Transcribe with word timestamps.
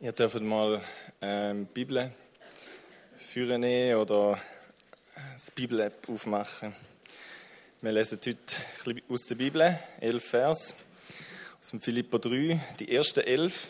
Ihr 0.00 0.12
dürft 0.12 0.40
mal 0.40 0.80
ähm, 1.20 1.66
Bibel 1.66 2.12
führen 3.18 3.64
oder 3.96 4.38
das 5.32 5.50
Bibel-App 5.50 6.08
aufmachen. 6.08 6.72
Wir 7.80 7.90
lesen 7.90 8.20
heute 8.24 9.02
aus 9.08 9.26
der 9.26 9.34
Bibel, 9.34 9.76
elf 9.98 10.24
Vers, 10.24 10.76
aus 11.60 11.70
dem 11.70 11.80
Philipper 11.80 12.20
3, 12.20 12.60
die 12.78 12.94
ersten 12.94 13.26
elf. 13.26 13.66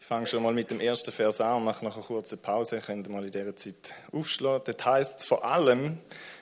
Ich 0.00 0.06
fange 0.08 0.26
schon 0.26 0.42
mal 0.42 0.52
mit 0.52 0.72
dem 0.72 0.80
ersten 0.80 1.12
Vers 1.12 1.40
an 1.40 1.58
und 1.58 1.64
mache 1.64 1.84
noch 1.84 1.94
eine 1.94 2.04
kurze 2.04 2.36
Pause. 2.38 2.76
Ihr 2.76 2.82
könnt 2.82 3.08
mal 3.08 3.24
in 3.24 3.30
dieser 3.30 3.54
Zeit 3.54 3.94
aufschlagen. 4.10 4.64
Das 4.64 4.84
heißt 4.84 5.26
vor 5.26 5.44
allem, 5.44 5.96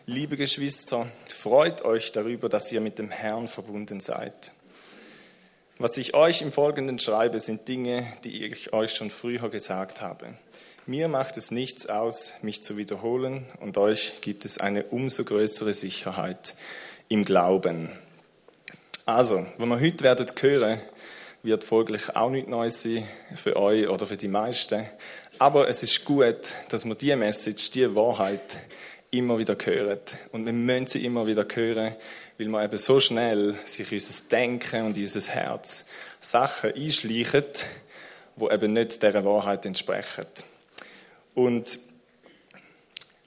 liebe 0.06 0.38
Geschwister, 0.38 1.06
freut 1.28 1.82
euch 1.84 2.10
darüber, 2.10 2.48
dass 2.48 2.72
ihr 2.72 2.80
mit 2.80 2.98
dem 2.98 3.10
Herrn 3.10 3.48
verbunden 3.48 4.00
seid. 4.00 4.52
Was 5.82 5.96
ich 5.96 6.12
euch 6.12 6.42
im 6.42 6.52
Folgenden 6.52 6.98
schreibe, 6.98 7.40
sind 7.40 7.66
Dinge, 7.66 8.06
die 8.24 8.44
ich 8.44 8.74
euch 8.74 8.92
schon 8.92 9.08
früher 9.08 9.48
gesagt 9.48 10.02
habe. 10.02 10.34
Mir 10.84 11.08
macht 11.08 11.38
es 11.38 11.50
nichts 11.50 11.86
aus, 11.86 12.34
mich 12.42 12.62
zu 12.62 12.76
wiederholen, 12.76 13.46
und 13.60 13.78
euch 13.78 14.20
gibt 14.20 14.44
es 14.44 14.58
eine 14.58 14.84
umso 14.84 15.24
größere 15.24 15.72
Sicherheit 15.72 16.54
im 17.08 17.24
Glauben. 17.24 17.88
Also, 19.06 19.46
wenn 19.56 19.70
wir 19.70 19.80
heute 19.80 20.04
werden 20.04 20.26
hören, 20.38 20.82
wird 21.42 21.64
folglich 21.64 22.14
auch 22.14 22.28
nicht 22.28 22.48
Neues 22.48 22.82
sein 22.82 23.08
für 23.34 23.56
euch 23.56 23.88
oder 23.88 24.06
für 24.06 24.18
die 24.18 24.28
meisten. 24.28 24.84
Aber 25.38 25.66
es 25.66 25.82
ist 25.82 26.04
gut, 26.04 26.56
dass 26.68 26.84
wir 26.84 26.94
diese 26.94 27.16
Message, 27.16 27.70
diese 27.70 27.94
Wahrheit 27.94 28.58
immer 29.10 29.38
wieder 29.38 29.56
hören. 29.62 29.98
Und 30.32 30.46
wir 30.46 30.52
müssen 30.52 30.86
sie 30.86 31.04
immer 31.04 31.26
wieder 31.26 31.46
hören, 31.52 31.96
weil 32.38 32.48
man 32.48 32.64
eben 32.64 32.78
so 32.78 33.00
schnell 33.00 33.54
sich 33.64 33.90
unser 33.90 34.28
Denken 34.30 34.86
und 34.86 34.96
unser 34.96 35.32
Herz 35.32 35.86
Sachen 36.20 36.72
einschleichen, 36.74 37.44
die 38.36 38.44
eben 38.44 38.72
nicht 38.72 39.02
dieser 39.02 39.24
Wahrheit 39.24 39.66
entsprechen. 39.66 40.26
Und 41.34 41.78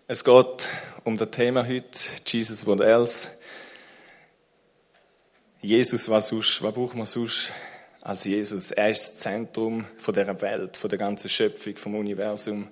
es 0.07 0.23
geht 0.23 0.69
um 1.03 1.17
das 1.17 1.31
Thema 1.31 1.67
heute, 1.67 1.99
Jesus, 2.25 2.65
what 2.65 2.81
else? 2.81 3.29
Jesus, 5.61 6.09
was 6.09 6.27
sonst? 6.27 6.61
Was 6.61 6.73
braucht 6.73 6.95
man 6.95 7.05
sonst 7.05 7.51
als 8.01 8.25
Jesus? 8.25 8.71
Er 8.71 8.89
ist 8.89 9.07
das 9.07 9.17
Zentrum 9.19 9.85
von 9.97 10.13
dieser 10.13 10.41
Welt, 10.41 10.77
der 10.83 10.97
ganzen 10.97 11.29
Schöpfung, 11.29 11.77
vom 11.77 11.95
Universum. 11.95 12.67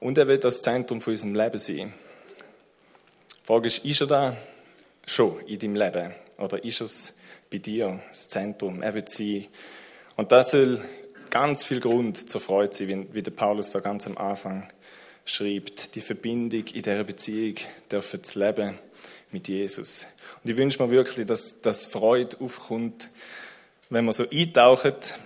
Und 0.00 0.18
er 0.18 0.26
wird 0.26 0.44
das 0.44 0.60
Zentrum 0.60 1.00
von 1.00 1.12
unserem 1.12 1.34
Leben 1.34 1.58
sein. 1.58 1.92
Frage 3.48 3.68
ist, 3.68 3.82
ist 3.82 4.02
er 4.02 4.06
da? 4.06 4.36
schon 5.06 5.40
in 5.46 5.58
deinem 5.58 5.76
Leben? 5.76 6.12
Oder 6.36 6.62
ist 6.62 6.82
es 6.82 7.16
bei 7.50 7.56
dir 7.56 7.98
das 8.10 8.28
Zentrum? 8.28 8.82
Er 8.82 8.92
wird 8.92 9.08
sein. 9.08 9.46
Und 10.16 10.32
das 10.32 10.50
soll 10.50 10.84
ganz 11.30 11.64
viel 11.64 11.80
Grund 11.80 12.28
zur 12.28 12.42
Freude 12.42 12.76
sein, 12.76 13.08
wie 13.12 13.22
der 13.22 13.30
Paulus 13.30 13.70
da 13.70 13.80
ganz 13.80 14.06
am 14.06 14.18
Anfang 14.18 14.68
schreibt. 15.24 15.94
Die 15.94 16.02
Verbindung 16.02 16.66
in 16.66 16.82
dieser 16.82 17.04
Beziehung 17.04 17.54
dürfen 17.90 18.22
zu 18.22 18.38
leben 18.38 18.78
mit 19.32 19.48
Jesus. 19.48 20.08
Und 20.44 20.50
ich 20.50 20.56
wünsche 20.58 20.82
mir 20.82 20.90
wirklich, 20.90 21.24
dass, 21.24 21.62
dass 21.62 21.86
Freude 21.86 22.36
aufkommt, 22.40 23.08
wenn 23.88 24.04
man 24.04 24.12
so 24.12 24.28
eintaucht 24.28 25.18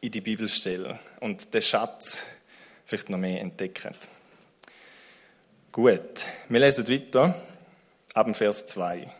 in 0.00 0.12
die 0.12 0.20
Bibelstelle 0.20 1.00
und 1.18 1.52
den 1.52 1.60
Schatz 1.60 2.22
vielleicht 2.84 3.10
noch 3.10 3.18
mehr 3.18 3.40
entdecken. 3.40 3.96
Gut, 5.72 6.26
wir 6.50 6.60
lesen 6.60 6.86
weiter 6.86 7.34
ab 8.12 8.26
dem 8.26 8.34
Vers 8.34 8.66
2. 8.66 9.10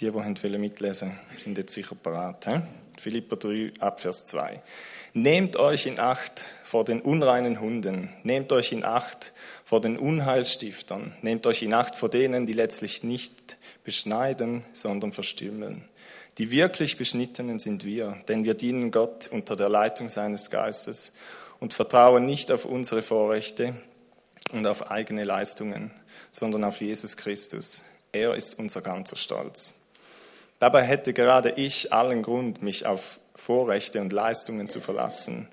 Die, 0.00 0.10
die 0.10 0.58
mitlesen 0.58 1.16
sind 1.36 1.56
jetzt 1.56 1.74
sicher 1.74 1.94
parat. 1.94 2.46
He? 2.46 2.60
Philippa 2.98 3.36
3, 3.36 3.74
ab 3.78 4.00
Vers 4.00 4.24
2. 4.24 4.60
Nehmt 5.12 5.56
euch 5.56 5.86
in 5.86 6.00
Acht 6.00 6.44
vor 6.64 6.84
den 6.84 7.00
unreinen 7.00 7.60
Hunden, 7.60 8.12
nehmt 8.24 8.50
euch 8.50 8.72
in 8.72 8.84
Acht 8.84 9.32
vor 9.64 9.80
den 9.80 9.96
Unheilstiftern, 9.96 11.14
nehmt 11.22 11.46
euch 11.46 11.62
in 11.62 11.72
Acht 11.72 11.94
vor 11.94 12.08
denen, 12.08 12.46
die 12.46 12.52
letztlich 12.52 13.04
nicht 13.04 13.56
beschneiden, 13.84 14.64
sondern 14.72 15.12
verstümmeln. 15.12 15.84
Die 16.38 16.50
wirklich 16.50 16.98
Beschnittenen 16.98 17.60
sind 17.60 17.84
wir, 17.84 18.18
denn 18.26 18.44
wir 18.44 18.54
dienen 18.54 18.90
Gott 18.90 19.28
unter 19.28 19.54
der 19.54 19.68
Leitung 19.68 20.08
seines 20.08 20.50
Geistes 20.50 21.14
und 21.60 21.74
vertrauen 21.74 22.26
nicht 22.26 22.50
auf 22.50 22.64
unsere 22.64 23.02
Vorrechte 23.02 23.74
und 24.52 24.66
auf 24.66 24.90
eigene 24.90 25.24
Leistungen 25.24 25.90
sondern 26.34 26.64
auf 26.64 26.80
Jesus 26.80 27.16
Christus. 27.16 27.84
Er 28.12 28.34
ist 28.34 28.58
unser 28.58 28.80
ganzer 28.80 29.16
Stolz. 29.16 29.80
Dabei 30.58 30.82
hätte 30.82 31.12
gerade 31.12 31.50
ich 31.50 31.92
allen 31.92 32.22
Grund, 32.22 32.62
mich 32.62 32.86
auf 32.86 33.20
Vorrechte 33.34 34.00
und 34.00 34.12
Leistungen 34.12 34.68
zu 34.68 34.80
verlassen. 34.80 35.48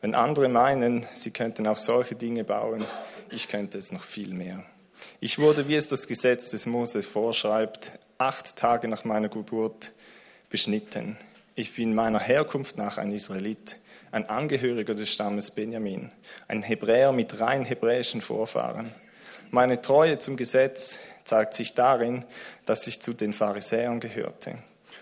Wenn 0.00 0.14
andere 0.14 0.48
meinen, 0.48 1.06
sie 1.14 1.32
könnten 1.32 1.66
auf 1.66 1.78
solche 1.78 2.14
Dinge 2.14 2.44
bauen, 2.44 2.84
ich 3.30 3.48
könnte 3.48 3.78
es 3.78 3.92
noch 3.92 4.04
viel 4.04 4.32
mehr. 4.32 4.64
Ich 5.20 5.38
wurde, 5.38 5.68
wie 5.68 5.76
es 5.76 5.88
das 5.88 6.06
Gesetz 6.06 6.50
des 6.50 6.66
Moses 6.66 7.06
vorschreibt, 7.06 7.92
acht 8.18 8.56
Tage 8.56 8.88
nach 8.88 9.04
meiner 9.04 9.28
Geburt 9.28 9.92
beschnitten. 10.50 11.16
Ich 11.54 11.74
bin 11.74 11.94
meiner 11.94 12.20
Herkunft 12.20 12.76
nach 12.76 12.98
ein 12.98 13.12
Israelit, 13.12 13.76
ein 14.10 14.28
Angehöriger 14.28 14.94
des 14.94 15.10
Stammes 15.10 15.50
Benjamin, 15.50 16.10
ein 16.46 16.62
Hebräer 16.62 17.12
mit 17.12 17.40
rein 17.40 17.64
hebräischen 17.64 18.20
Vorfahren. 18.20 18.92
Meine 19.50 19.80
Treue 19.80 20.18
zum 20.18 20.36
Gesetz 20.36 21.00
zeigt 21.24 21.54
sich 21.54 21.74
darin, 21.74 22.24
dass 22.66 22.86
ich 22.86 23.00
zu 23.00 23.12
den 23.12 23.32
Pharisäern 23.32 24.00
gehörte. 24.00 24.56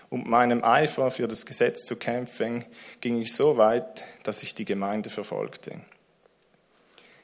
Um 0.09 0.29
meinem 0.29 0.63
Eifer 0.63 1.11
für 1.11 1.27
das 1.27 1.45
Gesetz 1.45 1.85
zu 1.85 1.97
kämpfen, 1.97 2.63
ging 3.01 3.21
ich 3.21 3.33
so 3.33 3.57
weit, 3.57 4.05
dass 4.23 4.41
ich 4.43 4.55
die 4.55 4.63
Gemeinde 4.63 5.09
verfolgte. 5.09 5.81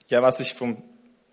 Ja, 0.09 0.21
was, 0.21 0.41
ich 0.41 0.53
vom, 0.53 0.81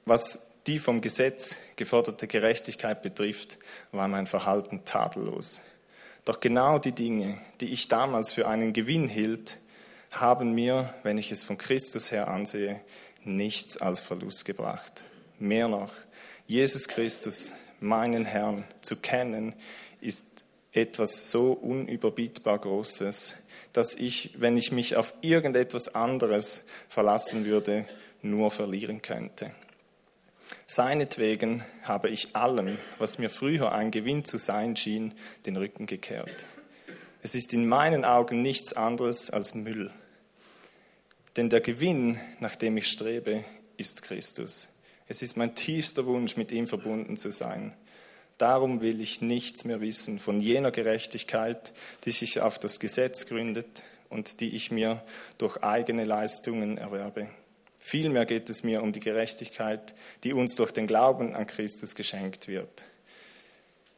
was 0.05 0.51
die 0.69 0.79
vom 0.79 1.01
Gesetz 1.01 1.57
geforderte 1.75 2.29
Gerechtigkeit 2.29 3.03
betrifft, 3.03 3.59
war 3.91 4.07
mein 4.07 4.27
Verhalten 4.27 4.85
tadellos. 4.85 5.63
Doch 6.25 6.39
genau 6.39 6.79
die 6.79 6.93
Dinge, 6.93 7.39
die 7.61 7.73
ich 7.73 7.89
damals 7.89 8.33
für 8.33 8.47
einen 8.47 8.73
Gewinn 8.73 9.09
hielt, 9.09 9.59
haben 10.11 10.53
mir, 10.53 10.93
wenn 11.03 11.19
ich 11.19 11.31
es 11.31 11.45
von 11.45 11.59
Christus 11.59 12.11
her 12.11 12.29
ansehe, 12.29 12.81
nichts 13.25 13.77
als 13.77 14.01
Verlust 14.01 14.45
gebracht. 14.45 15.05
Mehr 15.39 15.69
noch, 15.69 15.93
Jesus 16.47 16.89
Christus, 16.89 17.55
meinen 17.81 18.25
Herrn, 18.25 18.65
zu 18.81 18.97
kennen, 18.97 19.55
ist 20.01 20.45
etwas 20.73 21.31
so 21.31 21.53
unüberbietbar 21.53 22.59
Großes, 22.59 23.37
dass 23.73 23.95
ich, 23.95 24.41
wenn 24.41 24.57
ich 24.57 24.73
mich 24.73 24.97
auf 24.97 25.15
irgendetwas 25.21 25.95
anderes 25.95 26.67
verlassen 26.89 27.47
würde, 27.47 27.87
nur 28.23 28.51
verlieren 28.51 29.03
könnte. 29.03 29.53
Seinetwegen 30.67 31.65
habe 31.83 32.09
ich 32.09 32.35
allem, 32.35 32.79
was 32.99 33.19
mir 33.19 33.31
früher 33.31 33.73
ein 33.73 33.91
Gewinn 33.91 34.25
zu 34.25 34.39
sein 34.39 34.77
schien, 34.77 35.15
den 35.47 35.57
Rücken 35.57 35.87
gekehrt. 35.87 36.47
Es 37.23 37.35
ist 37.35 37.53
in 37.53 37.69
meinen 37.69 38.05
Augen 38.05 38.43
nichts 38.43 38.73
anderes 38.73 39.31
als 39.31 39.55
Müll. 39.55 39.91
Denn 41.37 41.49
der 41.49 41.61
Gewinn, 41.61 42.19
nach 42.41 42.57
dem 42.57 42.77
ich 42.77 42.89
strebe, 42.89 43.45
ist 43.77 44.03
Christus. 44.03 44.69
Es 45.07 45.23
ist 45.23 45.37
mein 45.37 45.55
tiefster 45.55 46.07
Wunsch, 46.07 46.37
mit 46.37 46.53
ihm 46.53 46.67
verbunden 46.67 47.17
zu 47.17 47.33
sein. 47.33 47.73
Darum 48.39 48.81
will 48.81 49.01
ich 49.01 49.21
nichts 49.21 49.65
mehr 49.65 49.81
wissen 49.81 50.19
von 50.19 50.41
jener 50.41 50.71
Gerechtigkeit, 50.71 51.73
die 52.05 52.13
sich 52.13 52.41
auf 52.41 52.59
das 52.59 52.81
Gesetz 52.81 53.27
gründet 53.27 53.83
und 54.09 54.41
die 54.41 54.57
ich 54.57 54.71
mir 54.71 55.03
durch 55.39 55.63
eigene 55.63 56.05
Leistungen 56.05 56.79
erwerbe. 56.79 57.29
Vielmehr 57.79 58.27
geht 58.27 58.51
es 58.51 58.63
mir 58.63 58.83
um 58.83 58.93
die 58.93 59.01
Gerechtigkeit, 59.01 59.95
die 60.25 60.33
uns 60.33 60.55
durch 60.55 60.71
den 60.71 60.87
Glauben 60.87 61.35
an 61.35 61.47
Christus 61.47 61.95
geschenkt 61.95 62.47
wird. 62.49 62.85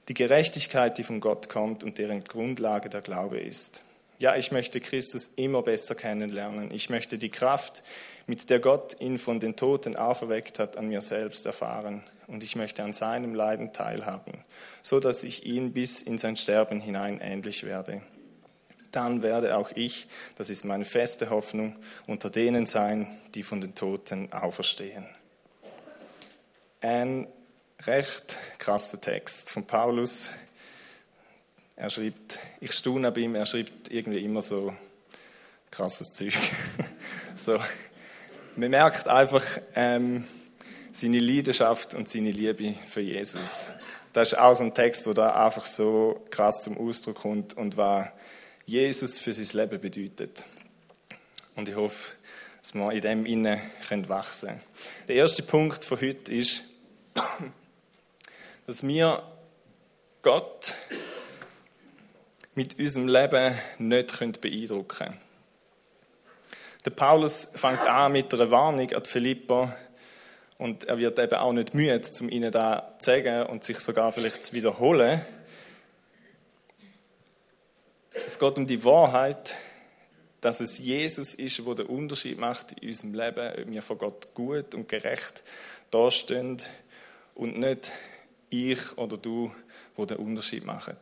Die 0.09 0.15
Gerechtigkeit, 0.15 0.99
die 0.99 1.05
von 1.05 1.21
Gott 1.21 1.49
kommt 1.49 1.85
und 1.85 1.99
deren 1.99 2.25
Grundlage 2.25 2.89
der 2.89 3.03
Glaube 3.03 3.41
ist. 3.41 3.85
Ja, 4.23 4.37
ich 4.37 4.53
möchte 4.53 4.81
Christus 4.81 5.33
immer 5.35 5.63
besser 5.63 5.97
kennenlernen. 5.97 6.71
Ich 6.71 6.91
möchte 6.91 7.19
die 7.19 7.29
Kraft, 7.29 7.83
mit 8.29 8.51
der 8.51 8.61
Gott 8.61 9.01
ihn 9.01 9.19
von 9.19 9.41
den 9.41 9.57
Toten 9.57 9.97
auferweckt 9.97 10.61
hat, 10.61 10.77
an 10.77 10.87
mir 10.87 11.01
selbst 11.01 11.45
erfahren. 11.45 12.05
Und 12.29 12.45
ich 12.45 12.55
möchte 12.55 12.85
an 12.85 12.93
seinem 12.93 13.35
Leiden 13.35 13.73
teilhaben, 13.73 14.45
so 14.81 15.01
dass 15.01 15.25
ich 15.25 15.45
ihm 15.45 15.73
bis 15.73 16.03
in 16.03 16.19
sein 16.19 16.37
Sterben 16.37 16.81
hinein 16.81 17.19
ähnlich 17.21 17.65
werde. 17.65 18.01
Dann 18.93 19.25
werde 19.25 19.57
auch 19.57 19.73
ich, 19.75 20.07
das 20.37 20.51
ist 20.51 20.65
meine 20.65 20.85
feste 20.85 21.31
Hoffnung, 21.31 21.75
unter 22.07 22.31
denen 22.31 22.65
sein, 22.65 23.09
die 23.35 23.43
von 23.43 23.61
den 23.61 23.75
Toten 23.75 24.33
auferstehen. 24.33 25.05
Ein 26.81 27.27
recht 27.81 28.39
krasser 28.61 29.01
Text 29.01 29.51
von 29.51 29.67
Paulus. 29.67 30.31
Er 31.77 31.91
schreibt, 31.91 32.39
ich 32.61 32.73
staune 32.73 33.11
bei 33.13 33.23
ihm, 33.23 33.35
er 33.35 33.47
schreibt 33.47 33.91
irgendwie 33.91 34.25
immer 34.25 34.43
so 34.43 34.75
krasses 35.71 36.13
Zeug. 36.13 36.35
so, 37.35 37.59
man 38.57 38.71
merkt 38.71 39.09
einfach 39.09 39.45
ähm, 39.75 40.25
seine 40.93 41.19
Leidenschaft 41.19 41.95
und 41.95 42.09
seine 42.09 42.31
Liebe 42.31 42.75
für 42.87 43.01
Jesus. 43.01 43.67
Das 44.13 44.33
ist 44.33 44.39
auch 44.39 44.55
so 44.55 44.65
ein 44.65 44.75
Text, 44.75 45.07
wo 45.07 45.15
da 45.15 45.47
einfach 45.47 45.65
so 45.65 46.23
krass 46.31 46.63
zum 46.63 46.77
Ausdruck 46.77 47.17
kommt 47.17 47.55
und 47.55 47.79
was 47.79 48.09
Jesus 48.67 49.19
für 49.19 49.33
sein 49.33 49.63
Leben 49.63 49.81
bedeutet. 49.81 50.45
Und 51.57 51.69
ich 51.69 51.75
hoffe, 51.75 52.13
dass 52.61 52.75
wir 52.75 52.93
in 52.93 53.01
dem 53.01 53.27
innen 53.27 53.61
wachsen 54.09 54.49
können. 54.49 54.61
Der 55.09 55.17
erste 55.17 55.43
Punkt 55.43 55.85
von 55.85 56.01
heute 56.01 56.33
ist, 56.33 56.65
dass 58.67 58.87
wir 58.87 59.23
Gott 60.21 60.75
mit 62.55 62.79
unserem 62.79 63.09
Leben 63.09 63.55
nicht 63.79 64.41
beeindrucken 64.41 64.89
können. 64.89 65.19
Der 66.85 66.91
Paulus 66.91 67.49
fängt 67.55 67.83
an 67.83 68.13
mit 68.13 68.33
einer 68.35 68.51
Warnung 68.51 68.93
an 68.93 69.03
die 69.03 69.09
Philipper 69.09 69.77
und 70.59 70.85
er 70.85 70.99
wird 70.99 71.19
eben 71.19 71.35
auch 71.35 71.53
nicht 71.53 71.75
müde, 71.75 72.03
um 72.21 72.29
ihnen 72.29 72.51
da 72.51 72.95
zu 72.99 73.07
sagen 73.07 73.47
und 73.47 73.65
sich 73.65 73.79
sogar 73.79 74.13
vielleicht 74.13 74.45
zu 74.45 74.53
wiederholen. 74.53 75.21
Es 78.27 78.39
geht 78.39 78.57
um 78.59 78.67
die 78.67 78.85
Wahrheit, 78.85 79.57
dass 80.41 80.61
es 80.61 80.79
Jesus 80.79 81.35
ist, 81.35 81.65
der 81.65 81.75
den 81.77 81.87
Unterschied 81.87 82.39
macht 82.39 82.73
in 82.73 82.89
unserem 82.89 83.15
Leben, 83.15 83.63
ob 83.63 83.71
wir 83.71 83.83
von 83.83 83.99
Gott 83.99 84.35
gut 84.35 84.75
und 84.75 84.89
gerecht 84.89 85.45
dastehen 85.91 86.61
und 87.35 87.59
nicht 87.59 87.93
ich 88.51 88.99
oder 88.99 89.17
du, 89.17 89.53
wo 89.95 90.05
den 90.05 90.19
Unterschied 90.19 90.65
machen. 90.65 90.97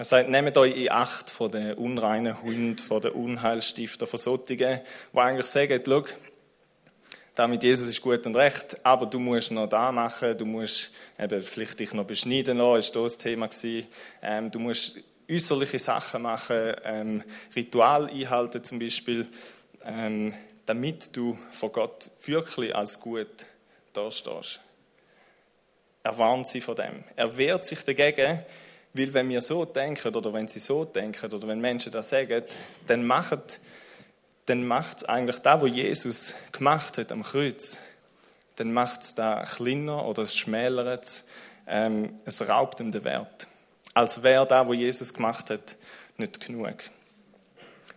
Er 0.00 0.04
sagt, 0.04 0.30
nehmt 0.30 0.56
euch 0.56 0.74
in 0.74 0.90
Acht 0.90 1.28
von 1.28 1.50
den 1.50 1.74
unreinen 1.74 2.40
Hunden, 2.40 2.78
von 2.78 3.02
den 3.02 3.12
Unheilstiftern, 3.12 4.08
von 4.08 4.18
solchen, 4.18 4.56
die 4.56 4.78
eigentlich 5.12 5.44
sagen, 5.44 5.78
schau, 5.84 6.04
da 7.34 7.46
mit 7.46 7.62
Jesus 7.62 7.86
ist 7.86 8.00
gut 8.00 8.24
und 8.24 8.34
recht, 8.34 8.80
aber 8.82 9.04
du 9.04 9.18
musst 9.18 9.50
noch 9.50 9.66
da 9.68 9.92
machen, 9.92 10.38
du 10.38 10.46
musst 10.46 10.92
eben 11.18 11.42
vielleicht 11.42 11.80
dich 11.80 11.92
noch 11.92 12.06
beschneiden 12.06 12.56
lassen, 12.56 12.78
ist 12.78 12.96
das 12.96 13.18
Thema 13.18 13.48
gewesen. 13.48 13.88
Ähm, 14.22 14.50
du 14.50 14.58
musst 14.58 14.96
äußerliche 15.30 15.78
Sachen 15.78 16.22
machen, 16.22 16.72
ähm, 16.82 17.22
Ritual 17.54 18.08
einhalten 18.08 18.64
zum 18.64 18.78
Beispiel, 18.78 19.28
ähm, 19.84 20.32
damit 20.64 21.14
du 21.14 21.38
vor 21.50 21.72
Gott 21.72 22.10
wirklich 22.24 22.74
als 22.74 22.98
gut 23.00 23.44
dastehst. 23.92 24.60
Er 26.02 26.16
warnt 26.16 26.48
sie 26.48 26.62
von 26.62 26.76
dem. 26.76 27.04
Er 27.16 27.36
wehrt 27.36 27.66
sich 27.66 27.84
dagegen, 27.84 28.42
weil 28.92 29.14
wenn 29.14 29.28
wir 29.28 29.40
so 29.40 29.64
denken 29.64 30.14
oder 30.14 30.32
wenn 30.32 30.48
sie 30.48 30.58
so 30.58 30.84
denken 30.84 31.32
oder 31.32 31.46
wenn 31.46 31.60
Menschen 31.60 31.92
das 31.92 32.08
sagen, 32.08 32.42
dann 32.86 33.06
macht 33.06 33.60
dann 34.46 34.66
macht 34.66 34.98
es 34.98 35.04
eigentlich 35.04 35.38
da, 35.38 35.60
wo 35.60 35.66
Jesus 35.66 36.34
gemacht 36.50 36.98
hat 36.98 37.12
am 37.12 37.22
Kreuz, 37.22 37.78
dann 38.56 38.72
macht 38.72 39.02
es 39.02 39.14
da 39.14 39.44
kleiner 39.44 40.04
oder 40.06 40.22
es 40.22 40.36
schmälert 40.36 41.04
es, 41.04 41.28
ähm, 41.68 42.18
es 42.24 42.48
raubt 42.48 42.80
ihm 42.80 42.90
den 42.90 43.04
Wert 43.04 43.46
als 43.94 44.22
wäre 44.22 44.46
da, 44.46 44.66
wo 44.66 44.72
Jesus 44.72 45.12
gemacht 45.12 45.50
hat, 45.50 45.76
nicht 46.16 46.44
genug. 46.44 46.74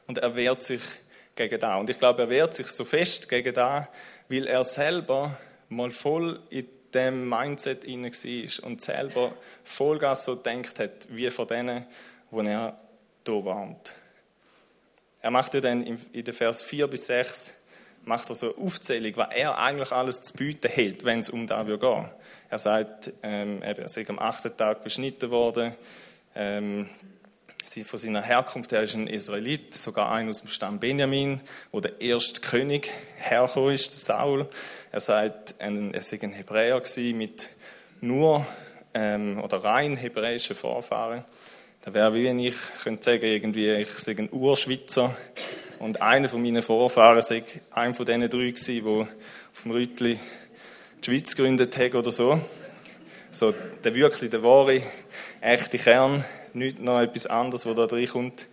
Und 0.08 0.18
er 0.18 0.36
wehrt 0.36 0.64
sich 0.64 0.82
gegen 1.36 1.60
da. 1.60 1.78
Und 1.78 1.90
ich 1.90 2.00
glaube, 2.00 2.24
er 2.24 2.30
wehrt 2.30 2.54
sich 2.54 2.68
so 2.68 2.84
fest 2.84 3.30
gegen 3.30 3.54
da, 3.54 3.88
weil 4.30 4.48
er 4.48 4.64
selber 4.64 5.38
mal 5.70 5.92
voll 5.92 6.42
in 6.50 6.68
dem 6.94 7.28
Mindset 7.28 7.84
inne 7.84 8.12
war 8.12 8.68
und 8.68 8.82
selber 8.82 9.34
Vollgas 9.64 10.26
so 10.26 10.36
denkt 10.36 10.80
hat, 10.80 11.08
wie 11.10 11.30
von 11.32 11.48
denen, 11.48 11.86
wo 12.32 12.42
er 12.42 12.78
hier 13.26 13.46
warnt. 13.46 13.96
Er 15.22 15.32
macht 15.32 15.54
ja 15.54 15.62
dann 15.62 15.84
in 15.84 16.24
den 16.24 16.34
Vers 16.34 16.64
4 16.64 16.88
bis 16.88 17.08
6 17.08 17.54
macht 18.06 18.30
er 18.30 18.36
so 18.36 18.54
eine 18.54 18.66
Aufzählung, 18.66 19.14
was 19.16 19.34
er 19.34 19.58
eigentlich 19.58 19.92
alles 19.92 20.22
zu 20.22 20.34
bieten 20.34 20.70
hat, 20.70 21.04
wenn 21.04 21.20
es 21.20 21.30
um 21.30 21.48
da 21.48 21.64
geht. 21.64 21.82
Er 22.50 22.60
sagt, 22.60 23.14
ähm, 23.24 23.62
er 23.62 23.88
sei 23.90 24.06
am 24.08 24.20
achten 24.20 24.56
Tag 24.56 24.84
beschnitten 24.84 25.32
worden. 25.32 25.74
Ähm, 26.36 26.90
von 27.86 27.98
seiner 27.98 28.22
Herkunft 28.22 28.72
her 28.72 28.84
ist 28.84 28.94
ein 28.94 29.08
Israelit, 29.08 29.74
sogar 29.74 30.12
ein 30.12 30.30
aus 30.30 30.42
dem 30.42 30.50
Stamm 30.50 30.80
Benjamin, 30.80 31.40
wo 31.72 31.80
der 31.80 32.02
erste 32.02 32.42
König 32.42 32.92
hergekommen 33.18 33.74
ist, 33.74 34.06
Saul. 34.06 34.50
Er 34.94 35.00
sagt, 35.00 35.56
er 35.58 36.04
sei 36.04 36.20
ein 36.22 36.34
Hebräer 36.34 36.80
gewesen 36.80 37.18
mit 37.18 37.50
nur 38.00 38.46
ähm, 38.94 39.42
oder 39.42 39.64
rein 39.64 39.98
hebräischen 39.98 40.56
Vorfahren. 40.56 41.24
Da 41.82 41.96
wäre 41.96 42.14
wie 42.14 42.26
wenn 42.26 42.38
ich 42.38 42.54
könnte 42.84 43.04
sagen, 43.04 43.26
irgendwie, 43.26 43.74
ich 43.74 43.90
sei 43.90 44.16
ein 44.16 44.30
Urschweizer 44.32 45.18
und 45.80 46.00
einer 46.04 46.30
von 46.30 46.44
meinen 46.44 46.62
Vorfahren 46.62 47.24
sei 47.24 47.44
einer 47.72 47.96
von 47.96 48.06
diesen 48.06 48.22
drei 48.22 48.52
gewesen, 48.52 48.66
die 48.68 48.84
auf 48.86 49.64
dem 49.64 49.72
Rütli 49.72 50.20
die 51.04 51.10
Schweiz 51.10 51.36
gegründet 51.36 51.76
haben 51.76 51.96
oder 51.96 52.12
so. 52.12 52.40
So 53.32 53.52
der 53.84 53.96
wirklich, 53.96 54.30
der 54.30 54.44
wahre, 54.44 54.84
echte 55.42 55.80
Kern, 55.80 56.24
nicht 56.54 56.80
noch 56.80 57.02
etwas 57.02 57.26
anderes, 57.26 57.66
was 57.66 57.76
da 57.76 57.88
drin 57.88 58.08
kommt. 58.08 58.46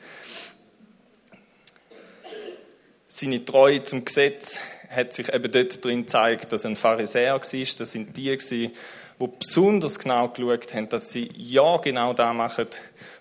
Seine 3.09 3.45
Treue 3.45 3.83
zum 3.83 4.07
Gesetz 4.07 4.59
hat 4.91 5.13
sich 5.13 5.33
eben 5.33 5.51
dort 5.51 5.85
drin 5.85 6.03
gezeigt, 6.03 6.53
dass 6.53 6.67
ein 6.67 6.77
Pharisäer 6.77 7.35
war. 7.35 7.41
Das 7.41 7.93
sind 7.93 8.17
die, 8.17 8.37
die 8.37 8.71
besonders 9.39 9.99
genau 9.99 10.29
geschaut 10.29 10.75
haben, 10.75 10.89
dass 10.89 11.11
sie 11.11 11.31
ja 11.37 11.77
genau 11.77 12.13
da 12.13 12.33
machen, 12.33 12.67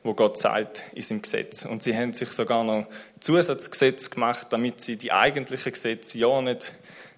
wo 0.01 0.13
Gott 0.13 0.37
sagt 0.37 0.81
in 0.93 1.03
seinem 1.03 1.21
Gesetz. 1.21 1.65
Und 1.65 1.83
sie 1.83 1.95
haben 1.95 2.13
sich 2.13 2.31
sogar 2.31 2.63
noch 2.63 2.87
Zusatzgesetz 3.19 4.09
gemacht, 4.09 4.47
damit 4.49 4.81
sie 4.81 4.97
die 4.97 5.11
eigentlichen 5.11 5.71
Gesetze 5.71 6.17
ja 6.17 6.41
nicht, 6.41 6.73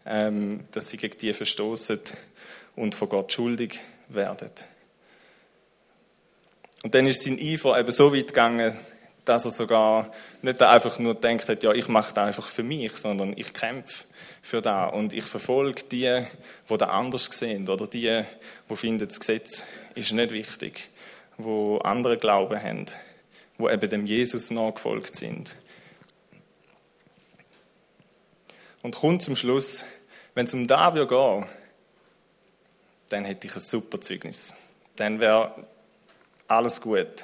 ähm, 0.05 0.65
dass 0.71 0.89
sie 0.89 0.97
gegen 0.97 1.17
die 1.17 1.33
verstoßen 1.33 1.99
und 2.75 2.95
von 2.95 3.07
Gott 3.07 3.31
schuldig 3.31 3.79
werden. 4.09 4.49
Und 6.83 6.95
dann 6.95 7.05
ist 7.05 7.23
sein 7.23 7.39
Eifer 7.39 7.79
eben 7.79 7.91
so 7.91 8.13
weit 8.13 8.29
gegangen, 8.29 8.75
dass 9.23 9.45
er 9.45 9.51
sogar 9.51 10.11
nicht 10.41 10.61
einfach 10.63 10.97
nur 10.97 11.13
denkt 11.13 11.47
hat, 11.47 11.61
ja, 11.61 11.71
ich 11.73 11.87
mache 11.87 12.13
das 12.15 12.25
einfach 12.25 12.47
für 12.47 12.63
mich, 12.63 12.93
sondern 12.97 13.37
ich 13.37 13.53
kämpfe 13.53 14.05
für 14.41 14.61
da 14.61 14.85
und 14.85 15.13
ich 15.13 15.25
verfolge 15.25 15.83
die, 15.83 16.25
die 16.69 16.77
da 16.77 16.85
anders 16.87 17.25
sehen 17.25 17.69
oder 17.69 17.87
die, 17.87 18.23
die 18.69 18.75
finden, 18.75 19.07
das 19.07 19.19
Gesetz 19.19 19.63
ist 19.95 20.11
nicht 20.11 20.31
wichtig 20.31 20.89
wo 21.43 21.77
andere 21.79 22.17
Glauben 22.17 22.61
haben, 22.61 22.85
wo 23.57 23.69
eben 23.69 23.89
dem 23.89 24.05
Jesus 24.05 24.51
nachgefolgt 24.51 25.15
sind. 25.15 25.55
Und 28.81 28.95
kommt 28.95 29.21
zum 29.21 29.35
Schluss, 29.35 29.85
wenn 30.33 30.45
es 30.45 30.53
um 30.53 30.67
David 30.67 31.09
geht, 31.09 31.45
dann 33.09 33.25
hätte 33.25 33.47
ich 33.47 33.55
ein 33.55 33.59
super 33.59 34.01
Zeugnis. 34.01 34.55
Dann 34.95 35.19
wäre 35.19 35.67
alles 36.47 36.81
gut. 36.81 37.23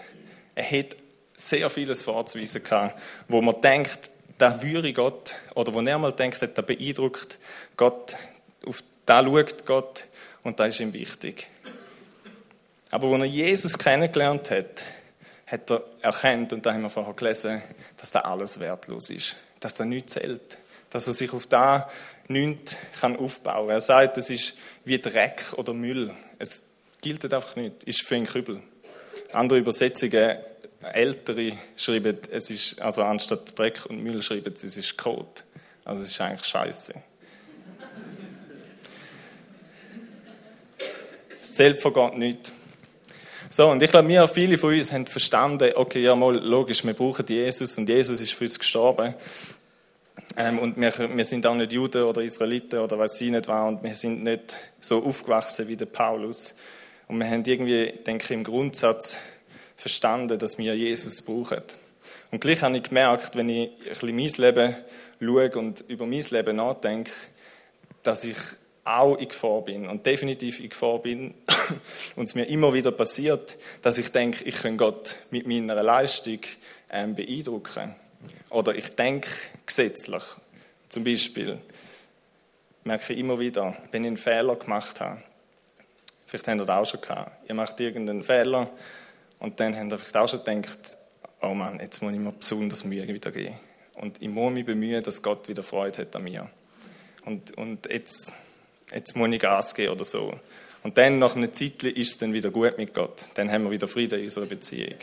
Er 0.54 0.64
hätte 0.64 0.98
sehr 1.36 1.70
vieles 1.70 2.04
vorzuweisen 2.04 2.64
gehabt, 2.64 3.02
wo 3.28 3.42
man 3.42 3.60
denkt, 3.62 4.12
da 4.38 4.62
würde 4.62 4.94
Gott, 4.94 5.36
oder 5.56 5.74
wo 5.74 5.82
er 5.82 5.98
mal 5.98 6.12
denkt, 6.12 6.48
da 6.54 6.62
beeindruckt 6.62 7.40
Gott, 7.76 8.16
auf 8.66 8.84
da 9.06 9.24
schaut 9.24 9.66
Gott 9.66 10.06
und 10.44 10.60
da 10.60 10.66
ist 10.66 10.80
ihm 10.80 10.94
wichtig. 10.94 11.48
Aber 12.92 13.08
als 13.08 13.22
er 13.22 13.26
Jesus 13.26 13.78
kennengelernt 13.78 14.52
hat, 14.52 14.84
hat 15.46 15.72
er 15.72 15.84
erkannt, 16.02 16.54
und 16.54 16.66
da 16.66 16.74
haben 16.74 16.82
wir 16.82 16.90
vorher 16.90 17.14
gelesen, 17.14 17.62
dass 17.98 18.12
da 18.12 18.22
alles 18.22 18.60
wertlos 18.60 19.10
ist, 19.10 19.38
dass 19.60 19.76
da 19.76 19.86
nichts 19.86 20.14
zählt, 20.14 20.58
dass 20.90 21.08
er 21.08 21.14
sich 21.14 21.32
auf 21.34 21.46
da 21.48 21.90
nichts 22.28 22.78
aufbauen 23.02 23.68
kann. 23.68 23.70
Er 23.70 23.82
sagt, 23.82 24.18
es 24.18 24.30
ist 24.30 24.58
wie 24.84 25.00
Dreck 25.00 25.54
oder 25.56 25.74
Müll. 25.74 26.14
Es 26.40 26.64
gilt 27.02 27.32
einfach 27.34 27.56
nicht, 27.56 27.84
ist 27.86 28.06
für 28.06 28.16
einen 28.16 28.26
Kübel. 28.26 28.62
Andere 29.34 29.60
Übersetzungen, 29.60 30.38
ältere, 30.82 31.54
schreiben, 31.76 32.18
es 32.32 32.50
ist, 32.50 32.82
also 32.82 33.04
anstatt 33.04 33.58
Dreck 33.58 33.86
und 33.88 34.04
Müll 34.04 34.22
schreiben, 34.22 34.54
es 34.54 34.64
ist 34.64 34.98
Kot. 34.98 35.44
Also 35.84 36.04
es 36.04 36.12
ist 36.12 36.22
eigentlich 36.22 36.46
Scheiße. 36.46 36.94
Zählt 41.42 41.80
vor 41.80 41.94
Gott 41.94 42.18
nicht. 42.18 42.52
So, 43.50 43.70
und 43.70 43.82
ich 43.82 43.90
glaube, 43.90 44.10
wir, 44.10 44.28
viele 44.28 44.58
von 44.58 44.74
uns 44.74 44.92
haben 44.92 45.08
verstanden, 45.08 45.72
okay, 45.76 46.04
ja, 46.04 46.16
mal, 46.16 46.36
logisch, 46.36 46.84
wir 46.84 46.94
brauchen 46.94 47.26
Jesus 47.26 47.78
und 47.78 47.88
Jesus 47.88 48.20
ist 48.20 48.34
für 48.34 48.44
uns 48.44 48.60
gestorben. 48.60 49.16
Ähm, 50.36 50.60
und 50.60 50.78
wir, 50.78 50.94
wir 51.16 51.26
sind 51.26 51.48
auch 51.48 51.56
nicht 51.56 51.72
Juden 51.72 52.04
oder 52.04 52.22
Israeliten 52.22 52.80
oder 52.80 53.00
was 53.00 53.18
sie 53.18 53.32
nicht 53.32 53.48
waren 53.48 53.76
und 53.76 53.84
wir 53.84 53.96
sind 53.96 54.24
nicht 54.24 54.58
so 54.82 55.02
aufgewachsen 55.04 55.68
wie 55.68 55.78
der 55.78 55.86
Paulus. 55.86 56.56
Und 57.08 57.20
wir 57.20 57.28
haben 57.28 57.44
irgendwie, 57.46 57.94
denke 58.06 58.26
ich, 58.26 58.32
im 58.32 58.44
Grundsatz 58.44 59.18
verstanden, 59.78 60.38
dass 60.38 60.58
wir 60.58 60.76
Jesus 60.76 61.22
brauchen. 61.22 61.62
Und 62.32 62.42
gleich 62.42 62.62
habe 62.62 62.76
ich 62.76 62.84
gemerkt, 62.84 63.36
wenn 63.36 63.48
ich 63.48 63.70
ein 63.70 63.90
bisschen 63.90 64.16
mein 64.16 64.56
Leben 64.56 64.76
schaue 65.20 65.52
und 65.58 65.82
über 65.88 66.06
mein 66.06 66.26
Leben 66.30 66.56
nachdenke, 66.58 67.12
dass 68.04 68.24
ich 68.24 68.38
auch 68.84 69.18
in 69.18 69.28
Gefahr 69.28 69.62
bin 69.62 69.88
und 69.88 70.06
definitiv 70.06 70.60
in 70.60 70.70
Gefahr 70.70 71.00
bin 71.00 71.34
und 72.16 72.26
es 72.26 72.36
mir 72.36 72.46
immer 72.46 72.74
wieder 72.74 72.92
passiert, 72.92 73.58
dass 73.82 73.98
ich 73.98 74.12
denke, 74.12 74.44
ich 74.46 74.62
kann 74.62 74.78
Gott 74.78 75.18
mit 75.30 75.46
meiner 75.46 75.82
Leistung 75.84 76.40
ähm, 76.90 77.16
beeindrucken. 77.16 77.96
Oder 78.50 78.76
ich 78.76 78.96
denke 78.96 79.30
gesetzlich. 79.66 80.24
Zum 80.90 81.04
Beispiel 81.04 81.60
merke 82.86 83.12
ich 83.12 83.20
immer 83.20 83.40
wieder, 83.40 83.76
wenn 83.92 84.04
ich 84.04 84.08
einen 84.08 84.18
Fehler 84.18 84.56
gemacht 84.56 85.02
habe, 85.02 85.22
vielleicht 86.26 86.48
habt 86.48 86.62
ihr 86.62 86.66
das 86.66 86.76
auch 86.76 86.86
schon 86.86 87.02
gehabt, 87.02 87.50
ihr 87.50 87.56
macht 87.56 87.80
irgendeinen 87.80 88.24
Fehler 88.24 88.70
und 89.40 89.60
dann 89.60 89.74
ihr 89.74 89.98
vielleicht 89.98 90.18
auch 90.18 90.28
schon 90.28 90.44
gedacht, 90.44 90.98
oh 91.42 91.54
Mann, 91.54 91.80
jetzt 91.80 92.02
muss 92.02 92.14
ich 92.14 92.20
mir 92.20 92.32
besonders 92.32 92.84
Mühe 92.84 93.08
wieder 93.08 93.32
geben. 93.32 93.56
Und 93.96 94.22
ich 94.22 94.30
muss 94.30 94.54
mich 94.54 94.66
bemühen, 94.66 95.04
dass 95.04 95.22
Gott 95.22 95.48
wieder 95.48 95.64
Freude 95.64 96.02
hat 96.02 96.16
an 96.16 96.24
mir. 96.24 96.50
Und, 97.26 97.58
und 97.58 97.92
jetzt, 97.92 98.32
jetzt 98.94 99.16
muss 99.16 99.30
ich 99.30 99.40
Gas 99.40 99.74
geben 99.74 99.94
oder 99.94 100.06
so. 100.06 100.34
Und 100.84 100.98
dann, 100.98 101.20
nach 101.20 101.36
einer 101.36 101.52
Zeit, 101.52 101.84
ist 101.84 102.10
es 102.12 102.18
dann 102.18 102.34
wieder 102.34 102.52
gut 102.52 102.78
mit 102.78 102.94
Gott. 102.94 103.28
Dann 103.34 103.52
haben 103.52 103.64
wir 103.66 103.72
wieder 103.72 103.88
Frieden 103.88 104.20
in 104.20 104.26
unserer 104.26 104.46
Beziehung. 104.46 104.96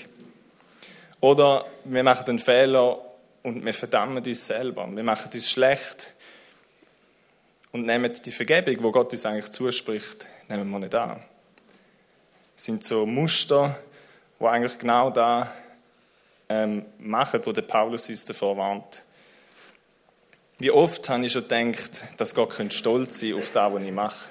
Oder 1.21 1.67
wir 1.85 2.03
machen 2.03 2.29
einen 2.29 2.39
Fehler 2.39 2.99
und 3.43 3.65
wir 3.65 3.75
verdammen 3.75 4.25
uns 4.25 4.47
selber. 4.47 4.89
Wir 4.91 5.03
machen 5.03 5.31
uns 5.33 5.51
schlecht 5.51 6.15
und 7.73 7.87
nehmen 7.87 8.13
die 8.25 8.33
Vergebung, 8.33 8.77
wo 8.83 8.93
Gott 8.93 9.13
uns 9.13 9.27
eigentlich 9.27 9.51
zuspricht, 9.51 10.27
nehmen 10.49 10.69
wir 10.71 10.79
nicht 10.79 10.95
an. 10.95 11.23
Das 12.55 12.65
sind 12.65 12.85
so 12.85 13.05
Muster, 13.05 13.79
wo 14.45 14.49
eigentlich 14.49 14.79
genau 14.79 15.09
da 15.09 15.51
ähm, 16.51 16.85
machen, 16.99 17.41
wo 17.45 17.53
der 17.53 17.63
Paulus 17.63 18.11
uns 18.11 18.27
davor 18.27 18.59
warnt. 18.59 19.03
Wie 20.59 20.71
oft 20.71 21.09
habe 21.09 21.25
ich 21.25 21.33
schon 21.33 21.49
gedacht, 21.49 22.05
dass 22.19 22.35
Gott 22.35 22.55
stolz 22.71 23.21
sein 23.21 23.33
auf 23.33 23.51
das, 23.53 23.73
was 23.73 23.83
ich 23.83 23.91
mache. 23.91 24.29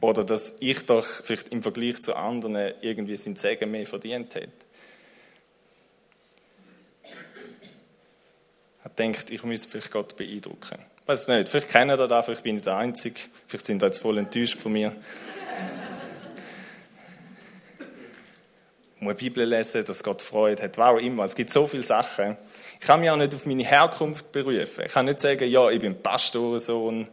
Oder 0.00 0.24
dass 0.24 0.56
ich 0.60 0.86
doch 0.86 1.04
vielleicht 1.04 1.48
im 1.48 1.62
Vergleich 1.62 2.00
zu 2.00 2.16
anderen 2.16 2.72
irgendwie 2.80 3.18
sein 3.18 3.36
Segen 3.36 3.70
mehr 3.70 3.86
verdient 3.86 4.34
hätte. 4.34 4.50
Er 8.82 8.90
denkt, 8.96 9.28
ich 9.28 9.42
muss 9.42 9.66
vielleicht 9.66 9.92
Gott 9.92 10.16
beeindrucken. 10.16 10.78
Ich 11.02 11.06
weiß 11.08 11.28
nicht, 11.28 11.50
vielleicht 11.50 11.68
kennen 11.68 12.00
ihr 12.00 12.08
das, 12.08 12.24
vielleicht 12.24 12.42
bin 12.42 12.56
ich 12.56 12.62
der 12.62 12.78
Einzige, 12.78 13.20
vielleicht 13.46 13.66
sind 13.66 13.82
ihr 13.82 13.86
jetzt 13.88 13.98
voll 13.98 14.16
enttäuscht 14.16 14.58
von 14.58 14.72
mir. 14.72 14.96
Ich 18.89 18.89
muss 19.00 19.16
die 19.16 19.30
Bibel 19.30 19.48
lesen, 19.48 19.84
dass 19.84 20.04
Gott 20.04 20.22
Freude 20.22 20.62
hat, 20.62 20.78
auch 20.78 20.98
immer. 20.98 21.24
Es 21.24 21.34
gibt 21.34 21.50
so 21.50 21.66
viele 21.66 21.82
Sachen. 21.82 22.36
Ich 22.80 22.86
kann 22.86 23.00
mich 23.00 23.10
auch 23.10 23.16
nicht 23.16 23.34
auf 23.34 23.46
meine 23.46 23.64
Herkunft 23.64 24.30
berufen. 24.30 24.84
Ich 24.86 24.92
kann 24.92 25.06
nicht 25.06 25.20
sagen, 25.20 25.48
ja, 25.48 25.70
ich 25.70 25.80
bin 25.80 26.00
Pastorensohn, 26.00 27.08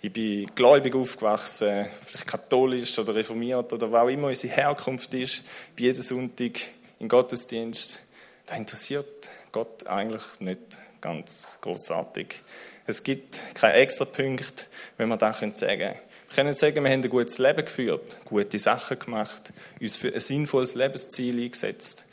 ich 0.00 0.12
bin 0.12 0.46
gläubig 0.54 0.94
aufgewachsen, 0.94 1.86
vielleicht 2.06 2.26
katholisch 2.26 2.98
oder 2.98 3.14
reformiert 3.14 3.72
oder 3.72 3.92
was 3.92 4.02
auch 4.02 4.08
immer 4.08 4.28
unsere 4.28 4.54
Herkunft 4.54 5.12
ist, 5.14 5.42
bei 5.76 5.84
jedem 5.84 6.02
Sonntag 6.02 6.60
im 6.98 7.08
Gottesdienst. 7.08 8.02
Das 8.46 8.58
interessiert 8.58 9.28
Gott 9.52 9.86
eigentlich 9.86 10.22
nicht 10.40 10.60
ganz 11.00 11.58
großartig. 11.60 12.42
Es 12.86 13.02
gibt 13.02 13.54
keinen 13.54 13.74
extra 13.74 14.06
Punkt, 14.06 14.68
wenn 14.96 15.10
man 15.10 15.18
das 15.18 15.38
sagen 15.38 15.52
können. 15.52 15.94
Wir 16.28 16.34
können 16.44 16.54
sagen, 16.54 16.84
wir 16.84 16.90
haben 16.92 17.02
ein 17.02 17.08
gutes 17.08 17.38
Leben 17.38 17.64
geführt, 17.64 18.18
gute 18.26 18.58
Sachen 18.58 18.98
gemacht, 18.98 19.52
uns 19.80 19.96
für 19.96 20.12
ein 20.12 20.20
sinnvolles 20.20 20.74
Lebensziel 20.74 21.42
eingesetzt. 21.42 22.04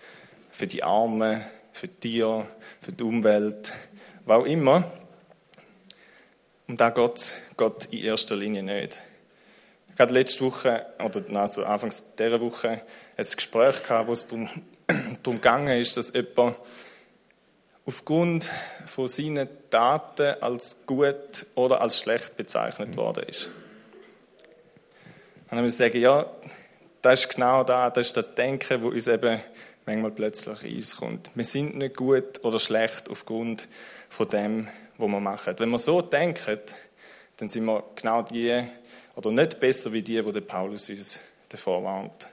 Für 0.52 0.68
die 0.68 0.84
Armen, 0.84 1.44
für 1.74 1.90
die 1.90 2.00
Tiere, 2.00 2.48
für 2.80 2.94
die 2.94 3.04
Umwelt, 3.04 3.74
was 4.24 4.40
auch 4.40 4.46
immer. 4.46 4.90
Und 6.68 6.80
da 6.80 6.92
geht 6.92 7.34
Gott 7.58 7.86
in 7.92 8.06
erster 8.06 8.38
Linie 8.38 8.64
nicht. 8.64 9.02
Ich 9.94 10.00
hatte 10.00 10.14
letzte 10.14 10.46
Woche, 10.46 10.86
oder 11.04 11.22
also 11.38 11.66
anfangs 11.66 12.16
dieser 12.18 12.40
Woche, 12.40 12.82
ein 13.18 13.26
Gespräch 13.36 13.84
gehabt, 13.84 14.08
wo 14.08 14.14
es 14.14 14.28
darum, 14.28 14.50
darum 15.24 15.42
gegangen 15.42 15.86
dass 15.94 16.14
jemand 16.14 16.56
aufgrund 17.86 18.50
von 18.86 19.10
seinen 19.10 19.50
Taten 19.70 20.42
als 20.42 20.86
gut 20.86 21.46
oder 21.56 21.82
als 21.82 22.00
schlecht 22.00 22.38
bezeichnet 22.38 22.96
worden 22.96 23.26
ist. 23.26 23.52
Und 25.46 25.52
dann 25.52 25.62
muss 25.62 25.74
ich 25.74 25.78
sagen, 25.78 26.00
ja, 26.00 26.26
das 27.02 27.22
ist 27.22 27.36
genau 27.36 27.64
da, 27.64 27.90
das 27.90 28.08
ist 28.08 28.18
das 28.18 28.36
Denken, 28.36 28.82
wo 28.82 28.88
uns 28.90 29.08
eben 29.08 29.40
manchmal 29.86 30.12
plötzlich 30.12 30.64
in 30.64 30.78
uns 30.78 30.98
kommt. 30.98 31.32
Wir 31.36 31.44
sind 31.44 31.78
nicht 31.78 31.96
gut 31.96 32.44
oder 32.44 32.60
schlecht 32.60 33.10
aufgrund 33.10 33.68
von 34.10 34.28
dem, 34.28 34.68
was 34.98 35.08
wir 35.10 35.20
machen. 35.20 35.56
Wenn 35.58 35.70
wir 35.70 35.80
so 35.80 36.02
denken, 36.02 36.60
dann 37.38 37.50
sind 37.50 37.66
wir 37.66 37.84
genau 37.96 38.24
die, 38.24 38.64
oder 39.16 39.32
nicht 39.32 39.60
besser 39.60 39.94
wie 39.94 40.02
die, 40.02 40.24
wo 40.26 40.32
der 40.32 40.42
Paulus 40.42 40.90
uns 40.90 41.22
davor 41.50 41.84
warnt. 41.84 42.28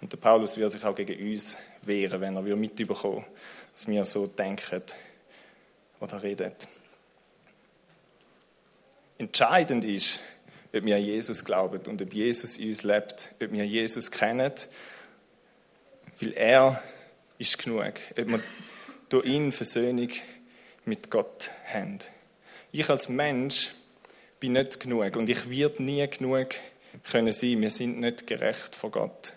Und 0.00 0.12
der 0.12 0.16
Paulus 0.16 0.56
wird 0.56 0.70
sich 0.70 0.84
auch 0.84 0.94
gegen 0.94 1.30
uns 1.30 1.58
wehren, 1.82 2.20
wenn 2.20 2.36
er 2.36 2.56
mitbekommen 2.56 3.24
dass 3.74 3.88
wir 3.88 4.04
so 4.04 4.26
denken 4.26 4.82
oder 6.00 6.22
reden. 6.22 6.52
Entscheidend 9.18 9.84
ist, 9.84 10.20
ob 10.74 10.84
wir 10.84 10.96
an 10.96 11.02
Jesus 11.02 11.44
glauben 11.44 11.80
und 11.88 12.02
ob 12.02 12.12
Jesus 12.12 12.58
in 12.58 12.68
uns 12.68 12.82
lebt, 12.82 13.34
ob 13.40 13.52
wir 13.52 13.64
Jesus 13.64 14.10
kennen, 14.10 14.52
weil 16.20 16.32
er 16.32 16.82
ist 17.38 17.58
genug, 17.58 17.94
ob 18.18 18.26
wir 18.26 18.40
durch 19.08 19.26
ihn 19.26 19.52
Versöhnung 19.52 20.10
mit 20.84 21.10
Gott 21.10 21.50
haben. 21.72 21.98
Ich 22.72 22.88
als 22.90 23.08
Mensch 23.08 23.72
bin 24.40 24.52
nicht 24.52 24.80
genug 24.80 25.16
und 25.16 25.28
ich 25.28 25.48
werde 25.48 25.82
nie 25.82 26.06
genug 26.08 26.54
können 27.10 27.32
sein. 27.32 27.60
Wir 27.60 27.70
sind 27.70 28.00
nicht 28.00 28.26
gerecht 28.26 28.74
vor 28.74 28.90
Gott. 28.90 29.34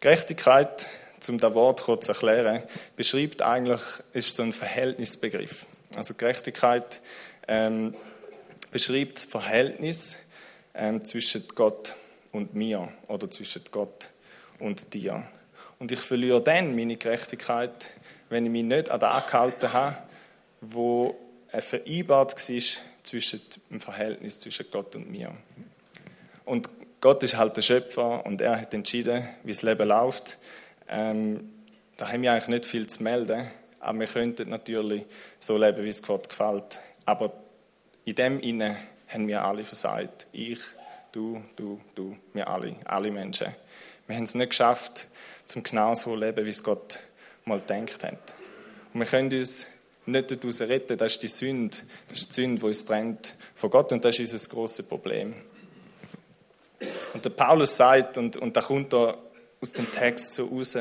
Gerechtigkeit, 0.00 0.88
um 1.28 1.38
das 1.38 1.54
Wort 1.54 1.82
kurz 1.82 2.06
zu 2.06 2.12
erklären, 2.12 2.62
beschreibt 2.94 3.42
eigentlich, 3.42 3.80
ist 4.12 4.36
so 4.36 4.42
ein 4.42 4.52
Verhältnisbegriff. 4.52 5.66
Also 5.96 6.14
Gerechtigkeit 6.14 7.00
ähm, 7.48 7.94
beschreibt 8.76 9.16
das 9.16 9.24
Verhältnis 9.24 10.18
ähm, 10.74 11.02
zwischen 11.02 11.44
Gott 11.54 11.94
und 12.32 12.54
mir 12.54 12.92
oder 13.08 13.30
zwischen 13.30 13.62
Gott 13.70 14.10
und 14.58 14.92
dir. 14.92 15.26
Und 15.78 15.92
ich 15.92 15.98
verliere 15.98 16.42
dann 16.42 16.76
meine 16.76 16.98
Gerechtigkeit, 16.98 17.90
wenn 18.28 18.44
ich 18.44 18.52
mich 18.52 18.64
nicht 18.64 18.90
an 18.90 19.00
das 19.00 19.24
angehalten 19.24 19.72
habe, 19.72 19.96
wo 20.60 21.16
vereinbart 21.58 22.32
war 22.32 22.72
zwischen 23.02 23.40
dem 23.70 23.80
Verhältnis 23.80 24.40
zwischen 24.40 24.66
Gott 24.70 24.94
und 24.94 25.10
mir. 25.10 25.32
Und 26.44 26.68
Gott 27.00 27.22
ist 27.22 27.38
halt 27.38 27.56
der 27.56 27.62
Schöpfer 27.62 28.26
und 28.26 28.42
er 28.42 28.60
hat 28.60 28.74
entschieden, 28.74 29.26
wie 29.42 29.52
das 29.52 29.62
Leben 29.62 29.88
läuft. 29.88 30.36
Ähm, 30.86 31.50
da 31.96 32.12
haben 32.12 32.20
wir 32.20 32.30
eigentlich 32.30 32.48
nicht 32.48 32.66
viel 32.66 32.86
zu 32.88 33.02
melden, 33.02 33.50
aber 33.80 34.00
wir 34.00 34.06
könnten 34.06 34.50
natürlich 34.50 35.06
so 35.38 35.56
leben, 35.56 35.82
wie 35.82 35.88
es 35.88 36.02
Gott 36.02 36.28
gefällt. 36.28 36.78
Aber 37.06 37.32
in 38.06 38.14
dem 38.14 38.38
Inne 38.40 38.76
haben 39.08 39.26
wir 39.26 39.44
alle 39.44 39.64
versagt. 39.64 40.28
Ich, 40.32 40.60
du, 41.10 41.42
du, 41.56 41.80
du, 41.96 42.16
wir 42.32 42.48
alle, 42.48 42.76
alle 42.84 43.10
Menschen. 43.10 43.48
Wir 44.06 44.16
haben 44.16 44.24
es 44.24 44.36
nicht 44.36 44.50
geschafft, 44.50 45.08
zum 45.44 45.64
genau 45.64 45.94
so 45.94 46.12
zu 46.12 46.16
leben, 46.16 46.46
wie 46.46 46.50
es 46.50 46.62
Gott 46.62 47.00
mal 47.44 47.60
gedacht 47.60 48.04
hat. 48.04 48.34
Und 48.94 49.00
wir 49.00 49.06
können 49.06 49.32
uns 49.32 49.66
nicht 50.06 50.30
daraus 50.30 50.60
retten, 50.60 50.96
das 50.96 51.14
ist 51.14 51.22
die 51.24 51.28
Sünde. 51.28 51.76
Das 52.08 52.20
ist 52.20 52.28
die 52.28 52.42
Sünde, 52.42 52.60
die 52.60 52.66
uns 52.66 52.84
trennt 52.84 53.34
von 53.56 53.70
Gott 53.70 53.90
und 53.90 54.04
das 54.04 54.20
ist 54.20 54.32
unser 54.32 54.48
grosses 54.50 54.86
Problem. 54.86 55.34
Und 57.12 57.24
der 57.24 57.30
Paulus 57.30 57.76
sagt, 57.76 58.18
und, 58.18 58.36
und 58.36 58.56
da 58.56 58.60
kommt 58.60 58.92
da 58.92 59.18
aus 59.60 59.72
dem 59.72 59.90
Text 59.90 60.32
so 60.32 60.46
raus, 60.46 60.78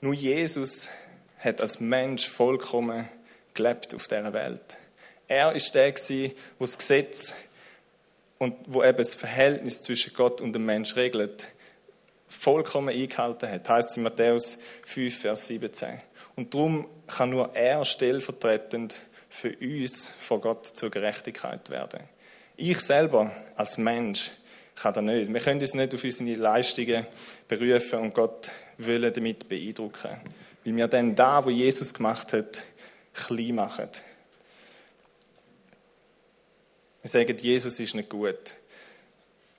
nur 0.00 0.14
Jesus 0.14 0.88
hat 1.40 1.60
als 1.60 1.80
Mensch 1.80 2.28
vollkommen 2.28 3.08
gelebt 3.52 3.94
auf 3.94 4.06
dieser 4.06 4.32
Welt. 4.32 4.76
Er 5.28 5.52
ist 5.52 5.74
der 5.74 5.92
wo 6.58 6.64
das 6.64 6.78
Gesetz 6.78 7.34
und 8.38 8.54
wo 8.66 8.82
eben 8.82 8.98
das 8.98 9.14
Verhältnis 9.14 9.82
zwischen 9.82 10.14
Gott 10.14 10.40
und 10.40 10.52
dem 10.52 10.64
Mensch 10.64 10.96
regelt, 10.96 11.48
vollkommen 12.28 12.90
eingehalten 12.90 13.50
hat. 13.50 13.68
Heißt 13.68 13.96
in 13.96 14.02
Matthäus 14.02 14.58
5, 14.84 15.18
Vers 15.18 15.46
17. 15.48 15.88
Und 16.36 16.54
darum 16.54 16.86
kann 17.06 17.30
nur 17.30 17.54
er 17.54 17.84
stellvertretend 17.84 19.00
für 19.28 19.54
uns 19.60 20.10
vor 20.10 20.40
Gott 20.40 20.66
zur 20.66 20.90
Gerechtigkeit 20.90 21.70
werden. 21.70 22.00
Ich 22.56 22.80
selber 22.80 23.32
als 23.56 23.78
Mensch 23.78 24.30
kann 24.74 24.94
das 24.94 25.02
nicht. 25.02 25.32
Wir 25.32 25.40
können 25.40 25.60
uns 25.60 25.74
nicht 25.74 25.94
auf 25.94 26.04
unsere 26.04 26.38
Leistungen 26.38 27.06
berufen 27.48 27.98
und 28.00 28.14
Gott 28.14 28.50
wollen 28.78 29.12
damit 29.12 29.48
beeindrucken. 29.48 30.20
Weil 30.64 30.76
wir 30.76 30.88
dann 30.88 31.14
da, 31.14 31.44
wo 31.44 31.50
Jesus 31.50 31.94
gemacht 31.94 32.32
hat, 32.32 32.62
klein 33.14 33.54
machen. 33.54 33.88
Wir 37.06 37.10
sagen, 37.10 37.38
Jesus 37.38 37.78
ist 37.78 37.94
nicht 37.94 38.08
gut. 38.08 38.56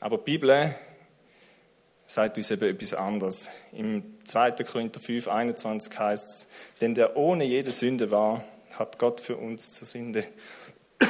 Aber 0.01 0.17
die 0.17 0.23
Bibel 0.25 0.75
sagt 2.05 2.37
uns 2.37 2.51
eben 2.51 2.75
etwas 2.75 2.93
anderes. 2.93 3.49
Im 3.71 4.17
2. 4.25 4.51
Korinther 4.65 4.99
5, 4.99 5.29
21 5.29 5.97
heißt 5.97 6.27
es, 6.27 6.49
denn 6.81 6.93
der 6.93 7.15
ohne 7.15 7.45
jede 7.45 7.71
Sünde 7.71 8.11
war, 8.11 8.43
hat 8.73 8.99
Gott 8.99 9.21
für 9.21 9.37
uns 9.37 9.71
zur 9.71 9.87
Sünde, 9.87 10.25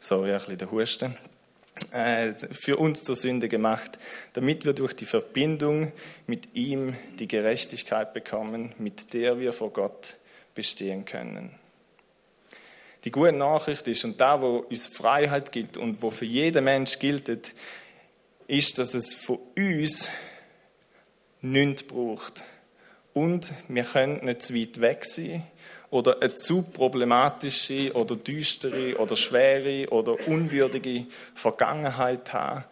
sorry, 0.00 0.32
ein 0.32 0.38
bisschen 0.38 0.58
der 0.58 0.70
Husten, 0.70 1.16
äh, 1.92 2.34
für 2.50 2.76
uns 2.76 3.02
zur 3.02 3.16
Sünde 3.16 3.48
gemacht, 3.48 3.98
damit 4.34 4.66
wir 4.66 4.74
durch 4.74 4.92
die 4.92 5.06
Verbindung 5.06 5.92
mit 6.26 6.54
ihm 6.54 6.94
die 7.18 7.26
Gerechtigkeit 7.26 8.12
bekommen, 8.12 8.74
mit 8.76 9.14
der 9.14 9.40
wir 9.40 9.54
vor 9.54 9.72
Gott 9.72 10.16
bestehen 10.54 11.06
können. 11.06 11.58
Die 13.04 13.10
gute 13.10 13.32
Nachricht 13.32 13.88
ist, 13.88 14.04
und 14.04 14.20
da, 14.20 14.40
wo 14.40 14.58
uns 14.58 14.86
Freiheit 14.86 15.50
gibt 15.50 15.76
und 15.76 16.02
wo 16.02 16.10
für 16.10 16.24
jeden 16.24 16.64
Mensch 16.64 16.98
gilt, 16.98 17.28
ist, 18.46 18.78
dass 18.78 18.94
es 18.94 19.12
von 19.14 19.38
uns 19.56 20.08
nichts 21.40 21.82
braucht. 21.82 22.44
Und 23.12 23.52
wir 23.68 23.84
können 23.84 24.24
nicht 24.24 24.42
zu 24.42 24.54
weit 24.54 24.80
weg 24.80 25.04
sein 25.04 25.42
oder 25.90 26.22
eine 26.22 26.34
zu 26.34 26.62
problematische 26.62 27.92
oder 27.92 28.16
düstere 28.16 28.96
oder 28.96 29.16
schwere 29.16 29.90
oder 29.90 30.16
unwürdige 30.26 31.06
Vergangenheit 31.34 32.32
haben, 32.32 32.64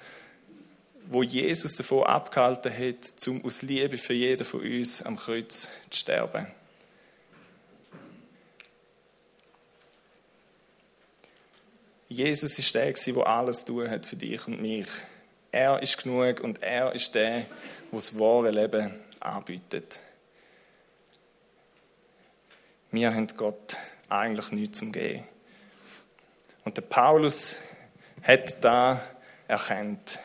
wo 1.08 1.22
Jesus 1.22 1.76
davon 1.76 2.04
abgehalten 2.04 2.72
hat, 2.72 3.04
zum 3.04 3.44
aus 3.44 3.62
Liebe 3.62 3.98
für 3.98 4.14
jeden 4.14 4.44
von 4.44 4.60
uns 4.60 5.02
am 5.02 5.16
Kreuz 5.16 5.68
zu 5.90 5.98
sterben. 5.98 6.46
Jesus 12.12 12.58
ist 12.58 12.74
der, 12.74 12.92
der 12.92 13.26
alles 13.28 13.64
tun 13.64 13.88
hat 13.88 14.04
für 14.04 14.16
dich 14.16 14.44
und 14.48 14.60
mich. 14.60 14.88
Er 15.52 15.80
ist 15.80 16.02
genug 16.02 16.40
und 16.40 16.60
er 16.60 16.92
ist 16.92 17.14
der, 17.14 17.30
der 17.30 17.46
das 17.92 18.18
wahre 18.18 18.50
Leben 18.50 18.92
anbietet. 19.20 20.00
Wir 22.90 23.14
haben 23.14 23.28
Gott 23.36 23.76
eigentlich 24.08 24.50
nichts 24.50 24.78
zum 24.80 24.90
Gehen. 24.90 25.22
Und 26.64 26.76
der 26.76 26.82
Paulus 26.82 27.54
hat 28.24 28.56
da 28.64 29.00
erkannt. 29.46 30.18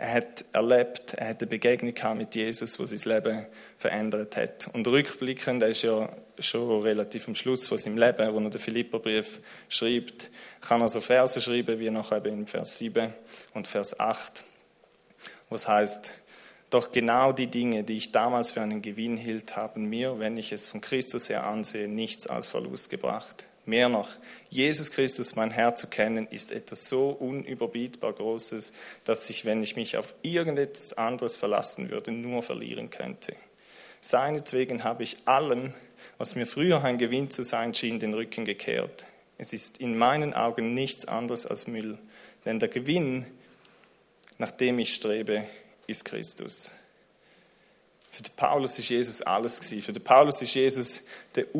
Er 0.00 0.14
hat 0.14 0.44
erlebt, 0.52 1.14
er 1.14 1.30
hat 1.30 1.40
eine 1.40 1.48
Begegnung 1.48 2.16
mit 2.16 2.36
Jesus, 2.36 2.78
wo 2.78 2.86
sein 2.86 3.00
Leben 3.16 3.46
verändert 3.76 4.36
hat. 4.36 4.70
Und 4.72 4.86
rückblickend, 4.86 5.60
er 5.60 5.70
ist 5.70 5.82
ja 5.82 6.08
schon 6.38 6.82
relativ 6.82 7.26
am 7.26 7.34
Schluss 7.34 7.66
von 7.66 7.78
seinem 7.78 7.98
Leben, 7.98 8.32
wo 8.32 8.38
er 8.38 8.48
den 8.48 8.60
Philipperbrief 8.60 9.40
schreibt, 9.68 10.30
kann 10.60 10.80
er 10.82 10.88
so 10.88 11.00
Verse 11.00 11.40
schreiben, 11.40 11.80
wie 11.80 11.90
noch 11.90 12.12
eben 12.12 12.32
in 12.32 12.46
Vers 12.46 12.78
7 12.78 13.12
und 13.54 13.66
Vers 13.66 13.98
8, 13.98 14.44
wo 15.48 15.56
es 15.56 15.66
heißt, 15.66 16.12
doch 16.70 16.92
genau 16.92 17.32
die 17.32 17.48
Dinge, 17.48 17.82
die 17.82 17.96
ich 17.96 18.12
damals 18.12 18.52
für 18.52 18.60
einen 18.60 18.82
Gewinn 18.82 19.16
hielt, 19.16 19.56
haben 19.56 19.86
mir, 19.86 20.20
wenn 20.20 20.36
ich 20.36 20.52
es 20.52 20.68
von 20.68 20.80
Christus 20.80 21.28
her 21.28 21.44
ansehe, 21.44 21.88
nichts 21.88 22.28
als 22.28 22.46
Verlust 22.46 22.90
gebracht. 22.90 23.48
Mehr 23.68 23.90
noch, 23.90 24.08
Jesus 24.48 24.90
Christus, 24.92 25.36
mein 25.36 25.50
Herr 25.50 25.74
zu 25.74 25.88
kennen, 25.88 26.26
ist 26.28 26.52
etwas 26.52 26.88
so 26.88 27.10
unüberbietbar 27.10 28.14
Großes, 28.14 28.72
dass 29.04 29.28
ich, 29.28 29.44
wenn 29.44 29.62
ich 29.62 29.76
mich 29.76 29.98
auf 29.98 30.14
irgendetwas 30.22 30.96
anderes 30.96 31.36
verlassen 31.36 31.90
würde, 31.90 32.10
nur 32.10 32.42
verlieren 32.42 32.88
könnte. 32.88 33.36
Seinetwegen 34.00 34.84
habe 34.84 35.02
ich 35.02 35.18
allem, 35.28 35.74
was 36.16 36.34
mir 36.34 36.46
früher 36.46 36.82
ein 36.82 36.96
Gewinn 36.96 37.30
zu 37.30 37.42
sein 37.42 37.74
schien, 37.74 38.00
den 38.00 38.14
Rücken 38.14 38.46
gekehrt. 38.46 39.04
Es 39.36 39.52
ist 39.52 39.82
in 39.82 39.98
meinen 39.98 40.32
Augen 40.32 40.72
nichts 40.72 41.04
anderes 41.04 41.46
als 41.46 41.66
Müll, 41.66 41.98
denn 42.46 42.58
der 42.60 42.70
Gewinn, 42.70 43.26
nach 44.38 44.50
dem 44.50 44.78
ich 44.78 44.94
strebe, 44.94 45.44
ist 45.86 46.06
Christus. 46.06 46.72
Für 48.12 48.22
den 48.22 48.32
Paulus 48.34 48.78
ist 48.78 48.88
Jesus 48.88 49.20
alles 49.20 49.60
gewesen. 49.60 49.82
Für 49.82 49.92
den 49.92 50.02
Paulus 50.02 50.40
ist 50.40 50.54
Jesus 50.54 51.04
der 51.34 51.54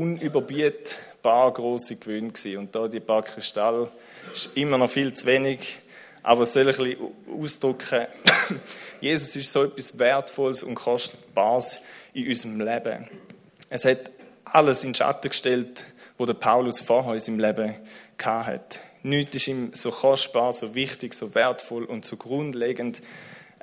unüberbietbar 1.19 1.53
große 1.53 1.97
Gewinn 1.97 2.33
gewesen. 2.33 2.59
Und 2.59 2.75
da 2.75 2.89
die 2.89 3.01
paar 3.01 3.23
Kristalle 3.23 3.91
ist 4.33 4.57
immer 4.57 4.79
noch 4.79 4.91
viel 4.91 5.13
zu 5.13 5.27
wenig, 5.27 5.79
aber 6.23 6.43
es 6.43 6.53
soll 6.53 6.63
ein 6.63 6.77
bisschen 6.77 6.97
ausdrücken, 7.41 8.07
Jesus 9.01 9.37
ist 9.37 9.53
so 9.53 9.65
etwas 9.65 9.99
Wertvolles 9.99 10.63
und 10.63 10.75
Kostbares 10.75 11.81
in 12.13 12.29
unserem 12.29 12.61
Leben. 12.61 13.09
Es 13.71 13.85
hat 13.85 14.11
alles 14.45 14.83
in 14.83 14.95
Schatten 14.95 15.29
gestellt, 15.29 15.87
wo 16.17 16.27
der 16.27 16.35
Paulus 16.35 16.81
vorher 16.81 17.15
in 17.15 17.21
seinem 17.21 17.39
Leben 17.39 17.77
hatte. 18.21 18.81
Nichts 19.05 19.37
ist 19.37 19.47
ihm 19.47 19.71
so 19.75 19.93
kostbar, 19.93 20.53
so 20.53 20.75
wichtig, 20.75 21.15
so 21.15 21.35
wertvoll 21.35 21.85
und 21.85 22.05
so 22.05 22.17
grundlegend 22.17 23.03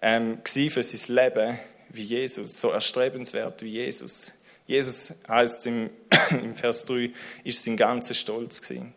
ähm, 0.01 0.39
für 0.45 0.83
sein 0.83 1.15
Leben 1.15 1.59
wie 1.89 2.03
Jesus, 2.03 2.61
so 2.61 2.71
erstrebenswert 2.71 3.61
wie 3.61 3.71
Jesus. 3.71 4.31
Jesus 4.67 5.13
heißt 5.27 5.65
im, 5.67 5.89
im 6.31 6.55
Vers 6.55 6.85
3, 6.85 7.11
ist 7.43 7.63
sein 7.63 7.77
ganzer 7.77 8.13
Stolz 8.13 8.61
gewesen. 8.61 8.93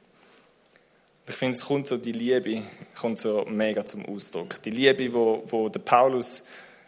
Ich 1.29 1.35
finde, 1.35 1.57
es 1.57 1.67
kommt 1.67 1.87
so 1.87 1.99
die 1.99 2.13
Liebe 2.13 2.63
kommt 2.99 3.19
so 3.19 3.45
mega 3.45 3.85
zum 3.85 4.07
Ausdruck. 4.07 4.63
Die 4.63 4.71
Liebe, 4.71 5.13
wo, 5.13 5.43
wo 5.47 5.69
der 5.69 5.81
Paulus 5.81 6.45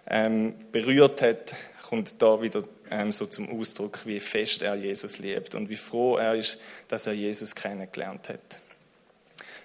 ähm, 0.07 0.55
berührt 0.73 1.21
hat, 1.21 1.55
kommt 1.89 2.23
da 2.23 2.41
wieder 2.41 2.63
ähm, 2.91 3.13
so 3.13 3.27
zum 3.27 3.51
Ausdruck, 3.51 4.07
wie 4.07 4.19
fest 4.19 4.63
er 4.63 4.77
Jesus 4.77 5.19
liebt 5.19 5.55
und 5.55 5.69
wie 5.69 5.77
froh 5.77 6.17
er 6.17 6.37
ist, 6.37 6.59
dass 6.89 7.07
er 7.07 7.13
Jesus 7.13 7.55
kennengelernt 7.55 8.31
hat. 8.31 8.61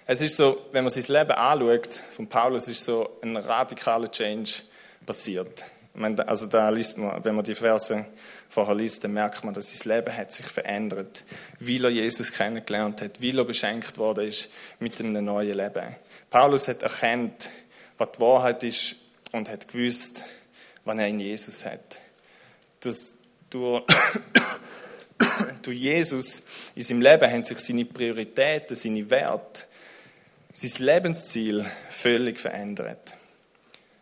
Es 0.06 0.20
ist 0.20 0.36
so, 0.36 0.66
wenn 0.72 0.84
man 0.84 0.92
sein 0.92 1.04
Leben 1.08 1.32
anschaut, 1.32 2.02
von 2.10 2.28
Paulus 2.28 2.68
ist 2.68 2.84
so 2.84 3.18
ein 3.22 3.36
radikaler 3.36 4.10
Change 4.10 4.62
passiert. 5.04 5.64
Also 6.26 6.46
da 6.46 6.68
liest 6.68 6.98
man, 6.98 7.24
wenn 7.24 7.34
man 7.34 7.44
die 7.44 7.54
Verse 7.54 8.04
vorher 8.48 8.74
liest, 8.74 9.04
dann 9.04 9.12
merkt 9.12 9.44
man, 9.44 9.54
dass 9.54 9.76
sein 9.76 9.96
Leben 9.96 10.16
hat 10.16 10.32
sich 10.32 10.46
verändert, 10.46 11.24
weil 11.58 11.84
er 11.84 11.90
Jesus 11.90 12.32
kennengelernt 12.32 13.02
hat, 13.02 13.22
weil 13.22 13.38
er 13.38 13.44
beschenkt 13.44 13.96
worden 13.96 14.28
ist 14.28 14.50
mit 14.78 15.00
einem 15.00 15.24
neuen 15.24 15.56
Leben. 15.56 15.96
Paulus 16.30 16.68
hat 16.68 16.82
erkannt, 16.82 17.50
was 17.98 18.08
die 18.12 18.20
Wahrheit 18.20 18.62
ist 18.62 18.96
und 19.32 19.48
hat 19.48 19.68
gewusst, 19.68 20.26
was 20.84 20.98
er 20.98 21.06
in 21.06 21.20
Jesus 21.20 21.64
hat. 21.64 21.98
Das, 22.80 23.14
durch, 23.48 23.84
durch 25.62 25.78
Jesus 25.78 26.42
in 26.74 26.82
seinem 26.82 27.00
Leben 27.00 27.30
haben 27.30 27.44
sich 27.44 27.58
seine 27.58 27.84
Prioritäten, 27.84 28.76
seine 28.76 29.08
Werte 29.08 29.64
sein 30.56 30.86
Lebensziel 30.86 31.66
völlig 31.90 32.40
verändert. 32.40 33.14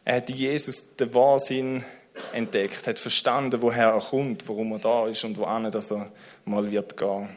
Er 0.04 0.16
hat 0.16 0.30
Jesus 0.30 0.96
den 0.96 1.14
Wahnsinn 1.14 1.84
entdeckt, 2.32 2.86
hat 2.86 2.98
verstanden, 2.98 3.62
woher 3.62 3.88
er 3.88 4.00
kommt, 4.00 4.48
warum 4.48 4.72
er 4.72 4.78
da 4.78 5.06
ist 5.08 5.24
und 5.24 5.38
wohin 5.38 5.70
dass 5.70 5.90
er 5.90 6.12
mal 6.44 6.70
wird 6.70 6.96
gehen. 6.96 7.28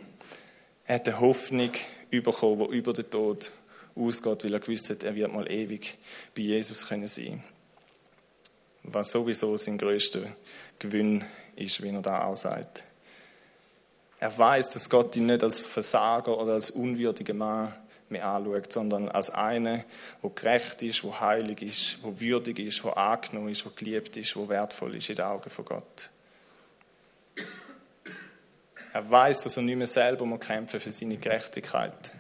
Er 0.86 0.96
hat 0.96 1.08
eine 1.08 1.20
Hoffnung 1.20 1.72
bekommen, 2.12 2.68
die 2.70 2.78
über 2.78 2.94
den 2.94 3.10
Tod 3.10 3.52
ausgeht, 3.96 4.44
weil 4.44 4.54
er 4.54 4.60
gewusst 4.60 4.90
hat, 4.90 5.04
er 5.04 5.16
wird 5.16 5.34
mal 5.34 5.50
ewig 5.52 5.98
bei 6.36 6.44
Jesus 6.44 6.88
können 6.88 7.08
sein. 7.08 7.44
Was 8.84 9.12
sowieso 9.12 9.58
sein 9.58 9.78
größter 9.78 10.22
Gewinn 10.80 11.24
ist, 11.56 11.82
wie 11.82 11.90
er 11.90 12.02
da 12.02 12.26
auch 12.26 12.38
sagt. 12.38 12.84
Er 14.20 14.36
weiß, 14.36 14.70
dass 14.70 14.90
Gott 14.90 15.16
ihn 15.16 15.28
nicht 15.28 15.44
als 15.44 15.60
Versager 15.60 16.38
oder 16.38 16.54
als 16.54 16.72
unwürdiger 16.72 17.34
Mann 17.34 17.74
mehr 18.10 18.26
anschaut, 18.26 18.72
sondern 18.72 19.10
als 19.10 19.30
eine, 19.30 19.86
wo 20.22 20.30
gerecht 20.30 20.82
ist, 20.82 21.04
wo 21.04 21.20
heilig 21.20 21.62
ist, 21.62 22.04
wo 22.04 22.20
würdig 22.20 22.60
ist, 22.60 22.84
wo 22.84 22.90
angenommen 22.90 23.50
ist, 23.50 23.66
wo 23.66 23.70
geliebt 23.76 24.16
ist, 24.18 24.36
wo 24.36 24.48
wertvoll 24.50 24.96
ist 24.96 25.10
in 25.10 25.18
den 25.18 25.26
Augen 25.26 25.50
von 25.50 25.66
Gott. 25.66 26.10
Er 28.94 29.12
weiß, 29.12 29.42
dass 29.42 29.58
er 29.58 29.64
nicht 29.64 29.76
mehr 29.76 29.88
selber 29.88 30.26
muss 30.26 30.40
kämpfen 30.40 30.80
für 30.80 30.92
seine 30.92 31.18
Gerechtigkeit, 31.18 32.12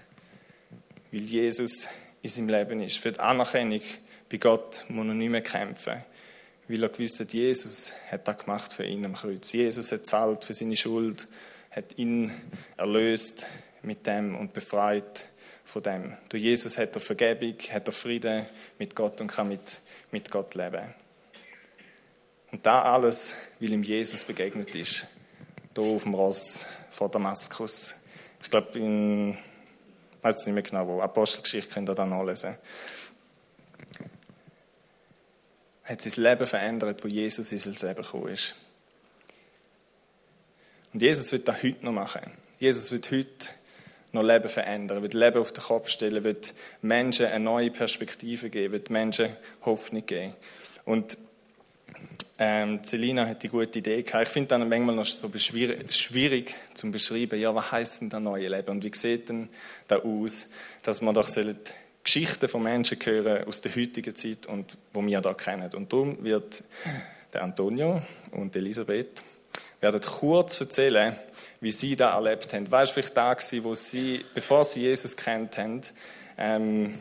weil 1.11 1.21
Jesus 1.21 1.87
in 2.21 2.29
seinem 2.29 2.49
Leben 2.49 2.81
ist. 2.81 2.97
Für 2.97 3.11
die 3.11 3.19
Anerkennung 3.19 3.81
bei 4.29 4.37
Gott 4.37 4.85
muss 4.89 5.07
er 5.07 5.13
nicht 5.13 5.29
mehr 5.29 5.41
kämpfen, 5.41 6.03
weil 6.67 6.83
er 6.83 6.89
gewusst 6.89 7.19
hat, 7.19 7.33
Jesus 7.33 7.93
hat 8.11 8.27
das 8.27 8.37
gemacht 8.37 8.73
für 8.73 8.83
ihn 8.83 9.05
am 9.05 9.13
Kreuz. 9.13 9.53
Jesus 9.53 9.91
hat 9.91 10.05
zahlt 10.05 10.43
für 10.43 10.53
seine 10.53 10.75
Schuld, 10.75 11.27
hat 11.71 11.97
ihn 11.97 12.31
erlöst 12.75 13.47
mit 13.81 14.05
dem 14.05 14.35
und 14.35 14.53
befreit 14.53 15.25
von 15.67 15.83
dem. 15.83 16.15
Durch 16.29 16.41
Jesus 16.41 16.77
hat 16.77 16.95
er 16.95 17.01
Vergebung, 17.01 17.55
hat 17.73 17.87
er 17.87 17.91
Frieden 17.91 18.45
mit 18.79 18.95
Gott 18.95 19.19
und 19.19 19.27
kann 19.27 19.49
mit, 19.49 19.81
mit 20.11 20.31
Gott 20.31 20.55
leben. 20.55 20.95
Und 22.53 22.65
da 22.65 22.83
alles, 22.83 23.35
weil 23.59 23.73
ihm 23.73 23.83
Jesus 23.83 24.23
begegnet 24.23 24.73
ist, 24.73 25.07
hier 25.75 25.83
auf 25.83 26.03
dem 26.03 26.13
Ross 26.13 26.65
vor 26.89 27.11
Damaskus. 27.11 27.97
Ich 28.41 28.49
glaube, 28.49 28.79
in, 28.79 29.31
ich 29.31 30.23
nicht 30.23 30.47
mehr 30.47 30.63
genau 30.63 30.87
wo, 30.87 31.01
Apostelgeschichte 31.01 31.73
könnt 31.73 31.89
ihr 31.89 31.95
da 31.95 32.05
nachlesen. 32.05 32.55
Hat 35.83 36.01
sein 36.01 36.23
Leben 36.23 36.47
verändert, 36.47 37.03
wo 37.03 37.09
Jesus 37.09 37.51
in 37.51 37.59
sein 37.59 37.75
Leben 37.89 38.03
gekommen 38.03 38.29
ist. 38.29 38.55
Und 40.93 41.01
Jesus 41.01 41.29
wird 41.33 41.45
das 41.45 41.61
heute 41.61 41.83
noch 41.83 41.91
machen. 41.91 42.21
Jesus 42.57 42.89
wird 42.89 43.11
heute 43.11 43.49
noch 44.11 44.23
Leben 44.23 44.49
verändern, 44.49 45.01
wird 45.01 45.13
Leben 45.13 45.39
auf 45.39 45.51
den 45.51 45.63
Kopf 45.63 45.89
stellen, 45.89 46.23
wird 46.23 46.53
Menschen 46.81 47.27
eine 47.27 47.43
neue 47.43 47.71
Perspektive 47.71 48.49
geben, 48.49 48.73
wird 48.73 48.89
Menschen 48.89 49.29
Hoffnung 49.65 50.05
geben. 50.05 50.33
Und 50.85 51.17
ähm, 52.39 52.83
Celina 52.83 53.25
hat 53.25 53.41
die 53.41 53.49
gute 53.49 53.79
Idee 53.79 54.03
gehabt. 54.03 54.27
Ich 54.27 54.33
finde 54.33 54.49
dann 54.49 54.69
manchmal 54.69 54.95
noch 54.95 55.05
so 55.05 55.29
schwierig, 55.37 56.53
zu 56.73 56.91
beschreiben, 56.91 57.39
ja, 57.39 57.53
was 57.53 57.71
heißt 57.71 58.01
denn 58.01 58.09
das 58.09 58.19
neue 58.19 58.47
Leben 58.47 58.69
und 58.69 58.83
wie 58.83 58.95
sieht 58.95 59.29
denn 59.29 59.49
da 59.87 59.97
aus, 59.97 60.49
dass 60.83 61.01
man 61.01 61.15
doch 61.15 61.27
Geschichten 62.03 62.47
von 62.47 62.63
Menschen 62.63 62.97
hören 63.03 63.45
aus 63.45 63.61
der 63.61 63.75
heutigen 63.75 64.15
Zeit 64.15 64.45
und 64.45 64.77
wo 64.93 65.05
wir 65.05 65.19
da 65.19 65.33
kennen. 65.33 65.69
Und 65.73 65.91
darum 65.91 66.23
wird 66.23 66.63
der 67.33 67.43
Antonio 67.43 68.01
und 68.31 68.55
Elisabeth 68.55 69.23
werden 69.79 70.01
kurz 70.01 70.59
erzählen, 70.59 71.15
wie 71.61 71.71
sie 71.71 71.95
da 71.95 72.15
erlebt 72.15 72.53
haben. 72.53 72.71
Weißt 72.71 72.91
du, 72.91 72.93
vielleicht 72.95 73.17
da 73.17 73.33
gewesen, 73.33 73.63
wo 73.63 73.75
sie, 73.75 74.25
bevor 74.33 74.63
sie 74.63 74.81
Jesus 74.81 75.15
kennt 75.15 75.57
haben, 75.57 75.81
ähm, 76.37 76.99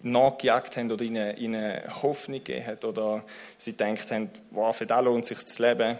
nachgejagt 0.00 0.76
haben 0.76 0.90
oder 0.90 1.04
ihnen, 1.04 1.36
ihnen 1.36 1.80
Hoffnung 2.02 2.38
gegeben 2.38 2.66
hat 2.66 2.84
oder 2.84 3.24
sie 3.56 3.72
denkt 3.72 4.10
haben, 4.10 4.30
wow, 4.50 4.76
für 4.76 4.86
das 4.86 5.04
lohnt 5.04 5.26
sich 5.26 5.44
zu 5.46 5.62
leben. 5.62 5.98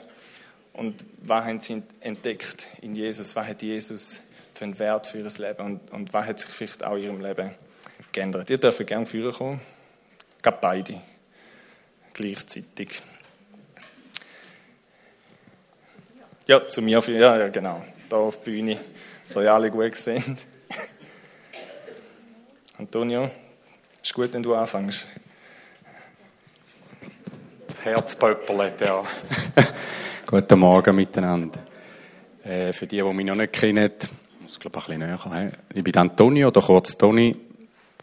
Und 0.72 1.04
was 1.22 1.44
haben 1.44 1.59
sie 1.59 1.83
entdeckt 2.00 2.68
in 2.83 2.94
Jesus? 2.94 3.35
Was 3.35 3.48
hat 3.48 3.62
Jesus 3.62 4.22
für 4.54 4.64
einen 4.64 4.78
Wert 4.78 5.09
für 5.09 5.18
ihr 5.18 5.24
Leben? 5.24 5.64
Und, 5.64 5.90
und 5.92 6.12
was 6.12 6.26
hat 6.26 6.40
sich 6.40 6.50
vielleicht 6.50 6.85
auch 6.85 6.96
in 6.96 7.02
ihrem 7.02 7.20
Leben 7.20 7.50
geändert? 8.12 8.48
Ihr 8.50 8.59
dürft 8.59 8.87
gerne 8.87 9.07
führen 9.07 9.33
kommen. 9.33 9.61
Gab 10.42 10.61
beide. 10.61 11.00
Gleichzeitig. 12.12 13.02
Ja, 16.48 16.66
zu 16.66 16.80
mir. 16.80 16.98
Ja, 17.08 17.37
ja, 17.37 17.48
genau. 17.48 17.84
Da 18.08 18.16
auf 18.16 18.37
der 18.37 18.50
Bühne. 18.50 18.80
So 19.22 19.42
ja 19.42 19.54
alle 19.54 19.70
gut 19.70 19.90
gesehen. 19.90 20.24
Antonio, 22.78 23.30
ist 24.02 24.14
gut, 24.14 24.32
wenn 24.32 24.42
du 24.42 24.54
anfängst. 24.54 25.06
Das 27.66 27.84
Herz 27.84 28.14
pöppelt, 28.14 28.80
ja. 28.80 29.04
Guten 30.26 30.58
Morgen 30.58 30.96
miteinander. 30.96 31.61
Äh, 32.42 32.72
für 32.72 32.87
die, 32.87 32.96
die 32.96 33.02
mich 33.02 33.26
noch 33.26 33.34
nicht 33.34 33.52
kennen, 33.52 33.90
ich 34.00 34.40
muss 34.40 34.58
glaube 34.58 34.78
ich 34.78 34.88
ein 34.88 35.00
bisschen 35.00 35.30
näher. 35.30 35.52
Ich 35.74 35.84
bin 35.84 35.96
Antonio, 35.98 36.48
oder 36.48 36.62
kurz 36.62 36.96
Toni. 36.96 37.37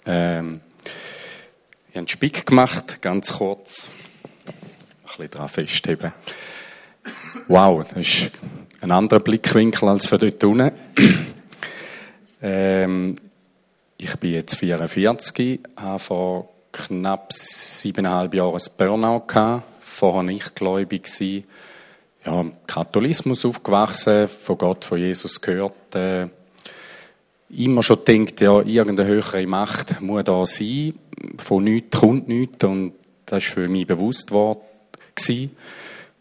Ähm, 0.05 0.61
ich 0.83 1.93
habe 1.93 1.97
einen 1.97 2.07
Spick 2.07 2.45
gemacht, 2.45 3.01
ganz 3.01 3.33
kurz. 3.33 3.87
Ein 4.45 4.53
bisschen 5.03 5.31
daran 5.31 5.49
festheben. 5.49 6.13
Wow, 7.47 7.85
das 7.87 7.97
ist 8.07 8.31
ein 8.81 8.91
anderer 8.91 9.19
Blickwinkel 9.19 9.89
als 9.89 10.07
für 10.07 10.17
dort 10.17 10.43
unten. 10.43 10.71
ähm, 12.41 13.15
ich 13.97 14.15
bin 14.17 14.33
jetzt 14.33 14.55
44, 14.55 15.59
habe 15.77 15.99
vor 15.99 16.49
knapp 16.71 17.31
siebeneinhalb 17.31 18.33
Jahren 18.33 18.55
ein 18.55 18.77
Burnout 18.77 19.27
gehabt. 19.27 19.63
Vorher 19.79 20.23
nicht 20.23 20.55
gläubig 20.55 21.03
gewesen. 21.03 21.45
Ja, 22.25 22.43
Katholismus 22.67 23.45
aufgewachsen, 23.45 24.27
von 24.27 24.57
Gott, 24.57 24.83
von 24.83 24.97
Jesus 24.97 25.39
gehört. 25.39 25.95
Äh, 25.95 26.27
immer 27.49 27.83
schon 27.83 28.03
denkt, 28.03 28.41
ja, 28.41 28.61
irgendeine 28.61 29.07
höhere 29.07 29.45
Macht 29.47 30.01
muss 30.01 30.23
da 30.23 30.45
sein. 30.45 30.95
Von 31.37 31.63
nichts 31.63 31.99
kommt 31.99 32.27
nichts. 32.27 32.63
Und 32.65 32.93
das 33.25 33.45
war 33.45 33.53
für 33.53 33.67
mich 33.67 33.87
bewusst 33.87 34.27
geworden. 34.27 34.61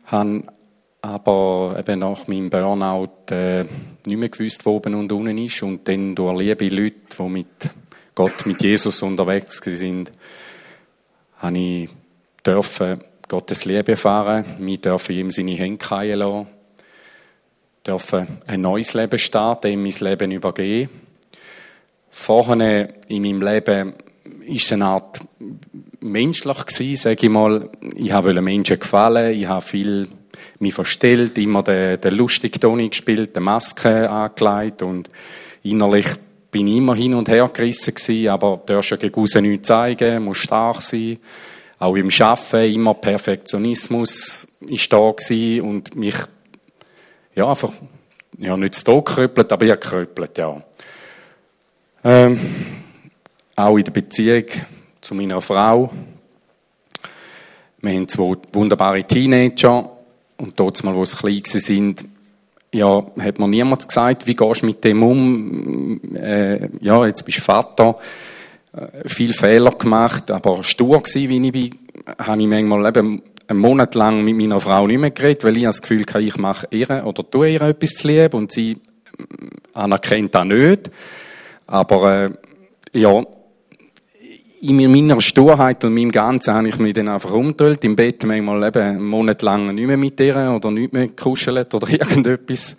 Habe 0.07 0.45
aber 1.05 1.77
eben 1.79 1.99
nach 1.99 2.27
meinem 2.29 2.49
Burnout 2.49 3.31
äh, 3.31 3.65
nicht 4.07 4.19
mehr 4.19 4.31
gewusst, 4.31 4.65
wo 4.65 4.77
oben 4.77 4.95
und 4.95 5.13
unten 5.13 5.37
ist. 5.37 5.63
Und 5.63 5.87
dann 5.87 6.15
durch 6.15 6.39
liebe 6.39 6.69
Leute, 6.69 6.97
die 7.19 7.23
mit 7.25 7.47
Gott, 8.15 8.47
mit 8.47 8.63
Jesus 8.63 9.03
unterwegs 9.03 9.59
sind, 9.59 10.11
habe 11.39 11.59
ich 11.59 11.91
dürfen 12.47 13.05
Gottes 13.29 13.67
Liebe 13.67 13.93
erfahren. 13.93 14.45
Wir 14.59 14.79
dürfen 14.79 15.15
ihm 15.15 15.31
seine 15.31 15.53
Hände 15.53 15.85
fallen 15.85 16.19
lassen. 16.19 16.47
Dürfen 17.87 18.27
ein 18.47 18.63
neues 18.63 18.95
Leben 18.95 19.19
starten, 19.19 19.73
ihm 19.73 19.83
mein 19.83 19.93
Leben 19.93 20.31
übergeben. 20.31 20.89
Vorher 22.11 22.89
in 23.09 23.23
meinem 23.23 23.43
Leben 23.43 23.95
es 24.49 24.73
eine 24.73 24.87
Art 24.87 25.21
menschlich 26.01 26.99
sage 26.99 27.27
ich 27.27 27.29
mal. 27.29 27.69
Ich 27.95 28.13
wollte 28.13 28.41
Menschen 28.41 28.79
gefallen, 28.79 29.35
ich 29.39 29.47
habe 29.47 29.61
viel 29.61 30.09
mich 30.59 30.75
verstellt, 30.75 31.37
immer 31.39 31.63
den, 31.63 32.01
den 32.01 32.15
lustigen 32.15 32.61
Toni 32.61 32.89
gespielt, 32.89 33.35
die 33.35 33.41
Maske 33.41 34.09
angelegt 34.09 34.83
und 34.83 35.11
innerlich 35.63 36.07
bin 36.51 36.69
ich 36.69 36.77
immer 36.77 36.95
hin 36.95 37.15
und 37.15 37.29
her 37.29 37.51
gerissen 37.53 37.95
gewesen, 37.95 38.29
aber 38.29 38.63
du 38.65 38.75
darfst 38.75 38.91
ja 38.93 38.97
gegen 38.97 39.21
aussen 39.21 39.43
nichts 39.43 39.67
zeigen, 39.67 40.23
musst 40.23 40.43
stark 40.43 40.81
sein. 40.83 41.19
Auch 41.81 41.97
im 41.97 42.11
Arbeiten 42.21 42.73
immer 42.73 42.95
Perfektionismus 42.95 44.59
ist 44.61 44.93
da 44.93 45.11
gewesen 45.11 45.61
und 45.63 45.97
mich, 45.97 46.15
ja, 47.35 47.51
einfach, 47.51 47.73
ja, 48.39 48.57
nicht 48.57 48.77
zu 48.77 49.03
gekrüppelt, 49.03 49.51
aber 49.51 49.67
ich 49.67 49.73
gekrüppelt, 49.73 50.39
ja. 50.39 50.63
Ähm, 52.05 52.39
auch 53.57 53.77
in 53.77 53.85
der 53.85 53.93
Beziehung 53.93 54.45
zu 55.01 55.15
meiner 55.15 55.41
Frau. 55.41 55.91
Wir 57.79 57.93
haben 57.93 58.09
zwei 58.09 58.37
wunderbare 58.53 59.03
Teenager 59.03 59.94
und 60.37 60.59
dort 60.59 60.83
mal, 60.85 60.95
wo 60.95 61.05
sie 61.05 61.17
klein 61.17 61.43
sind, 61.45 62.05
ja, 62.73 63.05
hat 63.21 63.39
mir 63.39 63.49
niemand 63.49 63.87
gesagt, 63.87 64.27
wie 64.27 64.35
gehst 64.35 64.63
du 64.63 64.67
mit 64.67 64.83
dem 64.83 65.03
um? 65.03 66.01
Äh, 66.15 66.69
ja, 66.81 67.07
jetzt 67.07 67.25
bist 67.25 67.39
du 67.39 67.43
Vater, 67.43 67.97
äh, 68.73 69.09
viel 69.09 69.33
Fehler 69.33 69.71
gemacht, 69.71 70.31
aber 70.31 70.65
stur 70.65 71.01
gewesen, 71.01 71.29
wie 71.29 71.47
ich 71.47 71.53
bin, 71.53 71.79
habe 72.19 72.43
ich 72.43 72.49
manchmal 72.49 72.87
eben 72.87 73.23
einen 73.47 73.61
Monat 73.61 73.95
lang 73.95 74.25
mit 74.25 74.37
meiner 74.37 74.59
Frau 74.59 74.87
nicht 74.87 74.99
mehr 74.99 75.11
geredet, 75.11 75.45
weil 75.45 75.57
ich 75.57 75.65
das 75.65 75.83
Gefühl 75.83 76.03
hatte, 76.03 76.21
ich 76.21 76.37
mache 76.37 76.67
ihr 76.71 77.05
oder 77.05 77.29
tue 77.31 77.51
ihr 77.51 77.63
etwas 77.63 77.91
zu 77.91 78.09
lieb 78.09 78.35
und 78.35 78.51
sie 78.51 78.79
anerkennt 79.73 80.35
das 80.35 80.47
nicht. 80.47 80.91
Aber 81.67 82.25
äh, 82.25 82.31
ja, 82.99 83.23
in 84.65 84.91
meiner 84.91 85.21
Sturheit 85.21 85.85
und 85.85 85.95
meinem 85.95 86.11
Ganzen 86.11 86.55
habe 86.55 86.69
ich 86.69 86.79
mich 86.79 86.95
dann 86.95 87.09
einfach 87.09 87.33
umgedreht, 87.33 87.85
im 87.85 87.97
Bett 87.97 88.25
manchmal 88.25 88.65
eben 88.65 88.83
einen 88.83 89.05
Monat 89.05 89.43
lang 89.43 89.75
nicht 89.75 89.87
mehr 89.87 89.99
mit 89.99 90.19
ihr 90.21 90.53
oder 90.55 90.71
nicht 90.71 90.93
mehr 90.93 91.09
gekuschelt 91.09 91.75
oder 91.75 91.89
irgendetwas, 91.91 92.79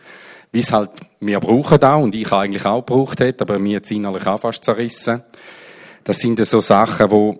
wie 0.52 0.60
es 0.60 0.72
halt 0.72 0.90
wir 1.20 1.40
brauchen 1.40 1.84
auch 1.84 2.02
und 2.02 2.16
ich 2.16 2.32
eigentlich 2.32 2.66
auch 2.66 2.84
gebraucht 2.84 3.20
hätte, 3.20 3.44
aber 3.44 3.60
mir 3.60 3.74
jetzt 3.74 3.92
innerlich 3.92 4.26
auch 4.26 4.40
fast 4.40 4.64
zerrissen. 4.66 5.22
Das 6.04 6.20
sind 6.20 6.44
so 6.44 6.60
Sachen, 6.60 7.12
wo 7.12 7.38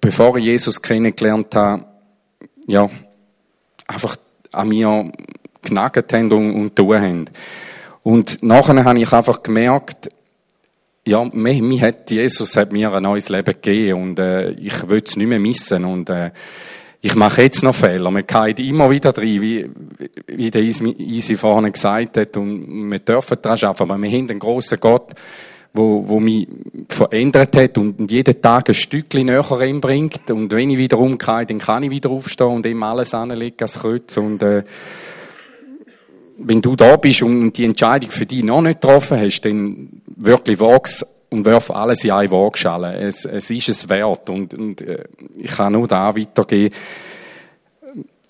bevor 0.00 0.36
ich 0.36 0.44
Jesus 0.44 0.80
kennengelernt 0.80 1.54
habe, 1.54 1.84
ja, 2.66 2.88
einfach 3.86 4.16
an 4.52 4.68
mir 4.68 5.12
genagert 5.62 6.12
haben 6.12 6.30
und, 6.32 6.54
und 6.54 6.76
tun 6.76 7.00
haben. 7.00 7.24
Und 8.02 8.42
nachher 8.42 8.84
habe 8.84 9.00
ich 9.00 9.12
einfach 9.12 9.42
gemerkt, 9.42 10.10
ja, 11.06 11.24
mir, 11.24 11.62
mir 11.62 11.80
hat, 11.82 12.10
Jesus 12.10 12.56
hat 12.56 12.72
mir 12.72 12.92
ein 12.92 13.02
neues 13.02 13.28
Leben 13.28 13.44
gegeben 13.44 14.02
und 14.02 14.18
äh, 14.18 14.52
ich 14.52 14.88
will 14.88 15.02
es 15.04 15.16
nicht 15.16 15.28
mehr 15.28 15.38
missen 15.38 15.84
und 15.84 16.08
äh, 16.08 16.30
ich 17.02 17.14
mache 17.14 17.42
jetzt 17.42 17.62
noch 17.62 17.74
Fehler. 17.74 18.10
Man 18.10 18.26
geht 18.26 18.60
immer 18.60 18.88
wieder 18.88 19.12
drin, 19.12 19.42
wie, 19.42 19.68
wie 20.26 20.50
der 20.50 20.62
Easy 20.62 21.36
vorhin 21.36 21.70
gesagt 21.70 22.16
hat 22.16 22.36
und 22.38 22.90
wir 22.90 22.98
dürfen 22.98 23.36
daran 23.42 23.58
arbeiten, 23.62 23.82
aber 23.82 24.02
wir 24.02 24.10
haben 24.10 24.30
einen 24.30 24.38
grossen 24.38 24.80
Gott, 24.80 25.10
wo, 25.74 26.08
wo 26.08 26.18
mich 26.18 26.48
verändert 26.88 27.54
hat 27.56 27.76
und 27.76 28.10
jeden 28.10 28.40
Tag 28.40 28.70
ein 28.70 28.74
Stückchen 28.74 29.26
näher 29.26 29.42
bringt 29.42 30.30
und 30.30 30.50
wenn 30.52 30.70
ich 30.70 30.78
wieder 30.78 30.98
umgehe, 30.98 31.44
dann 31.44 31.58
kann 31.58 31.82
ich 31.82 31.90
wieder 31.90 32.08
aufstehen 32.08 32.46
und 32.46 32.64
ihm 32.64 32.82
alles 32.82 33.12
anlegen 33.12 33.56
als 33.60 33.80
Kreuz 33.80 34.16
und 34.16 34.42
äh, 34.42 34.62
wenn 36.38 36.60
du 36.60 36.76
da 36.76 36.96
bist 36.96 37.22
und 37.22 37.52
die 37.52 37.64
Entscheidung 37.64 38.10
für 38.10 38.26
dich 38.26 38.42
noch 38.42 38.62
nicht 38.62 38.80
getroffen 38.80 39.20
hast, 39.20 39.42
dann 39.42 39.88
wirklich 40.16 40.60
wag's 40.60 41.04
und 41.30 41.44
wirf 41.44 41.70
alles 41.70 42.04
in 42.04 42.12
eine 42.12 42.30
Waagschale. 42.30 42.96
Es, 42.96 43.24
es 43.24 43.50
ist 43.50 43.68
es 43.68 43.88
wert 43.88 44.30
und, 44.30 44.54
und 44.54 44.80
äh, 44.80 45.04
ich 45.36 45.50
kann 45.50 45.72
nur 45.72 45.88
da 45.88 46.16
weitergehen. 46.16 46.72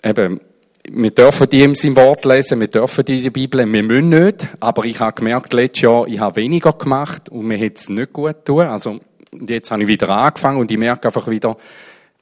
Eben, 0.03 0.39
wir 0.87 1.11
dürfen 1.11 1.49
die 1.49 1.61
in 1.61 1.73
seinem 1.73 1.95
Wort 1.95 2.25
lesen, 2.25 2.59
wir 2.59 2.67
dürfen 2.67 3.05
die 3.05 3.17
in 3.17 3.23
der 3.23 3.29
Bibel, 3.31 3.59
wir 3.71 3.83
müssen 3.83 4.09
nicht, 4.09 4.47
aber 4.59 4.85
ich 4.85 4.99
habe 4.99 5.13
gemerkt, 5.13 5.53
letztes 5.53 5.81
Jahr, 5.81 6.07
ich 6.07 6.19
habe 6.19 6.35
weniger 6.35 6.73
gemacht 6.73 7.29
und 7.29 7.45
mir 7.45 7.59
hat 7.59 7.77
es 7.77 7.89
nicht 7.89 8.13
gut 8.13 8.45
tun. 8.45 8.61
Also, 8.61 8.99
jetzt 9.47 9.71
habe 9.71 9.81
ich 9.81 9.87
wieder 9.87 10.09
angefangen 10.09 10.59
und 10.59 10.71
ich 10.71 10.77
merke 10.77 11.07
einfach 11.07 11.27
wieder, 11.27 11.57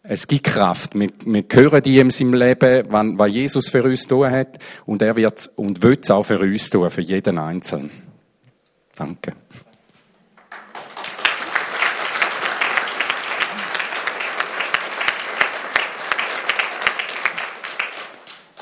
es 0.03 0.27
gibt 0.27 0.43
Kraft. 0.43 0.99
Wir, 0.99 1.09
wir 1.25 1.45
hören 1.49 1.81
die 1.81 1.97
in 1.97 2.09
seinem 2.09 2.33
Leben, 2.33 3.17
was 3.17 3.33
Jesus 3.33 3.69
für 3.69 3.83
uns 3.83 4.05
tun 4.05 4.29
hat. 4.29 4.59
Und 4.85 5.01
er 5.01 5.15
wird 5.15 5.49
und 5.55 5.81
will 5.81 5.97
es 6.01 6.11
auch 6.11 6.23
für 6.23 6.39
uns 6.39 6.69
tun, 6.69 6.91
für 6.91 7.01
jeden 7.01 7.37
Einzelnen. 7.37 7.89
Danke. 8.95 9.31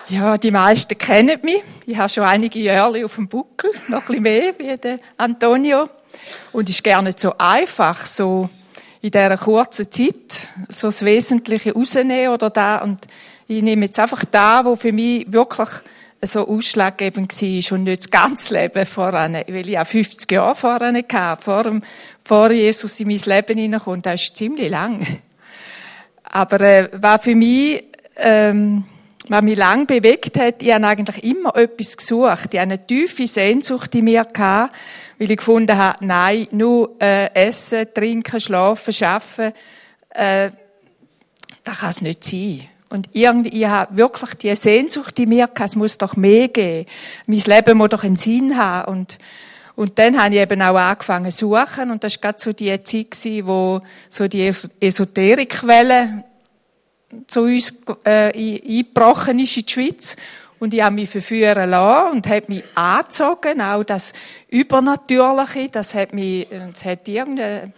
Ja, 0.10 0.38
die 0.38 0.52
meisten 0.52 0.98
kennen 0.98 1.40
mich. 1.42 1.64
Ich 1.86 1.98
habe 1.98 2.10
schon 2.10 2.26
einige 2.26 2.60
Jahre 2.60 3.04
auf 3.06 3.16
dem 3.16 3.28
Buckel, 3.28 3.72
noch 3.88 4.02
ein 4.02 4.08
bisschen 4.08 4.24
mehr 4.24 4.54
wie 4.60 4.76
der 4.76 5.00
Antonio. 5.18 5.90
Und 6.52 6.70
es 6.70 6.82
ist 6.82 7.02
nicht 7.02 7.20
so 7.20 7.34
einfach, 7.38 8.06
so 8.06 8.50
in 9.02 9.12
dieser 9.12 9.38
kurzen 9.38 9.92
Zeit 9.92 10.48
so 10.70 10.88
das 10.88 11.04
Wesentliche 11.04 11.74
rausnehmen 11.74 12.34
oder 12.34 12.50
da. 12.50 12.78
Und 12.78 13.00
ich 13.48 13.64
nehme 13.64 13.86
jetzt 13.86 14.00
einfach 14.00 14.24
da, 14.26 14.64
wo 14.64 14.76
für 14.76 14.92
mich 14.92 15.32
wirklich 15.32 15.70
so 16.24 16.48
ausschlaggebend 16.48 17.34
war 17.42 17.78
und 17.78 17.84
nicht 17.84 18.04
das 18.04 18.12
ganze 18.12 18.54
Leben 18.54 18.86
voran, 18.86 19.34
weil 19.34 19.70
ich 19.70 19.80
auch 19.80 19.88
50 19.88 20.32
Jahre 20.32 20.56
voran 20.56 20.96
hatte, 20.96 21.42
vor, 21.42 21.64
dem, 21.64 21.82
vor 22.24 22.52
Jesus 22.52 23.00
in 23.00 23.08
mein 23.08 23.18
Leben 23.18 23.58
hineinkommt. 23.58 24.06
Das 24.06 24.22
ist 24.22 24.38
ziemlich 24.38 24.70
lang. 24.70 25.06
Aber 26.24 26.62
äh, 26.62 26.90
war 26.94 27.18
für 27.18 27.36
mich, 27.36 27.84
ähm, 28.18 28.84
was 29.28 29.42
mich 29.44 29.58
lang 29.58 29.86
bewegt 29.86 30.40
hat, 30.40 30.64
ich 30.64 30.74
habe 30.74 30.88
eigentlich 30.88 31.24
immer 31.24 31.56
etwas 31.56 31.96
gesucht. 31.96 32.54
Ich 32.54 32.60
habe 32.60 32.72
eine 32.72 32.86
tiefe 32.86 33.28
Sehnsucht 33.28 33.94
in 33.96 34.06
mir 34.06 34.26
gehabt, 34.26 34.76
weil 35.20 35.32
ich 35.32 35.38
gefunden 35.38 35.78
habe, 35.78 36.04
nein, 36.06 36.48
nur 36.52 36.96
äh, 37.00 37.32
essen, 37.34 37.86
trinken, 37.94 38.40
schlafen, 38.40 38.94
arbeiten, 39.06 39.54
äh, 40.10 40.50
das 41.64 41.80
kann 41.80 41.90
es 41.92 42.02
nicht 42.02 42.24
sein. 42.24 42.68
Und 42.90 43.10
irgendwie, 43.14 43.62
ich 43.62 43.68
habe 43.68 43.98
wirklich 43.98 44.34
die 44.34 44.56
Sehnsucht 44.56 45.18
in 45.20 45.30
mir 45.30 45.48
gehabt, 45.48 45.70
es 45.70 45.76
muss 45.76 45.98
doch 45.98 46.16
mehr 46.16 46.50
geben. 46.50 46.90
Mein 47.26 47.40
Leben 47.40 47.78
muss 47.78 47.90
doch 47.90 48.04
einen 48.04 48.18
Sinn 48.18 48.58
haben. 48.58 48.92
Und, 48.92 49.18
und 49.76 49.98
dann 49.98 50.22
habe 50.22 50.36
ich 50.36 50.42
eben 50.42 50.62
auch 50.62 50.76
angefangen 50.76 51.32
zu 51.32 51.48
suchen. 51.48 51.92
Und 51.92 52.04
das 52.04 52.16
war 52.16 52.32
gerade 52.32 52.42
so 52.42 52.52
die 52.52 52.84
Zeit, 52.84 53.46
wo 53.46 53.82
so 54.10 54.28
die 54.28 54.52
Esoterikwelle 54.82 56.26
zu 57.28 57.42
uns 57.42 57.82
äh, 58.04 58.32
eingebrochen 58.68 59.40
ist 59.40 59.58
in 59.58 59.66
die 59.66 59.72
Schweiz. 59.72 60.16
Und 60.60 60.76
ich 60.76 60.84
habe 60.84 60.94
mich 60.96 61.10
verführen 61.10 61.72
lassen 61.72 62.12
und 62.12 62.28
habe 62.28 62.46
mich 62.48 62.64
angezogen. 62.76 63.62
Auch 63.62 63.84
das 63.84 64.14
Übernatürliche, 64.50 65.70
das 65.70 65.96
hat 65.96 66.14
mich, 66.14 66.48
das 66.50 66.86
hat 66.86 67.08
irgendeine, 67.08 67.74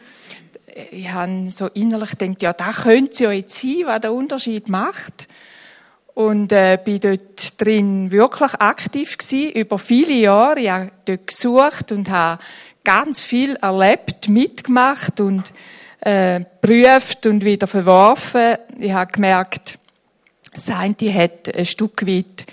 ich 0.92 1.10
habe 1.10 1.48
so 1.48 1.68
innerlich 1.68 2.18
gedacht, 2.18 2.42
ja, 2.42 2.52
da 2.52 2.72
könnte 2.72 3.12
es 3.12 3.20
ja 3.20 3.32
jetzt 3.32 3.62
sein, 3.62 3.84
was 3.86 4.02
der 4.02 4.12
Unterschied 4.12 4.68
macht. 4.68 5.30
Und 6.14 6.52
äh, 6.52 6.78
bin 6.84 7.00
dort 7.00 7.60
drin 7.60 8.12
wirklich 8.12 8.54
aktiv 8.56 9.18
gewesen, 9.18 9.52
über 9.54 9.80
viele 9.80 10.14
Jahre. 10.14 10.60
Ich 10.60 10.70
habe 10.70 10.92
dort 11.06 11.28
gesucht 11.28 11.92
und 11.92 12.10
habe 12.10 12.42
ganz 12.84 13.20
viel 13.22 13.56
erlebt, 13.56 14.28
mitgemacht 14.28 15.22
und 15.22 15.54
äh, 16.04 16.42
prüft 16.62 17.26
und 17.28 17.46
wieder 17.46 17.68
verworfen. 17.68 18.58
Ich 18.78 18.92
habe 18.92 19.12
gemerkt, 19.12 19.80
das 20.52 20.70
hat 20.70 21.02
ein 21.02 21.66
Stück 21.66 22.06
weit 22.06 22.46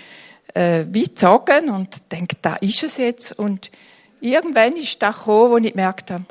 äh, 0.53 0.85
gezogen 0.85 1.69
und 1.69 1.89
denke, 2.11 2.37
da 2.41 2.55
ist 2.55 2.83
es 2.83 2.97
jetzt. 2.97 3.37
Und 3.37 3.69
irgendwann 4.21 4.75
ist 4.77 5.01
da 5.01 5.11
gekommen, 5.11 5.51
wo 5.51 5.57
ich 5.57 5.71
gemerkt 5.71 6.11
habe, 6.11 6.25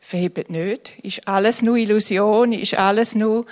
verhebt 0.00 0.50
nicht. 0.50 0.94
Ist 1.02 1.28
alles 1.28 1.62
nur 1.62 1.76
Illusion, 1.76 2.52
ist 2.52 2.74
alles 2.74 3.14
nur 3.14 3.44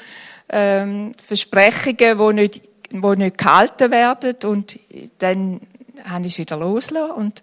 ähm, 0.49 1.13
Versprechungen, 1.25 2.19
die 2.19 2.33
nicht, 2.33 2.63
die 2.91 3.17
nicht 3.17 3.39
gehalten 3.39 3.91
werden. 3.91 4.35
Und 4.45 4.79
dann 5.19 5.61
habe 6.05 6.27
ich 6.27 6.33
es 6.33 6.39
wieder 6.39 6.57
losgelassen 6.57 7.17
und 7.17 7.43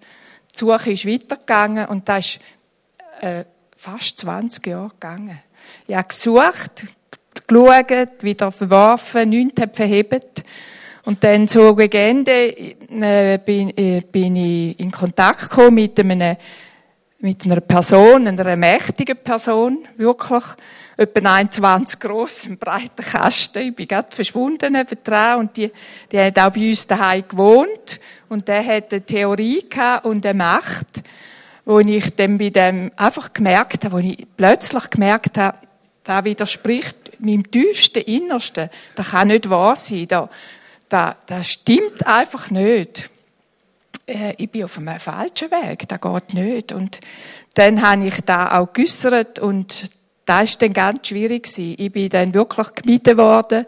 die 0.54 0.58
Suche 0.58 0.92
ist 0.92 1.08
weitergegangen 1.08 1.88
und 1.88 2.10
das 2.10 2.26
ist 2.26 2.40
äh, 3.22 3.46
fast 3.84 4.22
20 4.22 4.66
Jahre 4.68 4.88
gegangen. 4.88 5.38
Ich 5.88 5.94
habe 5.94 6.08
gesucht, 6.08 6.86
geschaut, 7.46 8.24
wieder 8.24 8.50
verworfen, 8.50 9.28
nichts 9.28 9.60
hat 9.60 9.76
verhebt. 9.76 10.46
Und 11.04 11.22
dann 11.22 11.48
so 11.48 11.76
gegen 11.76 11.98
Ende 11.98 12.58
äh, 12.58 13.38
bin, 13.44 13.76
äh, 13.76 14.02
bin 14.10 14.38
ich 14.38 14.80
in 14.80 14.90
Kontakt 14.90 15.50
gekommen 15.50 15.74
mit 15.76 16.00
einem 16.00 16.38
mit 17.20 17.46
einer 17.46 17.60
Person, 17.60 18.28
einer 18.28 18.56
mächtigen 18.56 19.18
Person, 19.18 19.86
wirklich, 19.96 20.44
etwa 20.98 21.36
21 21.36 22.00
gross, 22.00 22.46
ein 22.46 22.58
breiter 22.58 23.04
Kasten. 23.04 23.64
Ich 23.64 23.76
bin 23.76 23.88
gerade 23.88 24.14
verschwunden 24.14 24.78
dran 25.04 25.40
und 25.40 25.58
die, 25.58 25.72
die 26.12 26.20
hat 26.20 26.38
auch 26.40 26.52
bei 26.52 26.70
uns 26.70 26.86
daheim 26.86 27.24
gewohnt 27.28 28.00
und 28.28 28.48
der 28.48 28.66
hat 28.66 28.94
eine 28.94 29.06
Theorie 29.06 29.66
gehabt 29.70 30.06
und 30.06 30.26
eine 30.26 30.38
Macht, 30.38 31.04
wo 31.66 31.80
ich 31.80 32.16
dann 32.16 32.38
bei 32.38 32.50
dem 32.50 32.92
einfach 32.96 33.34
gemerkt 33.34 33.86
habe, 33.86 33.94
wo 33.94 33.98
ich 34.00 34.26
plötzlich 34.36 34.90
gemerkt 34.90 35.38
habe, 35.38 35.58
da 36.04 36.26
widerspricht 36.26 37.20
meinem 37.20 37.50
tiefsten 37.50 38.04
Innersten. 38.04 38.70
Das 38.96 39.12
kann 39.12 39.30
nicht 39.30 39.50
wahr 39.50 39.76
sein. 39.76 40.08
Da, 40.08 40.30
da, 40.90 41.16
das 41.26 41.48
stimmt 41.48 42.06
einfach 42.06 42.50
nicht 42.52 43.10
äh, 44.06 44.34
ich 44.38 44.50
bin 44.50 44.66
auf 44.66 44.78
einem 44.78 45.00
falschen 45.00 45.52
Weg, 45.52 45.88
das 45.88 46.02
geht 46.02 46.34
nicht. 46.34 46.72
Und 46.72 47.00
dann 47.54 47.82
habe 47.82 48.08
ich 48.08 48.20
da 48.22 48.60
auch 48.60 48.74
geäussert 48.74 49.40
und 49.40 49.86
da 50.26 50.42
ist 50.42 50.62
dann 50.62 50.74
ganz 50.74 51.08
schwierig. 51.08 51.48
Ich 51.58 51.92
bin 51.92 52.10
dann 52.10 52.34
wirklich 52.34 52.76
gemieden 52.76 53.18
worden, 53.18 53.66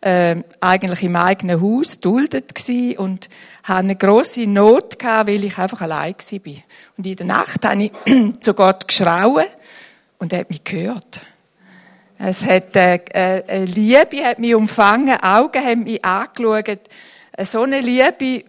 äh, 0.00 0.36
eigentlich 0.60 1.02
im 1.02 1.16
eigenen 1.16 1.60
Haus, 1.60 2.00
duldet 2.00 2.54
gewesen 2.54 2.98
und 2.98 3.28
hatte 3.62 3.80
eine 3.80 3.96
grosse 3.96 4.46
Not 4.46 4.98
gehabt, 4.98 5.28
weil 5.28 5.44
ich 5.44 5.58
einfach 5.58 5.80
allein 5.80 6.12
gewesen 6.12 6.40
bin. 6.40 6.62
Und 6.96 7.06
in 7.06 7.16
der 7.16 7.26
Nacht 7.26 7.64
habe 7.64 7.84
ich 7.84 7.92
zu 8.40 8.54
Gott 8.54 8.86
geschrauen 8.86 9.46
und 10.18 10.32
er 10.32 10.40
hat 10.40 10.50
mich 10.50 10.64
gehört. 10.64 11.22
Es 12.18 12.46
hat, 12.46 12.74
äh, 12.76 12.98
äh, 13.12 13.64
Liebe 13.64 14.24
hat 14.24 14.38
mich 14.38 14.54
umfangen, 14.54 15.20
Augen 15.22 15.62
haben 15.62 15.84
mich 15.84 16.02
angeschaut. 16.04 16.80
So 17.42 17.62
eine 17.62 17.80
Liebe 17.80 18.44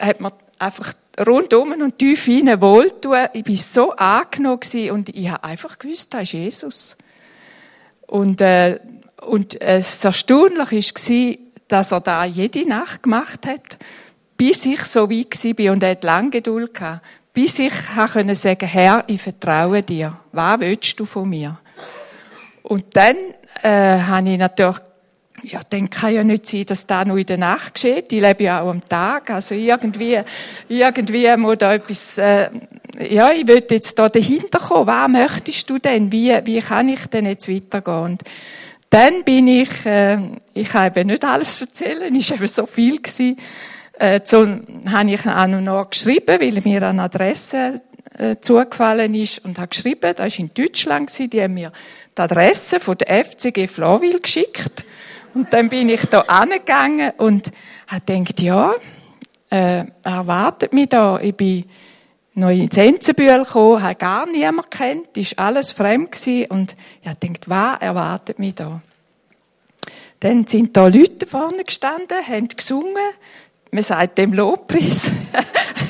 hat 0.00 0.20
mir 0.20 0.32
einfach 0.58 0.94
rundum 1.26 1.72
und 1.72 1.98
tief 1.98 2.24
hinein 2.24 2.60
wohltun. 2.60 3.26
Ich 3.32 3.46
war 3.46 3.56
so 3.56 3.92
angenommen 3.92 4.90
und 4.90 5.08
ich 5.10 5.28
habe 5.28 5.44
einfach 5.44 5.78
gewusst, 5.78 6.14
das 6.14 6.22
ist 6.22 6.32
Jesus. 6.32 6.98
Und, 8.06 8.40
äh, 8.40 8.80
und 9.22 9.60
äh, 9.60 9.78
das 9.78 10.04
Erstaunliche 10.04 10.76
war, 10.76 11.36
dass 11.68 11.92
er 11.92 12.00
da 12.00 12.24
jede 12.24 12.68
Nacht 12.68 13.02
gemacht 13.02 13.46
hat, 13.46 13.78
bis 14.36 14.64
ich 14.66 14.84
so 14.84 15.10
weit 15.10 15.58
war 15.58 15.72
und 15.72 15.82
er 15.82 15.90
hat 15.90 16.04
lange 16.04 16.30
Geduld 16.30 16.74
gehabt, 16.74 17.04
bis 17.32 17.58
ich 17.58 17.72
können 18.12 18.34
sagen, 18.34 18.66
Herr, 18.66 19.04
ich 19.06 19.20
vertraue 19.20 19.82
dir. 19.82 20.18
Was 20.32 20.60
willst 20.60 20.98
du 20.98 21.04
von 21.04 21.28
mir? 21.28 21.58
Und 22.62 22.84
dann 22.96 23.16
äh, 23.62 24.00
habe 24.00 24.30
ich 24.30 24.38
natürlich 24.38 24.78
ja, 25.42 25.60
dann 25.70 25.88
kann 25.88 26.14
ja 26.14 26.24
nicht 26.24 26.46
sein, 26.46 26.64
dass 26.66 26.86
das 26.86 27.06
nur 27.06 27.18
in 27.18 27.26
der 27.26 27.38
Nacht 27.38 27.74
geschieht. 27.74 28.12
Ich 28.12 28.20
lebe 28.20 28.44
ja 28.44 28.60
auch 28.60 28.70
am 28.70 28.86
Tag. 28.86 29.30
Also 29.30 29.54
irgendwie, 29.54 30.20
irgendwie 30.68 31.36
muss 31.36 31.58
da 31.58 31.74
etwas, 31.74 32.18
äh, 32.18 32.50
ja, 33.08 33.30
ich 33.30 33.46
will 33.46 33.64
jetzt 33.70 33.98
da 33.98 34.08
dahinter 34.08 34.58
kommen. 34.58 34.86
Was 34.86 35.08
möchtest 35.08 35.70
du 35.70 35.78
denn? 35.78 36.10
Wie, 36.10 36.36
wie 36.44 36.60
kann 36.60 36.88
ich 36.88 37.06
denn 37.06 37.26
jetzt 37.26 37.48
weitergehen? 37.48 37.98
Und 37.98 38.22
dann 38.90 39.24
bin 39.24 39.48
ich, 39.48 39.84
äh, 39.84 40.18
ich 40.54 40.68
kann 40.68 40.86
eben 40.86 41.08
nicht 41.08 41.24
alles 41.24 41.60
erzählen, 41.60 42.14
war 42.14 42.36
eben 42.36 42.46
so 42.46 42.66
viel 42.66 42.96
gewesen. 42.96 43.36
Äh, 43.98 44.20
so 44.24 44.46
habe 44.90 45.10
ich 45.10 45.26
auch 45.26 45.46
noch 45.46 45.90
geschrieben, 45.90 46.40
weil 46.40 46.60
mir 46.62 46.82
eine 46.82 47.02
Adresse 47.02 47.80
äh, 48.16 48.36
zugefallen 48.40 49.14
ist 49.14 49.44
und 49.44 49.58
habe 49.58 49.68
geschrieben, 49.68 50.12
das 50.16 50.18
war 50.18 50.38
in 50.38 50.50
Deutschland, 50.54 51.08
gewesen, 51.08 51.30
die 51.30 51.42
haben 51.42 51.54
mir 51.54 51.72
die 52.16 52.22
Adresse 52.22 52.80
von 52.80 52.96
der 52.96 53.24
FCG 53.24 53.66
Flawil 53.66 54.20
geschickt. 54.20 54.84
Und 55.34 55.52
dann 55.52 55.68
bin 55.68 55.88
ich 55.88 56.04
da 56.06 56.20
angegangen 56.22 57.12
und 57.18 57.52
habe 57.86 58.02
gedacht, 58.06 58.40
ja, 58.40 58.74
äh, 59.50 59.84
er 60.02 60.26
wartet 60.26 60.72
mich 60.72 60.88
da. 60.88 61.20
Ich 61.20 61.34
bin 61.34 61.64
noch 62.38 62.50
ins 62.50 62.76
Enzenbühl 62.76 63.44
gekommen, 63.44 63.82
habe 63.82 63.94
gar 63.96 64.26
niemanden 64.26 64.70
kennt, 64.70 65.16
ist 65.16 65.38
alles 65.38 65.72
fremd 65.72 66.12
gewesen 66.12 66.46
und 66.50 66.76
ich 67.02 67.20
gedacht, 67.20 67.48
was 67.48 67.80
erwartet 67.80 68.38
mich 68.38 68.54
da? 68.54 68.80
Dann 70.20 70.46
sind 70.46 70.76
da 70.76 70.86
Leute 70.86 71.26
vorne 71.26 71.64
gestanden, 71.64 72.16
haben 72.26 72.48
gesungen, 72.48 72.96
man 73.70 73.82
sagt 73.82 74.18
dem 74.18 74.32
Lobpreis. 74.32 75.12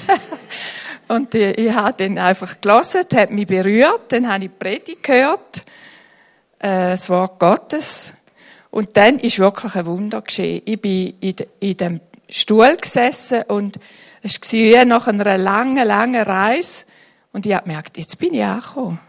und 1.09 1.35
ich, 1.35 1.57
ich 1.59 1.73
habe 1.73 1.95
dann 1.97 2.19
einfach 2.19 2.61
gelesen, 2.61 3.05
hat 3.15 3.31
mich 3.31 3.47
berührt, 3.47 4.05
dann 4.09 4.29
habe 4.29 4.45
ich 4.45 4.51
die 4.51 4.59
Predigt 4.59 5.03
gehört, 5.03 5.63
äh, 6.59 6.91
das 6.91 7.09
Wort 7.09 7.39
Gottes 7.39 8.15
und 8.71 8.97
dann 8.97 9.19
ist 9.19 9.39
wirklich 9.39 9.75
ein 9.75 9.87
Wunder 9.87 10.21
geschehen. 10.21 10.63
Ich 10.65 10.81
bin 10.81 11.15
in, 11.21 11.37
de, 11.37 11.47
in 11.61 11.77
dem 11.77 12.01
Stuhl 12.29 12.77
gesessen 12.77 13.43
und 13.49 13.79
es 14.23 14.41
war 14.41 14.53
wie 14.53 14.85
nach 14.85 15.07
einer 15.07 15.39
langen, 15.39 15.87
langen 15.87 16.23
Reise. 16.23 16.87
Und 17.33 17.47
ich 17.47 17.55
habe 17.55 17.65
gemerkt, 17.65 17.99
jetzt 17.99 18.19
bin 18.19 18.35
ich 18.35 18.45
angekommen. 18.45 19.01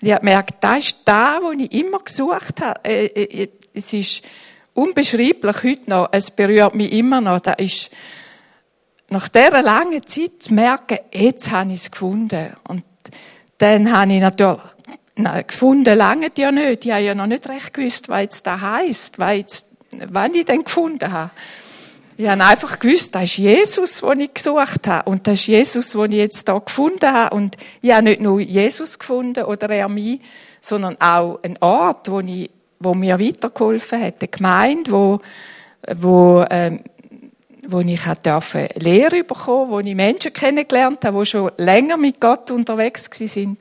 Und 0.00 0.06
ich 0.06 0.12
habe 0.12 0.24
gemerkt, 0.24 0.54
das 0.60 0.78
ist 0.78 1.00
da, 1.04 1.38
wo 1.42 1.52
ich 1.52 1.72
immer 1.72 1.98
gesucht 2.00 2.60
habe. 2.60 2.84
Äh, 2.84 3.06
äh, 3.06 3.42
äh, 3.42 3.48
es 3.74 3.92
ist 3.92 4.22
unbeschreiblich 4.74 5.62
heute 5.62 5.90
noch. 5.90 6.08
Es 6.12 6.30
berührt 6.30 6.74
mich 6.74 6.92
immer 6.92 7.20
noch. 7.20 7.40
Das 7.40 7.56
ist 7.58 7.90
nach 9.08 9.28
dieser 9.28 9.62
langen 9.62 10.06
Zeit 10.06 10.42
zu 10.42 10.54
merken, 10.54 10.98
jetzt 11.12 11.50
habe 11.50 11.72
ich 11.72 11.80
es 11.82 11.90
gefunden. 11.90 12.54
Und 12.68 12.84
dann 13.58 13.90
habe 13.92 14.12
ich 14.12 14.20
natürlich 14.20 14.60
Nein, 15.20 15.44
gefunden 15.48 15.98
lange 15.98 16.30
ja 16.38 16.52
nicht. 16.52 16.84
Ich 16.84 16.92
habe 16.92 17.02
ja 17.02 17.12
noch 17.12 17.26
nicht 17.26 17.48
recht 17.48 17.74
gewusst, 17.74 18.08
was 18.08 18.20
jetzt 18.20 18.46
da 18.46 18.60
heisst, 18.60 19.18
was 19.18 19.36
jetzt, 19.36 19.66
wann 19.90 20.32
ich 20.32 20.44
denn 20.44 20.62
gefunden 20.62 21.10
habe. 21.10 21.32
Ich 22.20 22.26
habe 22.26 22.44
einfach 22.44 22.80
gewusst, 22.80 23.14
das 23.14 23.22
ist 23.22 23.36
Jesus, 23.36 24.00
den 24.00 24.18
ich 24.18 24.34
gesucht 24.34 24.88
habe. 24.88 25.08
Und 25.08 25.28
das 25.28 25.34
ist 25.38 25.46
Jesus, 25.46 25.92
den 25.92 26.10
ich 26.10 26.18
jetzt 26.18 26.48
hier 26.48 26.58
gefunden 26.58 27.12
habe. 27.12 27.36
Und 27.36 27.56
ich 27.80 27.92
habe 27.92 28.02
nicht 28.02 28.20
nur 28.20 28.40
Jesus 28.40 28.98
gefunden 28.98 29.44
oder 29.44 29.70
er 29.70 29.88
mich, 29.88 30.18
sondern 30.60 31.00
auch 31.00 31.38
einen 31.44 31.56
Ort, 31.60 32.10
wo, 32.10 32.18
ich, 32.18 32.50
wo 32.80 32.92
mir 32.92 33.20
weitergeholfen 33.20 34.02
hat. 34.02 34.14
Eine 34.18 34.28
Gemeinde, 34.28 34.90
wo, 34.90 35.20
wo, 35.94 36.44
ähm, 36.50 36.82
wo 37.68 37.78
ich 37.82 38.02
durfte 38.24 38.68
Lehre 38.74 39.22
bekommen, 39.22 39.70
wo 39.70 39.78
ich 39.78 39.94
Menschen 39.94 40.32
kennengelernt 40.32 41.04
habe, 41.04 41.20
die 41.20 41.26
schon 41.26 41.52
länger 41.56 41.98
mit 41.98 42.20
Gott 42.20 42.50
unterwegs 42.50 43.08
sind. 43.12 43.60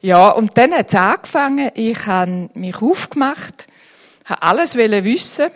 Ja, 0.00 0.30
und 0.30 0.56
dann 0.56 0.72
hat 0.72 0.88
es 0.88 0.94
angefangen. 0.94 1.70
Ich 1.74 2.06
habe 2.06 2.48
mich 2.54 2.80
aufgemacht, 2.80 3.66
habe 4.24 4.42
alles 4.42 4.74
wissen. 4.74 5.50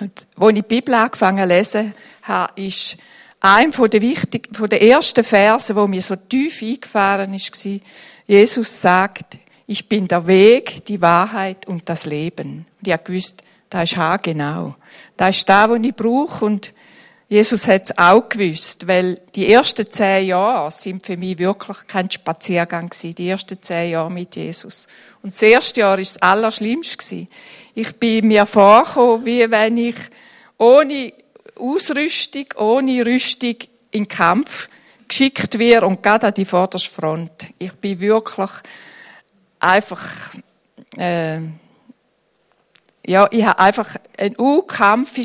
Und 0.00 0.26
als 0.36 0.48
ich 0.50 0.54
die 0.54 0.62
Bibel 0.62 0.94
angefangen 0.94 1.48
lesen 1.48 1.94
habe, 2.22 2.60
ist 2.60 2.96
ein 3.40 3.72
von 3.72 3.90
der 3.90 4.02
wichtig, 4.02 4.48
von 4.52 4.68
der 4.68 4.82
ersten 4.82 5.22
Verse, 5.22 5.74
wo 5.76 5.86
mir 5.86 6.02
so 6.02 6.16
tief 6.16 6.62
eingefahren 6.62 7.34
ist, 7.34 7.64
war, 7.64 7.80
Jesus 8.26 8.80
sagt, 8.80 9.38
ich 9.66 9.88
bin 9.88 10.08
der 10.08 10.26
Weg, 10.26 10.84
die 10.86 11.00
Wahrheit 11.00 11.66
und 11.66 11.88
das 11.88 12.06
Leben. 12.06 12.66
Und 12.78 12.86
ich 12.86 12.92
habe 12.92 13.04
gewusst, 13.04 13.42
Das 13.74 13.90
ist 13.90 13.96
haargenau. 13.96 14.76
Das 15.16 15.36
ist 15.38 15.48
das, 15.48 15.68
was 15.68 15.80
ich 15.82 15.96
brauche 15.96 16.44
und 16.44 16.72
Jesus 17.34 17.66
hat 17.66 17.90
es 17.90 17.98
auch 17.98 18.28
gewusst, 18.28 18.86
weil 18.86 19.20
die 19.34 19.50
ersten 19.52 19.90
zehn 19.90 20.28
Jahre 20.28 20.70
sind 20.70 21.04
für 21.04 21.16
mich 21.16 21.36
wirklich 21.36 21.78
kein 21.88 22.08
Spaziergang 22.08 22.88
gewesen. 22.88 23.12
Die 23.16 23.28
ersten 23.28 23.60
zehn 23.60 23.90
Jahre 23.90 24.08
mit 24.08 24.36
Jesus. 24.36 24.86
Und 25.20 25.32
das 25.32 25.42
erste 25.42 25.80
Jahr 25.80 25.98
ist 25.98 26.14
das 26.14 26.22
Allerschlimmste. 26.22 27.26
Ich 27.74 27.92
bin 27.96 28.28
mir 28.28 28.46
vorgekommen, 28.46 29.26
wie 29.26 29.50
wenn 29.50 29.76
ich 29.78 29.96
ohne 30.58 31.12
Ausrüstung, 31.58 32.44
ohne 32.54 33.04
Rüstung 33.04 33.56
in 33.90 34.04
den 34.04 34.08
Kampf 34.08 34.68
geschickt 35.08 35.58
wäre 35.58 35.86
und 35.86 36.04
gerade 36.04 36.28
an 36.28 36.34
die 36.34 36.44
vorderste 36.44 36.88
Front. 36.88 37.48
Ich 37.58 37.72
bin 37.72 37.98
wirklich 37.98 38.50
einfach, 39.58 40.06
äh, 40.96 41.40
ja, 43.06 43.28
ich 43.30 43.44
habe 43.44 43.58
einfach 43.58 43.96
ein 44.18 44.34
U-Kampf 44.38 45.18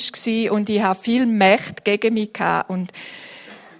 und 0.50 0.70
ich 0.70 0.82
habe 0.82 1.00
viel 1.00 1.26
Macht 1.26 1.86
gegen 1.86 2.14
mich 2.14 2.34
gehabt 2.34 2.70
und 2.70 2.92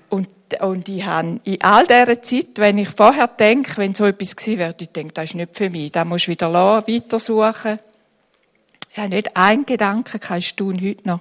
und 0.10 0.30
und 0.62 0.90
ich 0.90 1.06
habe 1.06 1.40
in 1.44 1.62
all 1.62 1.86
dieser 1.86 2.22
Zeit, 2.22 2.48
wenn 2.56 2.78
ich 2.80 2.90
vorher 2.90 3.28
denke, 3.28 3.78
wenn 3.78 3.94
so 3.94 4.06
etwas 4.06 4.36
gewesen 4.36 4.58
wäre, 4.58 4.76
ich 4.80 4.90
denke, 4.90 5.14
das 5.14 5.26
ist 5.26 5.36
nicht 5.36 5.56
für 5.56 5.70
mich, 5.70 5.92
da 5.92 6.06
muss 6.06 6.28
wieder 6.28 6.50
lassen, 6.50 6.92
weitersuchen. 6.92 7.80
Ich 8.92 8.98
habe 8.98 9.10
nicht 9.10 9.38
einen 9.38 9.66
Gedanken, 9.68 10.20
kannst 10.20 10.60
du 10.60 10.72
heute 10.72 11.08
noch. 11.08 11.20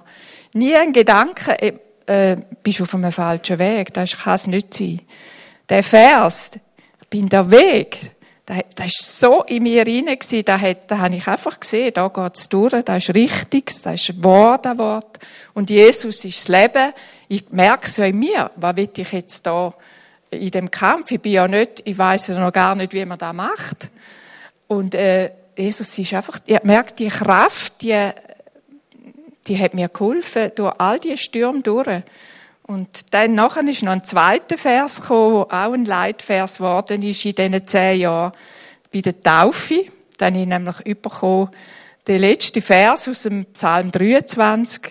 Nie 0.53 0.75
ein 0.75 0.93
Gedanke, 0.93 1.61
äh, 1.61 1.73
äh, 2.07 2.37
bist 2.63 2.81
auf 2.81 2.95
einem 2.95 3.11
falschen 3.11 3.59
Weg, 3.59 3.93
das 3.93 4.17
kann 4.17 4.33
es 4.33 4.47
nicht 4.47 4.73
sein. 4.73 5.01
Der 5.69 5.83
Vers, 5.83 6.53
ich 6.99 7.07
bin 7.07 7.29
der 7.29 7.51
Weg, 7.51 7.99
das, 8.49 8.63
das 8.73 8.85
ist 8.87 9.19
so 9.19 9.43
in 9.43 9.61
mir 9.61 9.85
rein 9.85 10.17
da, 10.43 10.57
da 10.87 10.97
habe 10.97 11.15
ich 11.15 11.27
einfach 11.27 11.59
gesehen, 11.59 11.93
da 11.93 12.07
geht's 12.07 12.49
durch, 12.49 12.83
das 12.83 13.03
ist 13.07 13.13
richtig, 13.13 13.71
das 13.83 14.09
ist 14.09 14.23
Wort 14.23 14.65
an 14.65 14.79
Wort. 14.79 15.19
Und 15.53 15.69
Jesus 15.69 16.25
ist 16.25 16.39
das 16.39 16.47
Leben. 16.47 16.91
Ich 17.27 17.47
merke 17.51 17.85
es 17.85 17.97
ja 17.97 18.05
in 18.05 18.17
mir. 18.17 18.49
Was 18.55 18.75
will 18.75 18.89
ich 18.97 19.11
jetzt 19.11 19.45
da 19.45 19.71
in 20.31 20.49
dem 20.49 20.71
Kampf? 20.71 21.11
Ich 21.11 21.21
bin 21.21 21.33
ja 21.33 21.47
nicht, 21.47 21.83
ich 21.85 21.95
weiß 21.95 22.29
ja 22.29 22.39
noch 22.39 22.51
gar 22.51 22.73
nicht, 22.73 22.91
wie 22.93 23.05
man 23.05 23.19
das 23.19 23.33
macht. 23.33 23.89
Und, 24.67 24.95
äh, 24.95 25.31
Jesus 25.55 25.99
ist 25.99 26.13
einfach, 26.13 26.39
ich 26.45 26.63
merke 26.63 26.93
die 26.93 27.09
Kraft, 27.09 27.83
die, 27.83 28.09
die 29.47 29.59
hat 29.59 29.75
mir 29.75 29.89
geholfen, 29.89 30.51
durch 30.55 30.73
all 30.79 30.99
die 30.99 31.17
Stürme 31.17 31.61
durch. 31.61 32.01
Und 32.69 33.15
dann 33.15 33.33
nachher 33.33 33.67
ist 33.67 33.81
noch 33.81 33.93
ein 33.93 34.03
zweiter 34.03 34.55
Vers 34.55 35.01
gekommen, 35.01 35.47
der 35.49 35.67
auch 35.67 35.73
ein 35.73 35.85
Leitvers 35.85 36.57
geworden 36.57 37.01
ist 37.01 37.25
in 37.25 37.33
diesen 37.33 37.65
zehn 37.65 38.01
Jahren 38.01 38.31
bei 38.93 39.01
der 39.01 39.23
Taufe. 39.23 39.85
Dann 40.19 40.35
habe 40.35 40.41
ich 40.43 40.47
nämlich 40.47 41.01
bekommen, 41.01 41.49
der 42.05 42.19
letzte 42.19 42.61
Vers 42.61 43.07
aus 43.07 43.23
dem 43.23 43.45
Psalm 43.45 43.91
23. 43.91 44.81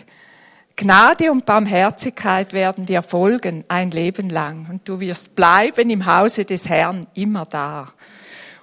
Gnade 0.74 1.30
und 1.30 1.46
Barmherzigkeit 1.46 2.52
werden 2.52 2.84
dir 2.84 3.00
folgen 3.00 3.64
ein 3.68 3.92
Leben 3.92 4.28
lang 4.28 4.66
und 4.68 4.88
du 4.88 4.98
wirst 4.98 5.36
bleiben 5.36 5.88
im 5.88 6.04
Hause 6.04 6.44
des 6.44 6.68
Herrn 6.68 7.06
immer 7.14 7.46
da. 7.46 7.92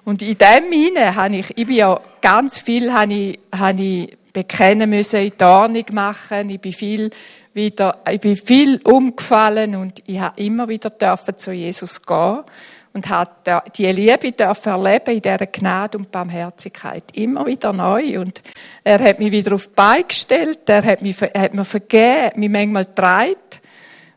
Und 0.04 0.20
in 0.20 0.36
dem 0.36 0.70
Sinne 0.70 1.14
habe 1.14 1.36
ich, 1.36 1.56
ich 1.56 1.66
bin 1.66 1.76
ja 1.76 1.98
ganz 2.20 2.60
viel, 2.60 2.92
habe 2.92 3.14
ich, 3.14 3.38
habe 3.50 3.82
ich 3.82 4.18
bekennen 4.34 4.90
müssen, 4.90 5.20
in 5.22 5.32
die 5.38 5.94
machen, 5.94 6.50
ich 6.50 6.60
bin 6.60 6.72
viel 6.74 7.10
wieder, 7.56 8.02
ich 8.08 8.20
bin 8.20 8.36
viel 8.36 8.80
umgefallen 8.84 9.74
und 9.74 10.02
ich 10.06 10.20
habe 10.20 10.40
immer 10.40 10.68
wieder 10.68 10.90
dürfen 10.90 11.36
zu 11.36 11.52
Jesus 11.52 12.04
gehen 12.04 12.44
und 12.92 13.08
habe 13.08 13.62
die 13.76 13.86
Liebe 13.86 14.30
dürfen 14.30 14.72
erleben 14.72 15.16
in 15.16 15.22
dieser 15.22 15.46
Gnade 15.46 15.98
und 15.98 16.10
Barmherzigkeit. 16.10 17.04
Immer 17.14 17.46
wieder 17.46 17.72
neu. 17.72 18.20
Und 18.20 18.42
er 18.84 19.02
hat 19.02 19.18
mich 19.18 19.32
wieder 19.32 19.54
auf 19.54 19.66
die 19.66 19.74
Beine 19.74 20.04
gestellt, 20.04 20.60
er 20.68 20.84
hat, 20.84 21.02
mich, 21.02 21.20
hat 21.20 21.54
mir 21.54 21.64
vergeben, 21.64 22.40
mich 22.40 22.50
manchmal 22.50 22.84
getragen. 22.84 23.34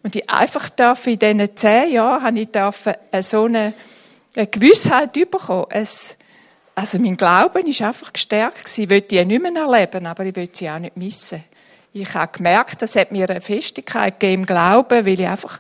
Und 0.04 0.15
ich 0.15 0.30
einfach 0.30 0.69
dürfen, 0.69 1.13
in 1.13 1.19
diesen 1.19 1.58
zehn 1.58 1.91
Jahren 1.93 2.23
habe 2.23 2.39
ich 2.39 2.52
dürfen 2.52 2.93
so 3.21 3.45
eine, 3.45 3.73
eine 4.36 4.47
Gewissheit 4.47 5.13
bekommen. 5.13 5.65
Es, 5.69 6.17
also 6.75 6.99
mein 6.99 7.17
Glauben 7.17 7.67
ist 7.67 7.82
einfach 7.82 8.13
gestärkt. 8.13 8.78
Ich 8.78 8.89
wollte 8.89 9.08
die 9.08 9.25
nicht 9.25 9.41
mehr 9.41 9.62
erleben, 9.62 10.06
aber 10.06 10.25
ich 10.25 10.36
will 10.36 10.49
sie 10.52 10.69
auch 10.69 10.80
nicht 10.80 10.95
missen 10.95 11.43
ich 11.93 12.13
habe 12.13 12.32
gemerkt, 12.32 12.82
das 12.82 12.95
hat 12.95 13.12
mir 13.12 13.30
eine 13.30 13.41
Festigkeit 13.41 14.19
gegeben 14.19 14.41
im 14.41 14.45
Glauben, 14.45 15.06
weil 15.06 15.19
ich 15.19 15.28
einfach, 15.28 15.60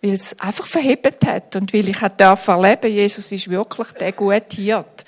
weil 0.00 0.12
es 0.12 0.38
einfach 0.40 0.66
verhebt 0.66 1.26
hat 1.26 1.56
und 1.56 1.72
weil 1.74 1.88
ich 1.88 1.98
darf 2.16 2.48
erleben, 2.48 2.90
Jesus 2.90 3.30
ist 3.30 3.50
wirklich 3.50 3.88
der 3.92 4.12
gute 4.12 4.56
Hirt. 4.56 5.04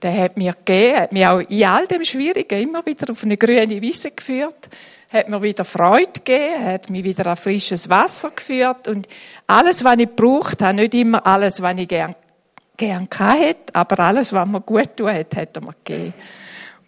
Der 0.00 0.16
hat 0.16 0.36
mir 0.36 0.52
gegeben, 0.52 1.00
hat 1.00 1.12
mich 1.12 1.26
auch 1.26 1.38
in 1.40 1.64
all 1.64 1.86
dem 1.86 2.04
Schwierigen 2.04 2.60
immer 2.60 2.84
wieder 2.86 3.10
auf 3.10 3.22
eine 3.24 3.36
grüne 3.36 3.80
Wiese 3.80 4.10
geführt, 4.10 4.68
hat 5.12 5.28
mir 5.28 5.42
wieder 5.42 5.64
Freude 5.64 6.12
gegeben, 6.12 6.64
hat 6.64 6.90
mich 6.90 7.04
wieder 7.04 7.26
an 7.26 7.36
frisches 7.36 7.88
Wasser 7.88 8.30
geführt 8.30 8.88
und 8.88 9.08
alles, 9.46 9.84
was 9.84 9.98
ich 9.98 10.08
braucht 10.08 10.62
habe, 10.62 10.74
nicht 10.74 10.94
immer 10.94 11.24
alles, 11.26 11.62
was 11.62 11.78
ich 11.78 11.88
gern, 11.88 12.14
gern 12.76 13.08
hatte, 13.18 13.74
aber 13.74 14.00
alles, 14.00 14.32
was 14.32 14.46
mir 14.46 14.60
gut 14.60 14.96
tut 14.96 15.08
hat 15.08 15.36
er 15.36 15.62
mir 15.62 15.74
gegeben. 15.84 16.14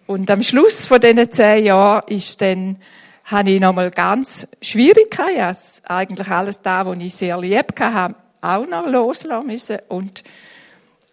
Und 0.06 0.30
am 0.30 0.42
Schluss 0.42 0.86
von 0.86 1.00
diesen 1.00 1.30
zehn 1.30 1.64
Jahren 1.64 2.02
ist 2.08 2.40
dann 2.40 2.76
habe 3.24 3.50
ich 3.50 3.60
nochmal 3.60 3.90
ganz 3.90 4.48
Schwierigkeiten. 4.60 5.40
Also 5.40 5.82
eigentlich 5.84 6.28
alles 6.28 6.60
da, 6.62 6.84
was 6.84 6.98
ich 6.98 7.14
sehr 7.14 7.38
lieb 7.38 7.78
hatte, 7.80 8.14
auch 8.40 8.66
noch 8.66 8.86
loslassen 8.86 9.46
müssen. 9.46 9.78
Und, 9.88 10.22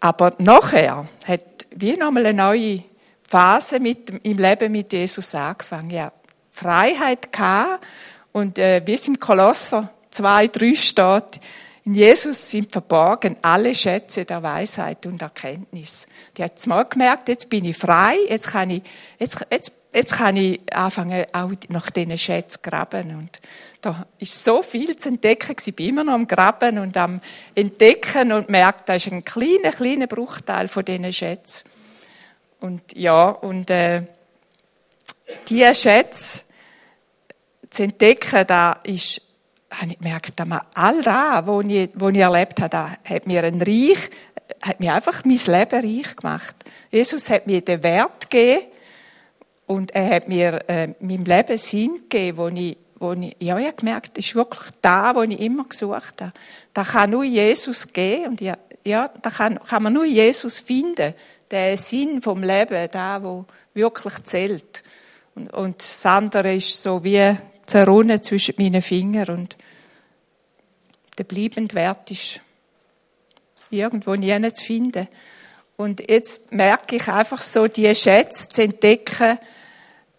aber 0.00 0.34
nachher 0.38 1.06
hat 1.26 1.66
wie 1.74 1.96
nochmal 1.96 2.26
eine 2.26 2.36
neue 2.36 2.82
Phase 3.28 3.80
mit, 3.80 4.10
im 4.10 4.38
Leben 4.38 4.72
mit 4.72 4.92
Jesus 4.92 5.34
angefangen. 5.34 5.90
Ja, 5.90 6.12
Freiheit 6.50 7.32
gehabt. 7.32 7.84
Und 8.32 8.58
äh, 8.58 8.82
wie 8.84 8.94
es 8.94 9.08
im 9.08 9.18
Kolosser 9.18 9.90
2, 10.10 10.48
3 10.48 10.74
steht, 10.74 11.40
in 11.84 11.94
Jesus 11.94 12.50
sind 12.50 12.70
verborgen 12.70 13.36
alle 13.42 13.74
Schätze 13.74 14.24
der 14.24 14.42
Weisheit 14.42 15.04
und 15.06 15.20
Erkenntnis. 15.20 16.06
Die 16.36 16.44
hat 16.44 16.64
mal 16.66 16.84
gemerkt, 16.84 17.28
jetzt 17.28 17.50
bin 17.50 17.64
ich 17.64 17.76
frei, 17.76 18.16
jetzt 18.28 18.48
kann 18.48 18.70
ich, 18.70 18.82
jetzt, 19.18 19.44
jetzt 19.50 19.72
jetzt 19.92 20.14
kann 20.14 20.36
ich 20.36 20.60
anfangen, 20.72 21.26
auch 21.32 21.52
nach 21.68 21.90
diesen 21.90 22.16
Schätzen 22.16 22.62
zu 22.62 22.70
graben. 22.70 23.16
Und 23.16 23.40
da 23.80 24.06
ist 24.18 24.42
so 24.42 24.62
viel 24.62 24.96
zu 24.96 25.08
entdecken. 25.08 25.56
Ich 25.64 25.76
bin 25.76 25.90
immer 25.90 26.04
noch 26.04 26.14
am 26.14 26.26
Graben 26.26 26.78
und 26.78 26.96
am 26.96 27.20
Entdecken 27.54 28.32
und 28.32 28.48
merke, 28.48 28.82
da 28.86 28.94
ist 28.94 29.08
ein 29.08 29.24
kleiner, 29.24 29.70
kleiner 29.70 30.06
Bruchteil 30.06 30.68
von 30.68 30.84
diesen 30.84 31.12
Schätzen. 31.12 31.68
Und 32.60 32.96
ja, 32.96 33.28
und 33.28 33.70
äh, 33.70 34.04
diese 35.48 35.74
Schätze 35.74 36.42
zu 37.68 37.82
entdecken, 37.82 38.46
da 38.46 38.78
ist, 38.84 39.20
habe 39.70 39.90
ich 39.90 39.98
gemerkt, 39.98 40.40
all 40.74 41.02
das, 41.02 41.46
was 41.46 41.64
ich, 41.64 41.90
ich 41.94 42.20
erlebt 42.20 42.60
habe, 42.60 42.90
hat 43.04 43.26
mir 43.26 43.42
ein 43.42 43.60
Reich, 43.60 44.10
hat 44.60 44.78
mir 44.78 44.94
einfach 44.94 45.24
mein 45.24 45.38
Leben 45.38 45.98
reich 46.04 46.16
gemacht. 46.16 46.56
Jesus 46.90 47.30
hat 47.30 47.46
mir 47.46 47.62
den 47.62 47.82
Wert 47.82 48.30
gegeben, 48.30 48.71
und 49.72 49.92
er 49.92 50.16
hat 50.16 50.28
mir 50.28 50.68
äh, 50.68 50.88
meinem 51.00 51.24
Leben 51.24 51.56
Sinn 51.56 51.96
gegeben, 52.08 52.36
wo 52.36 52.48
ich, 52.48 52.76
wo 52.96 53.12
ich, 53.12 53.34
ja, 53.40 53.58
ich 53.58 53.66
habe 53.66 53.76
gemerkt, 53.76 54.18
das 54.18 54.26
ist 54.26 54.34
wirklich 54.34 54.70
da, 54.82 55.14
wo 55.14 55.22
ich 55.22 55.40
immer 55.40 55.64
gesucht 55.64 56.20
habe. 56.20 56.32
Da 56.74 56.84
kann 56.84 57.10
nur 57.10 57.24
Jesus 57.24 57.90
geben 57.90 58.32
und 58.32 58.40
ja, 58.42 58.58
ja 58.84 59.10
da 59.22 59.30
kann, 59.30 59.58
kann 59.58 59.82
man 59.82 59.94
nur 59.94 60.04
Jesus 60.04 60.60
finden. 60.60 61.14
Der 61.50 61.76
Sinn 61.78 62.20
vom 62.20 62.42
Leben, 62.42 62.86
da, 62.92 63.22
wo 63.22 63.46
wirklich 63.72 64.22
zählt. 64.24 64.82
Und, 65.34 65.50
und 65.54 65.78
das 65.80 66.04
andere 66.04 66.54
ist 66.54 66.82
so 66.82 67.02
wie 67.02 67.34
zerrunnen 67.64 68.22
zwischen 68.22 68.56
meinen 68.58 68.82
Fingern 68.82 69.30
und 69.30 69.56
der 71.16 71.24
bleibende 71.24 71.74
Wert 71.74 72.10
ist 72.10 72.40
irgendwo 73.70 74.14
nie 74.16 74.52
zu 74.52 74.64
finden. 74.64 75.08
Und 75.76 76.06
jetzt 76.08 76.52
merke 76.52 76.96
ich 76.96 77.08
einfach 77.08 77.40
so, 77.40 77.66
die 77.66 77.94
Schätze 77.94 78.48
zu 78.50 78.62
entdecken, 78.62 79.38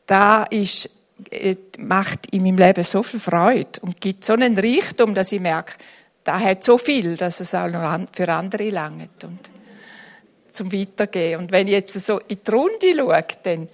da 0.06 0.43
ist, 0.43 0.89
äh, 1.30 1.56
macht 1.78 2.28
in 2.32 2.43
meinem 2.43 2.58
Leben 2.58 2.84
so 2.84 3.04
viel 3.04 3.20
Freude 3.20 3.82
und 3.82 4.01
gibt 4.01 4.26
so 4.26 4.34
einen 4.34 4.58
Reichtum, 4.58 5.14
dass 5.14 5.32
ich 5.32 5.39
merke, 5.39 5.74
da 6.24 6.39
hat 6.39 6.64
so 6.64 6.78
viel, 6.78 7.18
dass 7.18 7.39
es 7.39 7.54
auch 7.54 7.68
noch 7.68 7.99
für 8.14 8.30
andere 8.30 8.70
langt 8.70 9.24
und 9.24 9.49
zum 10.51 10.72
Weitergehen. 10.72 11.39
Und 11.39 11.51
wenn 11.51 11.68
ich 11.68 11.74
jetzt 11.74 11.99
so 11.99 12.20
in 12.28 12.39
die 12.45 12.51
Runde 12.51 12.93
schaue, 12.95 13.26
dann, 13.43 13.70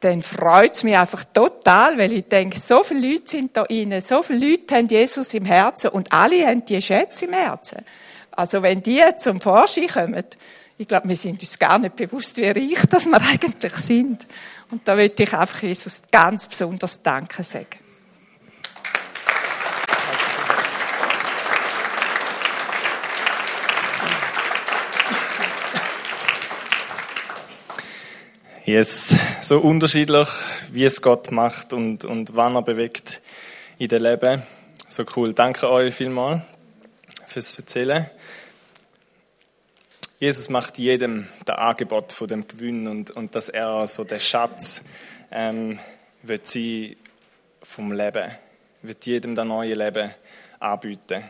dann 0.00 0.22
freut 0.22 0.74
es 0.74 0.82
mich 0.82 0.96
einfach 0.96 1.24
total, 1.32 1.96
weil 1.96 2.12
ich 2.12 2.24
denke, 2.24 2.58
so 2.58 2.82
viele 2.82 3.12
Leute 3.12 3.30
sind 3.30 3.56
da 3.56 3.62
rein, 3.62 4.00
so 4.00 4.22
viele 4.22 4.50
Leute 4.50 4.74
haben 4.74 4.88
Jesus 4.88 5.32
im 5.34 5.44
Herzen 5.44 5.90
und 5.90 6.12
alle 6.12 6.46
haben 6.46 6.64
die 6.64 6.82
Schätze 6.82 7.26
im 7.26 7.32
Herzen. 7.32 7.84
Also 8.32 8.62
wenn 8.62 8.82
die 8.82 9.02
zum 9.16 9.40
Vorschein 9.40 9.88
kommen, 9.88 10.24
ich 10.76 10.86
glaube, 10.86 11.08
wir 11.08 11.16
sind 11.16 11.40
uns 11.40 11.58
gar 11.58 11.78
nicht 11.78 11.96
bewusst, 11.96 12.36
wie 12.36 12.46
reich 12.46 12.86
das 12.88 13.06
wir 13.06 13.20
eigentlich 13.20 13.74
sind. 13.74 14.26
Und 14.70 14.86
da 14.86 14.94
möchte 14.94 15.22
ich 15.22 15.32
einfach 15.32 15.62
Jesus 15.62 16.02
ganz 16.10 16.46
besonders 16.46 17.02
Danke 17.02 17.42
sagen. 17.42 17.78
Yes, 28.66 29.16
so 29.40 29.60
unterschiedlich, 29.60 30.28
wie 30.72 30.84
es 30.84 31.00
Gott 31.00 31.30
macht 31.30 31.72
und, 31.72 32.04
und 32.04 32.36
wann 32.36 32.54
er 32.54 32.60
bewegt 32.60 33.22
in 33.78 33.88
dem 33.88 34.02
Leben. 34.02 34.42
So 34.88 35.06
cool. 35.16 35.32
Danke 35.32 35.70
euch 35.70 35.94
vielmals 35.94 36.42
fürs 37.26 37.58
Erzählen. 37.58 38.10
Jesus 40.20 40.48
macht 40.48 40.78
jedem 40.78 41.28
das 41.44 41.58
Angebot 41.58 42.12
von 42.12 42.26
dem 42.26 42.48
Gewinn 42.48 42.88
und, 42.88 43.12
und 43.12 43.36
dass 43.36 43.48
er 43.48 43.86
so 43.86 44.02
der 44.02 44.18
Schatz 44.18 44.84
ähm, 45.30 45.78
wird 46.22 46.44
sie 46.44 46.96
vom 47.62 47.92
Leben, 47.92 48.28
wird 48.82 49.06
jedem 49.06 49.36
das 49.36 49.46
neue 49.46 49.74
Leben 49.74 50.10
anbieten. 50.58 51.22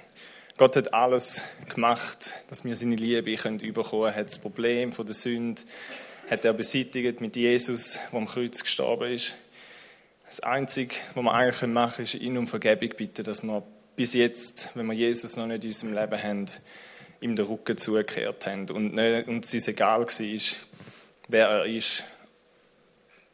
Gott 0.56 0.74
hat 0.76 0.94
alles 0.94 1.42
gemacht, 1.68 2.32
dass 2.48 2.64
wir 2.64 2.74
seine 2.76 2.96
Liebe 2.96 3.34
können 3.34 3.60
überkommen. 3.60 4.06
Er 4.06 4.14
hat 4.14 4.28
das 4.28 4.38
Problem 4.38 4.94
von 4.94 5.04
der 5.04 5.14
Sünde 5.14 5.60
hat 6.30 6.46
er 6.46 6.54
beseitigt 6.54 7.20
mit 7.20 7.36
Jesus, 7.36 7.98
der 8.10 8.18
am 8.18 8.26
Kreuz 8.26 8.62
gestorben 8.62 9.12
ist. 9.12 9.36
Das 10.26 10.40
Einzige, 10.40 10.94
was 11.14 11.24
wir 11.24 11.32
eigentlich 11.34 11.70
machen 11.70 11.94
können, 11.96 12.06
ist 12.06 12.14
ihn 12.14 12.38
um 12.38 12.48
Vergebung 12.48 12.90
bitten, 12.96 13.24
dass 13.24 13.42
wir 13.42 13.62
bis 13.96 14.14
jetzt, 14.14 14.70
wenn 14.74 14.86
wir 14.86 14.94
Jesus 14.94 15.36
noch 15.36 15.46
nicht 15.46 15.64
in 15.64 15.70
unserem 15.70 15.94
Leben 15.94 16.22
haben, 16.22 16.46
ihm 17.20 17.36
den 17.36 17.46
Rücken 17.46 17.76
zugekehrt 17.76 18.46
haben 18.46 18.68
und 18.70 18.94
nicht, 18.94 19.28
uns 19.28 19.52
ist 19.52 19.68
egal 19.68 20.00
war, 20.02 20.40
wer 21.28 21.48
er 21.48 21.66
ist 21.66 22.04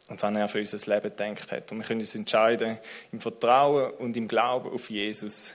und 0.08 0.22
wann 0.22 0.36
er 0.36 0.48
für 0.48 0.60
unser 0.60 0.94
Leben 0.94 1.14
gedacht 1.16 1.52
hat. 1.52 1.72
Und 1.72 1.78
wir 1.78 1.86
können 1.86 2.00
uns 2.00 2.14
entscheiden, 2.14 2.78
im 3.12 3.20
Vertrauen 3.20 3.92
und 3.94 4.16
im 4.16 4.28
Glauben 4.28 4.70
auf 4.70 4.90
Jesus 4.90 5.54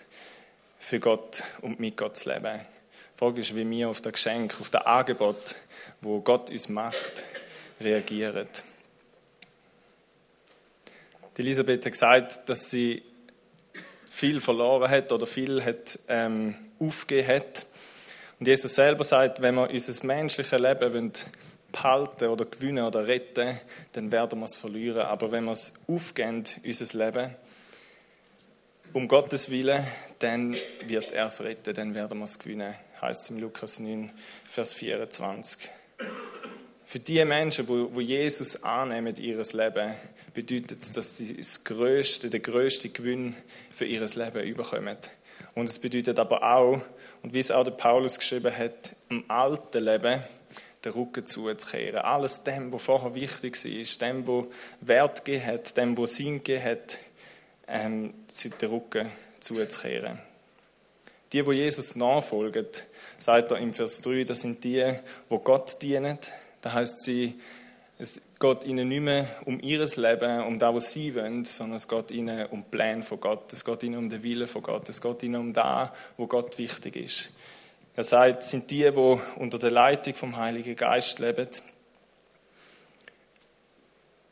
für 0.78 1.00
Gott 1.00 1.44
und 1.62 1.80
mit 1.80 1.98
Gott 1.98 2.18
zu 2.18 2.32
leben. 2.32 2.60
Die 2.60 3.18
Frage 3.18 3.42
ist, 3.42 3.56
wie 3.56 3.70
wir 3.70 3.90
auf 3.90 4.02
das 4.02 4.14
Geschenk, 4.14 4.60
auf 4.62 4.70
das 4.70 4.86
Angebot 4.86 5.56
wo 6.02 6.22
Gott 6.22 6.50
uns 6.50 6.70
macht, 6.70 7.24
reagieren. 7.82 8.48
Die 11.36 11.42
Elisabeth 11.42 11.86
hat 11.86 11.92
gesagt, 11.92 12.50
dass 12.50 12.70
sie 12.70 13.04
viel 14.10 14.42
verloren 14.42 14.90
hat 14.90 15.12
oder 15.12 15.28
viel 15.28 15.64
hat, 15.64 16.00
ähm, 16.08 16.56
aufgegeben 16.80 17.28
hat. 17.28 17.66
Und 18.40 18.48
Jesus 18.48 18.76
selber 18.76 19.04
sagt, 19.04 19.42
wenn 19.42 19.56
wir 19.56 19.70
unser 19.70 20.06
menschliches 20.06 20.60
Leben 20.60 21.12
behalten 21.72 22.30
oder 22.30 22.46
gewinnen 22.46 22.86
oder 22.86 23.06
retten, 23.06 23.60
dann 23.92 24.12
werden 24.12 24.40
wir 24.40 24.46
es 24.46 24.56
verlieren. 24.56 25.02
Aber 25.02 25.32
wenn 25.32 25.46
wir 25.46 25.52
es 25.52 25.74
aufgeben, 25.88 26.44
unser 26.64 26.98
Leben, 26.98 27.36
um 28.94 29.08
Gottes 29.08 29.50
Willen, 29.50 29.86
dann 30.20 30.56
wird 30.86 31.12
er 31.12 31.26
es 31.26 31.42
retten, 31.44 31.74
dann 31.74 31.94
werden 31.94 32.18
wir 32.18 32.26
es 32.26 32.40
gewinnen, 32.40 32.74
heißt 33.02 33.24
es 33.24 33.30
im 33.30 33.40
Lukas 33.40 33.80
9, 33.80 34.12
Vers 34.46 34.74
24. 34.74 35.70
Für 36.86 37.00
die 37.00 37.24
Menschen, 37.24 37.68
wo, 37.68 38.00
Jesus 38.00 38.64
annehmen 38.64 39.16
in 39.16 39.24
ihr 39.24 39.44
Leben, 39.54 39.94
bedeutet 40.34 40.82
es, 40.82 40.92
dass 40.92 41.18
sie 41.18 41.38
das 41.38 41.64
größte, 41.64 42.32
den 42.32 42.42
größten 42.42 42.92
Gewinn 42.94 43.36
für 43.70 43.86
ihr 43.86 44.02
Leben 44.02 44.44
überkommen. 44.44 44.98
Und 45.56 45.70
es 45.70 45.80
bedeutet 45.80 46.20
aber 46.20 46.44
auch, 46.44 46.82
und 47.22 47.34
wie 47.34 47.40
es 47.40 47.52
auch 47.52 47.64
der 47.64 47.72
Paulus 47.72 48.18
geschrieben 48.18 48.56
hat, 48.56 48.96
im 49.10 49.24
alten 49.30 49.84
Leben 49.84 50.24
den 50.84 50.94
Rücken 50.94 51.26
zuzukehren. 51.26 52.00
Alles 52.00 52.44
dem, 52.44 52.72
was 52.72 52.84
vorher 52.84 53.14
wichtig 53.14 53.58
war, 53.64 54.08
dem, 54.08 54.28
was 54.28 54.46
Wert 54.82 55.26
gegeben 55.26 55.46
hat, 55.46 55.78
dem, 55.78 55.98
was 55.98 56.16
Sinn 56.16 56.38
gegeben 56.38 56.64
hat, 56.64 56.98
ähm, 57.68 58.14
den 58.62 58.70
Rücken 58.70 59.10
zuzukehren. 59.40 60.20
Die, 61.32 61.46
wo 61.46 61.52
Jesus 61.52 61.96
nachfolgen, 61.96 62.66
sagt 63.20 63.52
er 63.52 63.58
im 63.58 63.74
Vers 63.74 64.02
3, 64.02 64.24
das 64.24 64.42
sind 64.42 64.64
die, 64.64 64.96
wo 65.28 65.40
Gott 65.40 65.82
dienen. 65.82 66.18
Das 66.62 66.74
heißt, 66.74 67.04
sie, 67.04 67.40
es 68.02 68.22
geht 68.40 68.64
ihnen 68.64 68.88
nicht 68.88 69.02
mehr 69.02 69.28
um 69.44 69.60
ihr 69.60 69.86
Leben, 69.86 70.44
um 70.44 70.58
das, 70.58 70.74
was 70.74 70.92
sie 70.94 71.14
wollen, 71.16 71.44
sondern 71.44 71.76
es 71.76 71.86
geht 71.86 72.12
ihnen 72.12 72.46
um 72.46 72.62
den 72.62 72.72
Plan 72.72 73.04
von 73.04 73.20
Gott. 73.20 73.52
Es 73.52 73.66
geht 73.66 73.84
ihnen 73.84 73.98
um 73.98 74.10
den 74.10 74.24
Willen 74.24 74.48
von 74.48 74.64
Gott. 74.64 74.88
Es 74.88 75.02
geht 75.02 75.22
ihnen 75.22 75.36
um 75.36 75.52
das, 75.52 75.90
wo 76.16 76.26
Gott 76.26 76.58
wichtig 76.58 76.96
ist. 76.96 77.32
Er 77.98 78.06
sagt, 78.06 78.44
es 78.44 78.52
sind 78.52 78.72
die, 78.72 78.96
wo 78.96 79.20
unter 79.36 79.60
der 79.60 79.72
Leitung 79.72 80.16
vom 80.16 80.38
Heiligen 80.38 80.78
Geist 80.78 81.20
leben. 81.20 81.50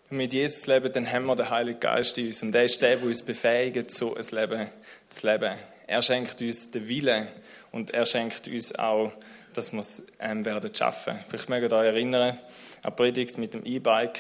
Wenn 0.08 0.18
mit 0.18 0.32
Jesus 0.32 0.66
leben, 0.68 0.90
dann 0.94 1.12
haben 1.12 1.26
wir 1.26 1.36
den 1.36 1.50
Heiligen 1.50 1.82
Geist 1.82 2.18
in 2.18 2.28
uns. 2.28 2.42
Und 2.44 2.56
er 2.56 2.64
ist 2.64 2.82
der, 2.82 2.96
der 2.96 3.06
uns 3.06 3.22
befähigt, 3.22 3.92
so 3.92 4.16
ein 4.16 4.24
Leben 4.32 4.70
zu 5.10 5.28
leben. 5.30 5.58
Er 5.88 6.02
schenkt 6.02 6.42
uns 6.42 6.72
den 6.72 6.88
Willen 6.88 7.28
und 7.74 7.92
er 7.92 8.06
schenkt 8.06 8.48
uns 8.48 8.74
auch, 8.80 9.12
dass 9.52 9.74
wir 9.74 9.82
es 9.82 10.08
ähm, 10.22 10.46
werden 10.46 10.74
schaffen. 10.74 11.20
Vielleicht 11.28 11.50
mögt 11.50 11.70
ihr 11.70 11.76
euch 11.76 11.88
erinnern, 11.88 12.40
an 12.88 12.96
Predigt 12.96 13.38
mit 13.38 13.54
dem 13.54 13.66
E-Bike. 13.66 14.18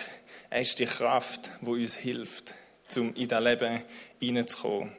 Er 0.49 0.59
ist 0.59 0.77
die 0.79 0.85
Kraft, 0.85 1.51
die 1.61 1.69
uns 1.69 1.95
hilft, 1.95 2.53
um 2.97 3.15
in 3.15 3.29
das 3.29 3.41
Leben 3.41 3.81
hineinzukommen. 4.19 4.91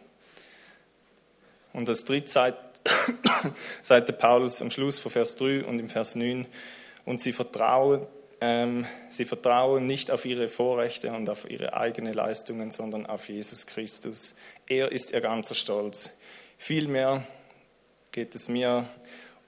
Und 1.75 1.87
das 1.87 2.07
dritte 2.07 2.31
sagt, 2.31 2.81
sagt 3.83 4.09
der 4.09 4.15
Paulus 4.15 4.63
am 4.63 4.71
Schluss 4.71 4.99
von 4.99 5.13
Vers 5.13 5.37
3 5.37 5.65
und 5.65 5.79
im 5.81 5.91
Vers 5.91 6.15
9, 6.15 6.47
und 7.05 7.21
sie 7.21 7.35
vertrauen, 7.35 8.07
ähm, 8.41 8.87
sie 9.11 9.27
vertrauen 9.27 9.87
nicht 9.87 10.11
auf 10.11 10.25
ihre 10.25 10.49
Vorrechte 10.49 11.13
und 11.13 11.29
auf 11.29 11.49
ihre 11.51 11.75
eigenen 11.75 12.15
Leistungen, 12.15 12.71
sondern 12.71 13.05
auf 13.05 13.29
Jesus 13.29 13.67
Christus. 13.67 14.37
Er 14.67 14.93
ist 14.93 15.11
ihr 15.11 15.21
ganzer 15.21 15.55
Stolz. 15.55 16.21
Vielmehr 16.57 17.23
geht 18.13 18.35
es 18.35 18.49
mir 18.49 18.89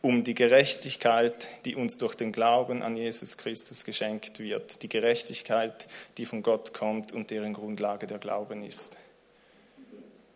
um 0.03 0.25
die 0.25 0.35
Gerechtigkeit, 0.35 1.49
die 1.65 1.77
uns 1.77 1.99
durch 1.99 2.15
den 2.15 2.33
Glauben 2.33 2.83
an 2.83 2.97
Jesus 2.97 3.37
Christus 3.37 3.85
geschenkt 3.85 4.39
wird. 4.39 4.83
Die 4.83 4.89
Gerechtigkeit, 4.89 5.89
die 6.17 6.27
von 6.27 6.43
Gott 6.43 6.73
kommt 6.73 7.13
und 7.13 7.31
deren 7.31 7.53
Grundlage 7.53 8.07
der 8.07 8.19
Glauben 8.19 8.63
ist. 8.63 8.97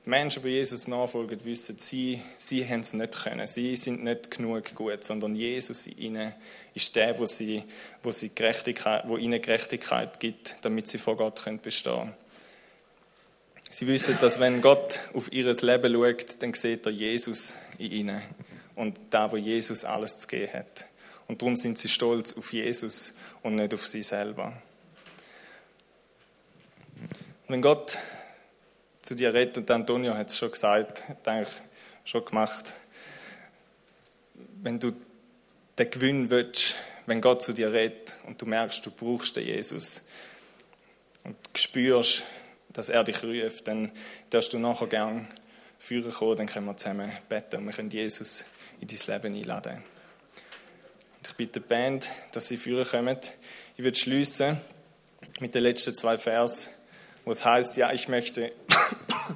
Menschen, 0.07 0.43
die 0.43 0.51
Jesus 0.51 0.87
nachfolgen, 0.87 1.43
wissen, 1.47 1.79
sie, 1.79 2.21
sie 2.37 2.69
haben 2.69 2.81
es 2.81 2.93
nicht 2.93 3.23
können. 3.23 3.47
Sie 3.47 3.75
sind 3.75 4.05
nicht 4.05 4.31
genug 4.31 4.75
gut, 4.75 5.03
sondern 5.03 5.35
Jesus 5.35 5.87
in 5.87 5.99
ihnen 5.99 6.35
ist 6.75 6.95
der, 6.95 7.19
wo, 7.19 7.25
sie, 7.25 7.63
wo, 8.03 8.11
sie 8.11 8.29
Gerechtigkeit, 8.35 9.05
wo 9.09 9.17
ihnen 9.17 9.41
Gerechtigkeit 9.41 10.21
gibt, 10.21 10.57
damit 10.61 10.89
sie 10.89 10.99
vor 10.99 11.17
Gott 11.17 11.43
bestehen 11.63 11.95
können. 11.95 12.15
Sie 13.71 13.87
wissen, 13.87 14.19
dass 14.21 14.39
wenn 14.39 14.61
Gott 14.61 15.01
auf 15.15 15.33
ihr 15.33 15.51
Leben 15.55 15.95
schaut, 15.95 16.43
dann 16.43 16.53
sieht 16.53 16.85
er 16.85 16.93
Jesus 16.93 17.57
in 17.79 17.91
ihnen 17.91 18.23
und 18.75 18.99
da, 19.11 19.31
wo 19.31 19.37
Jesus 19.37 19.85
alles 19.85 20.19
zu 20.19 20.27
geben 20.27 20.53
hat. 20.53 20.87
Und 21.27 21.41
darum 21.43 21.57
sind 21.57 21.79
sie 21.79 21.89
stolz 21.89 22.37
auf 22.37 22.53
Jesus 22.53 23.15
und 23.43 23.57
nicht 23.57 23.73
auf 23.73 23.87
sie 23.87 24.03
selber. 24.03 24.53
Wenn 27.49 27.63
Gott 27.63 27.99
zu 29.03 29.15
dir 29.15 29.35
redet, 29.35 29.59
und 29.59 29.71
Antonio 29.71 30.15
hat 30.15 30.31
es 30.31 30.39
schon 30.39 30.51
gesagt, 30.51 31.09
hat 31.09 31.27
eigentlich 31.29 31.55
schon 32.05 32.25
gemacht, 32.25 32.75
wenn 34.63 34.79
du 34.79 34.93
den 35.79 35.91
Gewinn 35.91 36.31
willst, 36.31 36.77
wenn 37.07 37.21
Gott 37.21 37.43
zu 37.43 37.53
dir 37.53 37.73
redet 37.73 38.17
und 38.27 38.41
du 38.41 38.47
merkst, 38.47 38.85
du 38.85 38.91
brauchst 38.91 39.37
den 39.37 39.47
Jesus 39.47 40.09
und 41.23 41.37
spürst, 41.55 42.25
dass 42.71 42.89
er 42.89 43.05
dich 43.05 43.23
ruft, 43.23 43.69
dann 43.69 43.93
darfst 44.31 44.53
du 44.53 44.59
nachher 44.59 44.87
gern 44.87 45.29
führen 45.79 46.13
kommen, 46.13 46.37
dann 46.37 46.47
können 46.47 46.67
wir 46.67 46.77
zusammen 46.77 47.13
beten 47.29 47.57
und 47.57 47.67
wir 47.67 47.73
können 47.73 47.91
Jesus 47.91 48.47
in 48.91 48.97
dein 48.97 49.23
Leben 49.23 49.37
einladen. 49.37 49.85
Und 51.19 51.29
ich 51.29 51.37
bitte 51.37 51.61
die 51.61 51.67
Band, 51.67 52.11
dass 52.33 52.49
sie 52.49 52.57
führen 52.57 52.87
kommen. 52.87 53.19
Ich 53.77 53.85
würde 53.85 53.99
schließen 53.99 54.57
mit 55.41 55.55
den 55.55 55.63
letzten 55.63 55.95
zwei 55.95 56.19
Vers, 56.19 56.71
wo 57.25 57.31
es 57.31 57.45
heißt, 57.45 57.77
ja, 57.77 57.93
ich 57.93 58.09
möchte, 58.09 58.53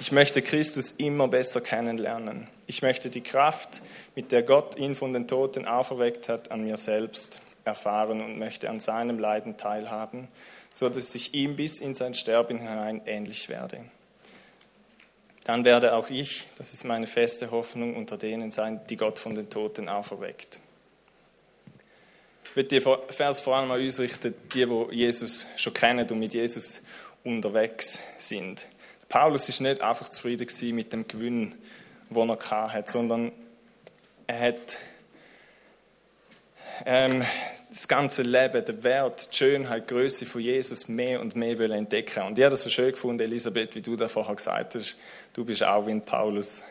ich 0.00 0.12
möchte 0.12 0.42
Christus 0.42 0.92
immer 0.92 1.28
besser 1.28 1.60
kennenlernen. 1.60 2.48
Ich 2.66 2.82
möchte 2.82 3.10
die 3.10 3.22
Kraft, 3.22 3.82
mit 4.14 4.32
der 4.32 4.42
Gott 4.42 4.76
ihn 4.76 4.94
von 4.94 5.12
den 5.12 5.28
Toten 5.28 5.66
auferweckt 5.66 6.28
hat, 6.28 6.50
an 6.50 6.64
mir 6.64 6.76
selbst 6.76 7.42
erfahren 7.64 8.20
und 8.20 8.38
möchte 8.38 8.70
an 8.70 8.80
seinem 8.80 9.18
Leiden 9.18 9.56
teilhaben 9.56 10.28
so 10.76 10.90
dass 10.90 11.14
ich 11.14 11.32
ihm 11.32 11.56
bis 11.56 11.80
in 11.80 11.94
sein 11.94 12.12
Sterben 12.12 12.58
hinein 12.58 13.00
ähnlich 13.06 13.48
werde. 13.48 13.82
Dann 15.46 15.64
werde 15.64 15.94
auch 15.94 16.10
ich, 16.10 16.44
das 16.58 16.72
ist 16.72 16.82
meine 16.82 17.06
feste 17.06 17.52
Hoffnung, 17.52 17.94
unter 17.94 18.18
denen 18.18 18.50
sein, 18.50 18.80
die 18.90 18.96
Gott 18.96 19.20
von 19.20 19.36
den 19.36 19.48
Toten 19.48 19.88
auferweckt. 19.88 20.58
Ich 22.46 22.56
würde 22.56 22.68
den 22.68 22.82
Vers 23.10 23.38
vor 23.38 23.54
allem 23.54 23.70
ausrichten, 23.70 24.34
die, 24.52 24.66
die 24.66 24.96
Jesus 24.96 25.46
schon 25.54 25.72
kennen 25.72 26.04
und 26.10 26.18
mit 26.18 26.34
Jesus 26.34 26.82
unterwegs 27.22 28.00
sind. 28.18 28.66
Paulus 29.08 29.48
ist 29.48 29.60
nicht 29.60 29.82
einfach 29.82 30.08
zufrieden 30.08 30.74
mit 30.74 30.92
dem 30.92 31.06
Gewinn, 31.06 31.54
den 32.10 32.28
er 32.28 32.72
hatte, 32.72 32.90
sondern 32.90 33.30
er 34.26 34.40
hat 34.40 34.78
ähm, 36.84 37.22
das 37.70 37.88
ganze 37.88 38.22
Leben, 38.22 38.64
der 38.64 38.82
Wert, 38.82 39.28
die 39.32 39.36
Schönheit, 39.36 39.90
die 39.90 39.94
Größe 39.94 40.26
von 40.26 40.40
Jesus 40.40 40.88
mehr 40.88 41.20
und 41.20 41.36
mehr 41.36 41.58
entdecken 41.60 42.22
Und 42.22 42.38
ich 42.38 42.44
habe 42.44 42.52
das 42.52 42.62
so 42.62 42.70
schön 42.70 42.90
gefunden, 42.90 43.22
Elisabeth, 43.22 43.74
wie 43.74 43.82
du 43.82 43.96
da 43.96 44.08
vorher 44.08 44.34
gesagt 44.34 44.74
hast, 44.74 44.98
du 45.32 45.44
bist 45.44 45.62
auch 45.64 45.86
wie 45.86 45.90
ein 45.90 46.04
Paulus. 46.04 46.64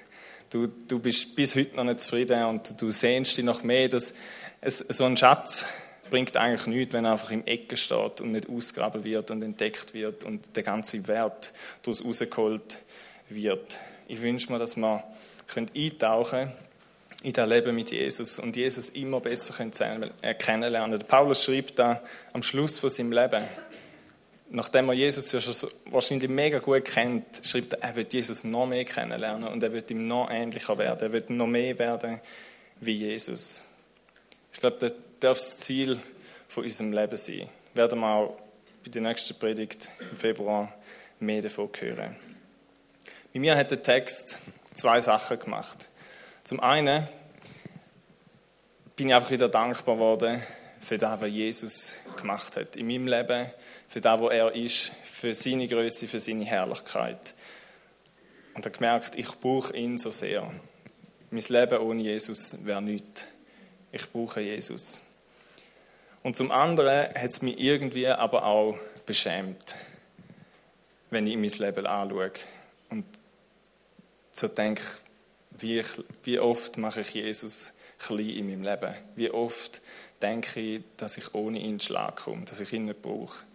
Du, 0.49 0.67
du 0.67 0.99
bist 0.99 1.35
bis 1.35 1.55
heute 1.55 1.75
noch 1.75 1.83
nicht 1.83 2.01
zufrieden 2.01 2.43
und 2.45 2.79
du 2.81 2.91
sehnst 2.91 3.37
dich 3.37 3.45
noch 3.45 3.63
mehr, 3.63 3.89
dass 3.89 4.13
es, 4.61 4.79
so 4.79 5.05
ein 5.05 5.17
Schatz 5.17 5.65
bringt 6.09 6.37
eigentlich 6.37 6.67
nichts, 6.67 6.93
wenn 6.93 7.05
er 7.05 7.13
einfach 7.13 7.31
im 7.31 7.45
Ecken 7.45 7.77
steht 7.77 8.21
und 8.21 8.31
nicht 8.31 8.49
ausgraben 8.49 9.03
wird 9.03 9.31
und 9.31 9.41
entdeckt 9.41 9.93
wird 9.93 10.23
und 10.23 10.55
der 10.55 10.63
ganze 10.63 11.07
Wert 11.07 11.51
daraus 11.81 12.05
rausgeholt 12.05 12.79
wird. 13.29 13.79
Ich 14.07 14.21
wünsche 14.21 14.51
mir, 14.51 14.59
dass 14.59 14.75
wir 14.75 15.03
eintauchen 15.75 16.51
in 17.25 17.33
das 17.33 17.49
Leben 17.49 17.73
mit 17.73 17.89
Jesus 17.89 18.37
und 18.37 18.55
Jesus 18.55 18.89
immer 18.89 19.19
besser 19.19 19.51
kennenlernen. 20.37 20.99
Paulus 20.99 21.43
schreibt 21.43 21.79
da 21.79 22.03
am 22.33 22.43
Schluss 22.43 22.77
von 22.77 22.91
seinem 22.91 23.11
Leben, 23.13 23.43
nachdem 24.51 24.89
er 24.89 24.93
Jesus 24.93 25.31
ja 25.31 25.41
schon 25.41 25.71
wahrscheinlich 25.89 26.29
mega 26.29 26.59
gut 26.59 26.85
kennt, 26.85 27.25
schreibt 27.41 27.73
er, 27.73 27.81
er 27.81 27.95
wird 27.95 28.13
Jesus 28.13 28.43
noch 28.43 28.67
mehr 28.67 28.85
kennenlernen 28.85 29.47
und 29.47 29.63
er 29.63 29.71
wird 29.71 29.89
ihm 29.89 30.07
noch 30.07 30.29
ähnlicher 30.29 30.77
werden. 30.77 31.01
Er 31.01 31.11
wird 31.11 31.31
noch 31.31 31.47
mehr 31.47 31.79
werden 31.79 32.21
wie 32.79 32.93
Jesus. 32.93 33.63
Ich 34.53 34.59
glaube, 34.59 34.77
das 34.77 34.93
darf 35.19 35.39
das 35.39 35.57
Ziel 35.57 35.97
von 36.47 36.63
unserem 36.63 36.93
Leben 36.93 37.17
sein. 37.17 37.49
Werden 37.73 38.01
wir 38.01 38.07
auch 38.07 38.37
bei 38.83 38.91
der 38.91 39.01
nächsten 39.01 39.33
Predigt 39.39 39.89
im 40.11 40.15
Februar 40.15 40.71
mehr 41.19 41.41
davon 41.41 41.71
hören. 41.79 42.15
Bei 43.33 43.39
mir 43.39 43.55
hat 43.55 43.71
der 43.71 43.81
Text 43.81 44.37
zwei 44.75 45.01
Sachen 45.01 45.39
gemacht. 45.39 45.89
Zum 46.45 46.59
einen 46.59 47.07
bin 48.95 49.07
ich 49.07 49.15
einfach 49.15 49.31
wieder 49.31 49.49
dankbar 49.49 49.95
geworden 49.95 50.43
für 50.79 50.95
das, 50.99 51.19
was 51.19 51.29
Jesus 51.31 51.93
gemacht 52.21 52.55
hat 52.55 52.75
in 52.75 52.85
meinem 52.85 53.07
Leben, 53.07 53.47
für 53.87 53.99
das, 53.99 54.19
wo 54.19 54.29
er 54.29 54.53
ist, 54.53 54.91
für 55.05 55.33
seine 55.33 55.67
Größe, 55.67 56.07
für 56.07 56.19
seine 56.19 56.45
Herrlichkeit. 56.45 57.33
Und 58.53 58.63
habe 58.63 58.77
gemerkt, 58.77 59.15
ich 59.15 59.31
brauche 59.39 59.75
ihn 59.75 59.97
so 59.97 60.11
sehr. 60.11 60.43
Mein 61.31 61.43
Leben 61.49 61.79
ohne 61.79 62.03
Jesus 62.03 62.63
wäre 62.63 62.79
nichts. 62.79 63.27
Ich 63.91 64.07
brauche 64.11 64.39
Jesus. 64.39 65.01
Und 66.21 66.35
zum 66.35 66.51
anderen 66.51 67.07
hat 67.07 67.23
es 67.31 67.41
mich 67.41 67.59
irgendwie 67.59 68.07
aber 68.07 68.45
auch 68.45 68.77
beschämt, 69.07 69.73
wenn 71.09 71.25
ich 71.25 71.37
mein 71.37 71.67
Leben 71.67 71.87
anschaue 71.87 72.33
und 72.91 73.03
so 74.31 74.47
denke, 74.47 74.83
wie, 75.59 75.83
wie 76.23 76.39
oft 76.39 76.77
mache 76.77 77.01
ich 77.01 77.13
Jesus 77.13 77.73
klein 77.99 78.29
in 78.29 78.47
meinem 78.47 78.63
Leben? 78.63 78.93
Wie 79.15 79.31
oft 79.31 79.81
denke 80.21 80.59
ich, 80.59 80.83
dass 80.97 81.17
ich 81.17 81.33
ohne 81.33 81.59
ihn 81.59 81.79
Schlag 81.79 82.17
komme, 82.17 82.45
dass 82.45 82.59
ich 82.59 82.73
ihn 82.73 82.85
nicht 82.85 83.01
brauche? 83.01 83.45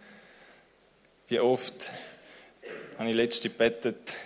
Wie 1.29 1.41
oft 1.41 1.91
habe 2.99 3.09
ich 3.09 3.15
letzte 3.17 3.49
gebetet, 3.49 4.17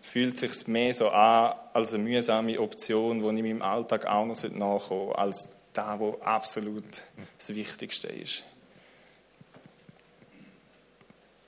fühlt 0.00 0.34
es 0.42 0.58
sich 0.58 0.66
mehr 0.68 0.92
so 0.92 1.08
an 1.08 1.56
als 1.72 1.94
eine 1.94 2.02
mühsame 2.02 2.60
Option, 2.60 3.20
die 3.20 3.24
ich 3.24 3.30
in 3.30 3.58
meinem 3.58 3.62
Alltag 3.62 4.06
auch 4.06 4.26
noch 4.26 4.42
nachkommen 4.42 4.80
sollte, 4.80 5.18
als 5.18 5.56
da, 5.72 5.98
wo 5.98 6.18
absolut 6.20 7.02
das 7.38 7.54
Wichtigste 7.54 8.08
ist. 8.08 8.44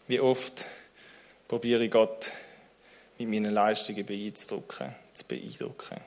Wie 0.08 0.20
oft 0.20 0.66
probiere 1.48 1.84
ich 1.84 1.90
Gott 1.90 2.32
mit 3.18 3.28
meinen 3.28 3.52
Leistungen 3.52 4.04
beeindrucken, 4.04 4.94
zu 5.12 5.26
beeindrucken. 5.26 6.00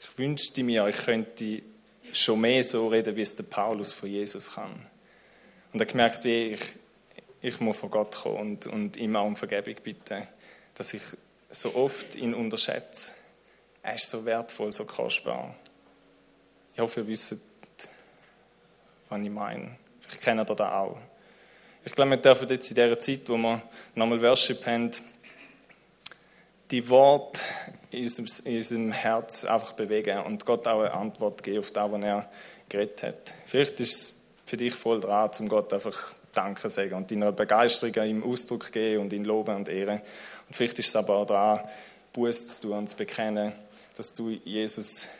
Ich 0.00 0.18
wünschte 0.18 0.62
mir, 0.62 0.86
ich 0.88 0.96
könnte 0.96 1.62
schon 2.12 2.40
mehr 2.40 2.62
so 2.62 2.88
reden, 2.88 3.16
wie 3.16 3.22
es 3.22 3.36
der 3.36 3.44
Paulus 3.44 3.92
von 3.92 4.08
Jesus 4.08 4.54
kann. 4.54 4.86
Und 5.72 5.80
er 5.80 5.86
gemerkt, 5.86 6.24
wie 6.24 6.54
ich, 6.54 6.62
ich 7.40 7.60
muss 7.60 7.78
von 7.78 7.90
Gott 7.90 8.14
kommen 8.14 8.38
und, 8.38 8.66
und 8.66 8.96
ihm 8.96 9.16
auch 9.16 9.26
um 9.26 9.36
Vergebung 9.36 9.74
bitten, 9.82 10.26
dass 10.74 10.94
ich 10.94 11.02
so 11.50 11.74
oft 11.74 12.14
ihn 12.14 12.34
unterschätze. 12.34 13.12
Er 13.82 13.94
ist 13.94 14.08
so 14.08 14.24
wertvoll, 14.24 14.72
so 14.72 14.84
kostbar. 14.84 15.54
Ich 16.74 16.80
hoffe, 16.80 17.00
ihr 17.00 17.06
wisst, 17.06 17.36
was 19.08 19.20
ich 19.20 19.30
meine. 19.30 19.76
Ich 20.10 20.20
kenne 20.20 20.44
das 20.44 20.60
auch. 20.60 20.98
Ich 21.84 21.94
glaube, 21.94 22.12
wir 22.12 22.16
dürfen 22.18 22.48
jetzt 22.48 22.70
in 22.70 22.76
dieser 22.76 22.98
Zeit, 22.98 23.28
wo 23.28 23.36
wir 23.36 23.60
nochmal 23.94 24.22
Worship 24.22 24.64
haben, 24.66 24.90
die 26.72 26.88
Worte 26.88 27.40
in 27.90 28.04
unserem, 28.04 28.92
Herz 28.92 29.44
einfach 29.44 29.72
bewegen 29.72 30.18
und 30.20 30.46
Gott 30.46 30.66
auch 30.66 30.80
eine 30.80 30.92
Antwort 30.92 31.42
geben 31.42 31.58
auf 31.58 31.70
das, 31.70 31.92
was 31.92 32.02
er 32.02 32.30
geredet 32.70 33.02
hat. 33.02 33.34
Vielleicht 33.44 33.78
ist 33.80 33.94
es 33.94 34.20
für 34.46 34.56
dich 34.56 34.74
voll 34.74 34.98
dran, 34.98 35.30
zum 35.32 35.48
Gott 35.48 35.72
einfach 35.72 36.14
Danke 36.32 36.70
sagen 36.70 36.94
und 36.94 37.10
deiner 37.10 37.30
Begeisterung 37.30 37.94
ihm 38.08 38.24
Ausdruck 38.24 38.72
geben 38.72 39.02
und 39.02 39.12
ihn 39.12 39.26
loben 39.26 39.54
und 39.54 39.68
ehren. 39.68 40.00
Und 40.48 40.56
vielleicht 40.56 40.78
ist 40.78 40.88
es 40.88 40.96
aber 40.96 41.16
auch 41.16 41.26
dran, 41.26 41.60
Buß 42.14 42.46
zu 42.46 42.68
tun 42.68 42.78
und 42.78 42.88
zu 42.88 42.96
bekennen, 42.96 43.52
dass 43.94 44.14
du 44.14 44.30
Jesus 44.30 45.10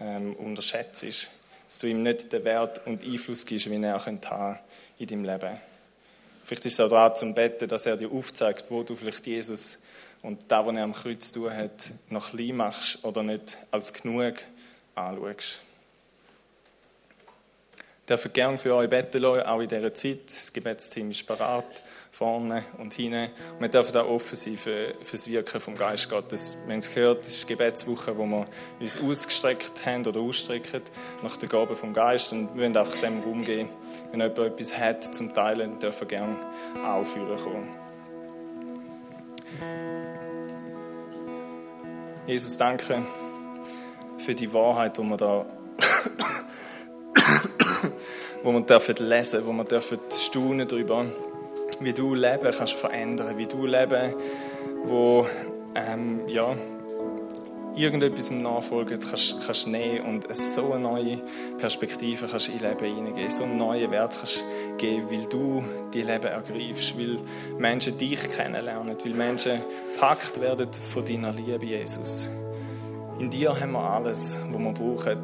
ähm, 0.00 0.36
unterschätzt, 0.36 1.30
dass 1.66 1.78
du 1.78 1.86
ihm 1.86 2.02
nicht 2.02 2.30
den 2.34 2.44
Wert 2.44 2.86
und 2.86 3.02
Einfluss 3.02 3.46
gibst, 3.46 3.70
wie 3.70 3.82
er 3.82 4.04
haben 4.04 4.58
in 4.98 5.06
deinem 5.06 5.24
Leben. 5.24 5.58
Vielleicht 6.44 6.66
ist 6.66 6.74
es 6.74 6.80
auch 6.80 6.90
dran 6.90 7.14
zum 7.14 7.34
Betten, 7.34 7.66
dass 7.66 7.86
er 7.86 7.96
dir 7.96 8.12
aufzeigt, 8.12 8.70
wo 8.70 8.82
du 8.82 8.94
vielleicht 8.94 9.26
Jesus 9.26 9.78
und 10.22 10.50
da, 10.50 10.66
was 10.66 10.74
er 10.74 10.82
am 10.82 10.92
Kreuz 10.92 11.32
zu 11.32 11.40
tun 11.40 11.54
hat, 11.54 11.92
noch 12.10 12.30
klein 12.30 12.56
machst 12.56 13.04
oder 13.04 13.22
nicht 13.22 13.58
als 13.70 13.92
genug 13.92 14.34
anschaust. 14.94 15.60
Ich 17.76 18.10
darf 18.10 18.32
gerne 18.32 18.56
für 18.56 18.74
euch 18.74 18.88
beten 18.88 19.22
auch 19.22 19.60
in 19.60 19.68
dieser 19.68 19.92
Zeit. 19.92 20.20
Das 20.28 20.50
Gebetsteam 20.50 21.10
ist 21.10 21.26
parat, 21.26 21.82
vorne 22.10 22.64
und 22.78 22.94
hinten. 22.94 23.24
Und 23.52 23.60
wir 23.60 23.68
dürfen 23.68 23.94
auch 23.98 24.08
offen 24.08 24.34
sein 24.34 24.56
für, 24.56 24.94
für 25.02 25.16
das 25.16 25.28
Wirken 25.28 25.60
vom 25.60 25.76
Geist 25.76 26.08
Gottes. 26.08 26.56
Wir 26.64 26.72
haben 26.72 26.78
es 26.78 26.94
gehört, 26.94 27.20
das 27.20 27.34
ist 27.34 27.42
die 27.42 27.48
Gebetswoche, 27.48 28.16
wo 28.16 28.24
wir 28.24 28.46
uns 28.80 28.98
ausgestreckt 28.98 29.84
haben 29.84 30.06
oder 30.06 30.20
ausstrecken 30.20 30.80
nach 31.22 31.36
der 31.36 31.50
Gabe 31.50 31.76
vom 31.76 31.92
Geist. 31.92 32.32
Und 32.32 32.54
wir 32.54 32.62
wollen 32.62 32.76
einfach 32.78 32.98
dem 32.98 33.22
Raum 33.22 33.44
geben. 33.44 33.68
Wenn 34.10 34.20
jemand 34.20 34.38
etwas 34.38 34.78
hat 34.78 35.14
zum 35.14 35.34
Teilen, 35.34 35.78
dürfen 35.78 36.08
wir 36.08 36.08
gerne 36.08 36.36
auch 36.82 37.04
führen 37.04 37.36
kommen. 37.36 37.68
Jesus, 42.28 42.56
danke 42.58 43.02
für 44.18 44.34
die 44.34 44.52
Wahrheit, 44.52 44.98
die 44.98 45.02
wir 45.02 45.16
da 45.16 45.46
wo 48.42 48.52
wir 48.52 48.60
dürfen 48.60 48.96
lesen, 48.98 49.46
wo 49.46 49.52
wir 49.52 49.64
dürfen 49.64 49.98
staunen 50.10 50.68
darüber, 50.68 51.06
wie 51.80 51.94
du 51.94 52.14
Leben 52.14 52.52
kannst 52.52 52.74
verändern, 52.74 53.38
wie 53.38 53.46
du 53.46 53.64
Leben, 53.64 54.14
wo 54.84 55.26
ähm, 55.74 56.28
ja 56.28 56.54
irgendetwas 57.78 58.30
im 58.30 58.42
Nachfolgen 58.42 58.98
kannst, 59.00 59.44
kannst 59.46 59.66
nehmen 59.68 60.04
und 60.06 60.34
so 60.34 60.72
eine 60.72 60.82
neue 60.82 61.18
Perspektive 61.58 62.26
kannst 62.26 62.48
in 62.48 62.58
Leben 62.58 62.94
hineingeben, 62.94 63.30
so 63.30 63.44
einen 63.44 63.56
neuen 63.56 63.90
Wert 63.90 64.16
kannst 64.18 64.44
geben, 64.76 65.10
weil 65.10 65.26
du 65.26 65.64
die 65.94 66.02
Leben 66.02 66.26
ergreifst, 66.26 66.98
weil 66.98 67.18
Menschen 67.58 67.96
dich 67.96 68.28
kennenlernen, 68.30 68.96
weil 69.02 69.14
Menschen 69.14 69.60
packt 69.98 70.40
werden 70.40 70.68
von 70.92 71.04
deiner 71.04 71.32
Liebe, 71.32 71.66
Jesus. 71.66 72.30
In 73.18 73.30
dir 73.30 73.58
haben 73.58 73.72
wir 73.72 73.80
alles, 73.80 74.38
was 74.52 74.60
wir 74.60 74.72
brauchen. 74.72 75.18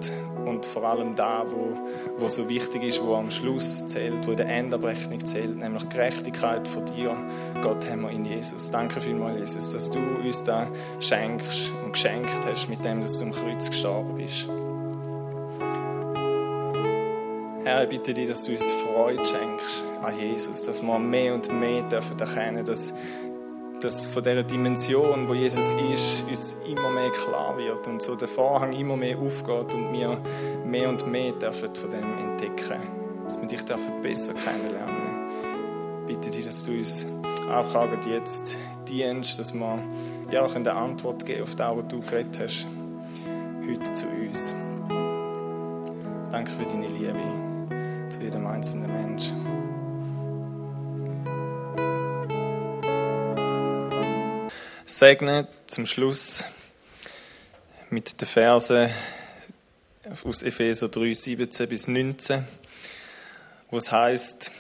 Und 0.45 0.67
vor 0.67 0.85
allem 0.85 1.15
da, 1.15 1.45
wo, 1.47 1.79
wo 2.19 2.29
so 2.29 2.49
wichtig 2.49 2.83
ist, 2.83 3.05
wo 3.05 3.15
am 3.15 3.31
Schluss 3.31 3.87
zählt, 3.87 4.27
wo 4.27 4.33
in 4.33 4.37
der 4.37 4.49
Endabrechnung 4.49 5.25
zählt, 5.25 5.57
nämlich 5.57 5.89
Gerechtigkeit 5.89 6.67
von 6.67 6.85
dir. 6.87 7.17
Gott 7.63 7.89
haben 7.89 8.03
wir 8.03 8.11
in 8.11 8.25
Jesus. 8.25 8.71
Danke 8.73 9.01
vielmals, 9.01 9.39
Jesus, 9.39 9.73
dass 9.73 9.91
du 9.91 10.01
uns 10.25 10.43
da 10.43 10.67
schenkst 10.99 11.71
und 11.85 11.93
geschenkt 11.93 12.45
hast, 12.45 12.69
mit 12.69 12.85
dem, 12.85 13.01
dass 13.01 13.19
du 13.19 13.27
am 13.27 13.33
Kreuz 13.33 13.71
gestorben 13.71 14.17
bist. 14.17 14.49
Herr, 17.65 17.85
ich 17.85 17.89
bitte 17.89 18.13
dich, 18.13 18.29
dass 18.29 18.45
du 18.45 18.53
uns 18.53 18.71
Freude 18.73 19.25
schenkst 19.25 19.85
an 20.03 20.19
Jesus, 20.19 20.65
dass 20.65 20.83
wir 20.83 20.99
mehr 20.99 21.33
und 21.33 21.51
mehr 21.59 21.83
dürfen 21.83 22.19
erkennen, 22.19 22.65
dass 22.65 22.93
dass 23.85 24.07
von 24.07 24.23
dieser 24.23 24.43
Dimension, 24.43 25.29
wo 25.29 25.35
Jesus 25.35 25.75
ist, 25.93 26.25
uns 26.27 26.57
immer 26.67 26.91
mehr 26.91 27.11
klar 27.11 27.57
wird 27.59 27.87
und 27.87 28.01
so 28.01 28.17
der 28.17 28.29
Vorhang 28.29 28.73
immer 28.73 28.97
mehr 28.97 29.19
aufgeht 29.19 29.75
und 29.75 29.93
wir 29.93 30.19
mehr 30.65 30.89
und 30.89 31.07
mehr 31.07 31.33
dürfen 31.33 31.75
von 31.75 31.91
dem 31.91 32.19
entdecken, 32.19 32.81
dass 33.23 33.39
wir 33.39 33.47
dich 33.47 33.63
dürfen 33.63 34.01
besser 34.01 34.33
kennenlernen. 34.33 36.07
Bitte 36.07 36.31
dich, 36.31 36.47
dass 36.47 36.65
du 36.65 36.73
uns 36.73 37.07
auch 37.53 37.71
gerade 37.71 38.09
jetzt 38.09 38.57
dienst, 38.89 39.39
dass 39.39 39.53
wir 39.53 39.79
ja 40.31 40.43
auch 40.43 40.55
eine 40.55 40.73
Antwort 40.73 41.27
geben 41.27 41.43
auf 41.43 41.55
das, 41.55 41.77
was 41.77 41.89
du 41.89 42.01
geredet 42.01 42.41
hast, 42.41 42.67
heute 43.69 43.93
zu 43.93 44.07
uns. 44.07 44.55
Danke 46.31 46.53
für 46.53 46.65
deine 46.65 46.89
Liebe 46.89 48.09
zu 48.09 48.23
jedem 48.23 48.47
einzelnen 48.47 48.91
Menschen. 48.93 49.54
Segne 54.87 55.49
zum 55.67 55.87
Schluss 55.87 56.45
mit 57.89 58.21
den 58.21 58.29
Versen 58.29 58.91
aus 60.25 60.43
Epheser 60.43 60.89
3, 60.89 61.15
17 61.15 61.69
bis 61.69 61.89
19, 61.89 62.45
wo 63.71 63.79
es 63.79 63.91
heißt, 63.91 64.51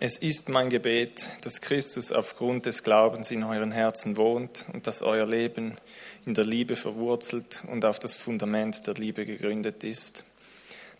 es 0.00 0.16
ist 0.16 0.48
mein 0.48 0.70
Gebet, 0.70 1.28
dass 1.42 1.60
Christus 1.60 2.10
aufgrund 2.10 2.64
des 2.64 2.82
Glaubens 2.82 3.30
in 3.30 3.44
euren 3.44 3.70
Herzen 3.70 4.16
wohnt 4.16 4.64
und 4.72 4.86
dass 4.86 5.02
euer 5.02 5.26
Leben 5.26 5.76
in 6.24 6.32
der 6.32 6.44
Liebe 6.44 6.74
verwurzelt 6.74 7.62
und 7.70 7.84
auf 7.84 7.98
das 7.98 8.14
Fundament 8.14 8.86
der 8.86 8.94
Liebe 8.94 9.26
gegründet 9.26 9.84
ist. 9.84 10.24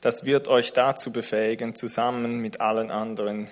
Das 0.03 0.27
wird 0.27 0.49
euch 0.49 0.75
dazu 0.75 1.13
befähigen, 1.13 1.75
zusammen 1.75 2.41
mit 2.41 2.61
allen 2.61 2.91
anderen, 2.91 3.49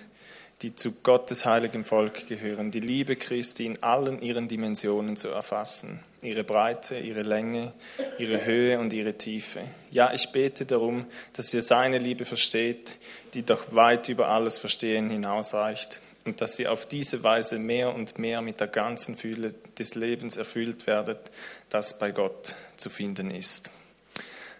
die 0.62 0.74
zu 0.74 0.92
Gottes 1.02 1.44
heiligem 1.44 1.84
Volk 1.84 2.26
gehören, 2.26 2.70
die 2.70 2.80
Liebe 2.80 3.14
Christi 3.14 3.66
in 3.66 3.82
allen 3.82 4.20
ihren 4.20 4.48
Dimensionen 4.48 5.16
zu 5.16 5.28
erfassen, 5.28 6.00
ihre 6.20 6.42
Breite, 6.42 6.98
ihre 6.98 7.22
Länge, 7.22 7.72
ihre 8.18 8.44
Höhe 8.44 8.80
und 8.80 8.92
ihre 8.92 9.14
Tiefe. 9.14 9.60
Ja, 9.92 10.12
ich 10.12 10.32
bete 10.32 10.66
darum, 10.66 11.06
dass 11.34 11.54
ihr 11.54 11.62
seine 11.62 11.98
Liebe 11.98 12.24
versteht, 12.24 12.98
die 13.34 13.44
doch 13.44 13.72
weit 13.72 14.08
über 14.08 14.28
alles 14.28 14.58
Verstehen 14.58 15.10
hinausreicht 15.10 16.00
und 16.24 16.40
dass 16.40 16.58
ihr 16.58 16.72
auf 16.72 16.86
diese 16.86 17.22
Weise 17.22 17.60
mehr 17.60 17.94
und 17.94 18.18
mehr 18.18 18.42
mit 18.42 18.58
der 18.58 18.66
ganzen 18.66 19.16
Fülle 19.16 19.54
des 19.78 19.94
Lebens 19.94 20.36
erfüllt 20.36 20.88
werdet, 20.88 21.30
das 21.68 22.00
bei 22.00 22.10
Gott 22.10 22.56
zu 22.76 22.90
finden 22.90 23.30
ist. 23.30 23.70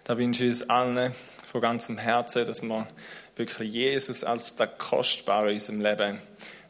Da 0.05 0.17
wünsche 0.17 0.45
ich 0.45 0.51
es 0.51 0.69
allen 0.69 1.13
von 1.45 1.61
ganzem 1.61 1.97
Herzen, 1.97 2.45
dass 2.45 2.61
wir 2.61 2.87
wirklich 3.39 3.73
Jesus 3.73 4.25
als 4.25 4.57
der 4.57 4.67
Kostbare 4.67 5.47
in 5.47 5.53
unserem 5.53 5.81
Leben 5.81 6.19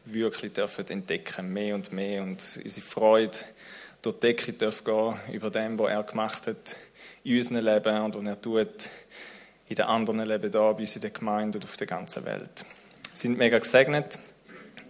wirklich 0.04 0.52
dürfen 0.52 0.88
entdecken, 0.88 1.52
mehr 1.52 1.74
und 1.74 1.92
mehr 1.92 2.22
und 2.22 2.60
unsere 2.62 2.86
Freude 2.86 3.36
durch 4.02 4.14
die 4.16 4.20
Decke 4.20 4.52
darf 4.52 4.84
gehen 4.84 5.14
über 5.32 5.50
dem, 5.50 5.78
was 5.78 5.90
er 5.90 6.02
gemacht 6.04 6.46
hat 6.46 6.76
in 7.24 7.38
unserem 7.38 7.64
Leben 7.64 8.00
und 8.02 8.14
was 8.14 8.24
er 8.24 8.40
tut 8.40 8.88
in 9.68 9.76
den 9.76 9.84
anderen 9.84 10.20
Leben 10.20 10.50
da, 10.50 10.72
bei 10.72 10.80
uns 10.80 10.94
in 10.94 11.02
der 11.02 11.10
Gemeinde 11.10 11.58
und 11.58 11.64
auf 11.64 11.76
der 11.76 11.86
ganzen 11.88 12.24
Welt. 12.24 12.64
Wir 13.10 13.16
sind 13.16 13.36
mega 13.36 13.58
gesegnet. 13.58 14.18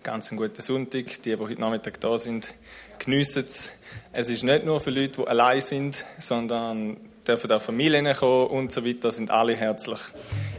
Ganz 0.02 0.30
einen 0.30 0.38
guten 0.38 0.60
Sonntag. 0.62 1.06
Die, 1.22 1.34
die 1.34 1.36
heute 1.36 1.60
Nachmittag 1.60 2.00
da 2.00 2.18
sind, 2.18 2.54
geniessen 2.98 3.44
es. 3.46 3.72
Es 4.12 4.28
ist 4.28 4.44
nicht 4.44 4.64
nur 4.64 4.80
für 4.80 4.90
Leute, 4.90 5.22
die 5.22 5.26
allein 5.26 5.60
sind, 5.60 6.04
sondern 6.18 6.98
dürfen 7.26 7.50
auch 7.52 7.60
Familien 7.60 8.14
kommen 8.14 8.48
und 8.48 8.72
so 8.72 8.84
weiter. 8.84 9.10
Sind 9.12 9.30
alle 9.30 9.54
herzlich 9.56 10.00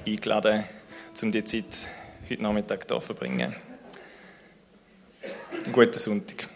eingeladen 0.06 0.64
um 1.22 1.32
die 1.32 1.44
Zeit 1.44 1.88
heute 2.30 2.42
Nachmittag 2.42 2.86
hier 2.88 3.00
zu 3.00 3.00
verbringen. 3.02 3.56
Einen 5.64 5.74
guten 5.74 6.00
Sonntag. 6.00 6.48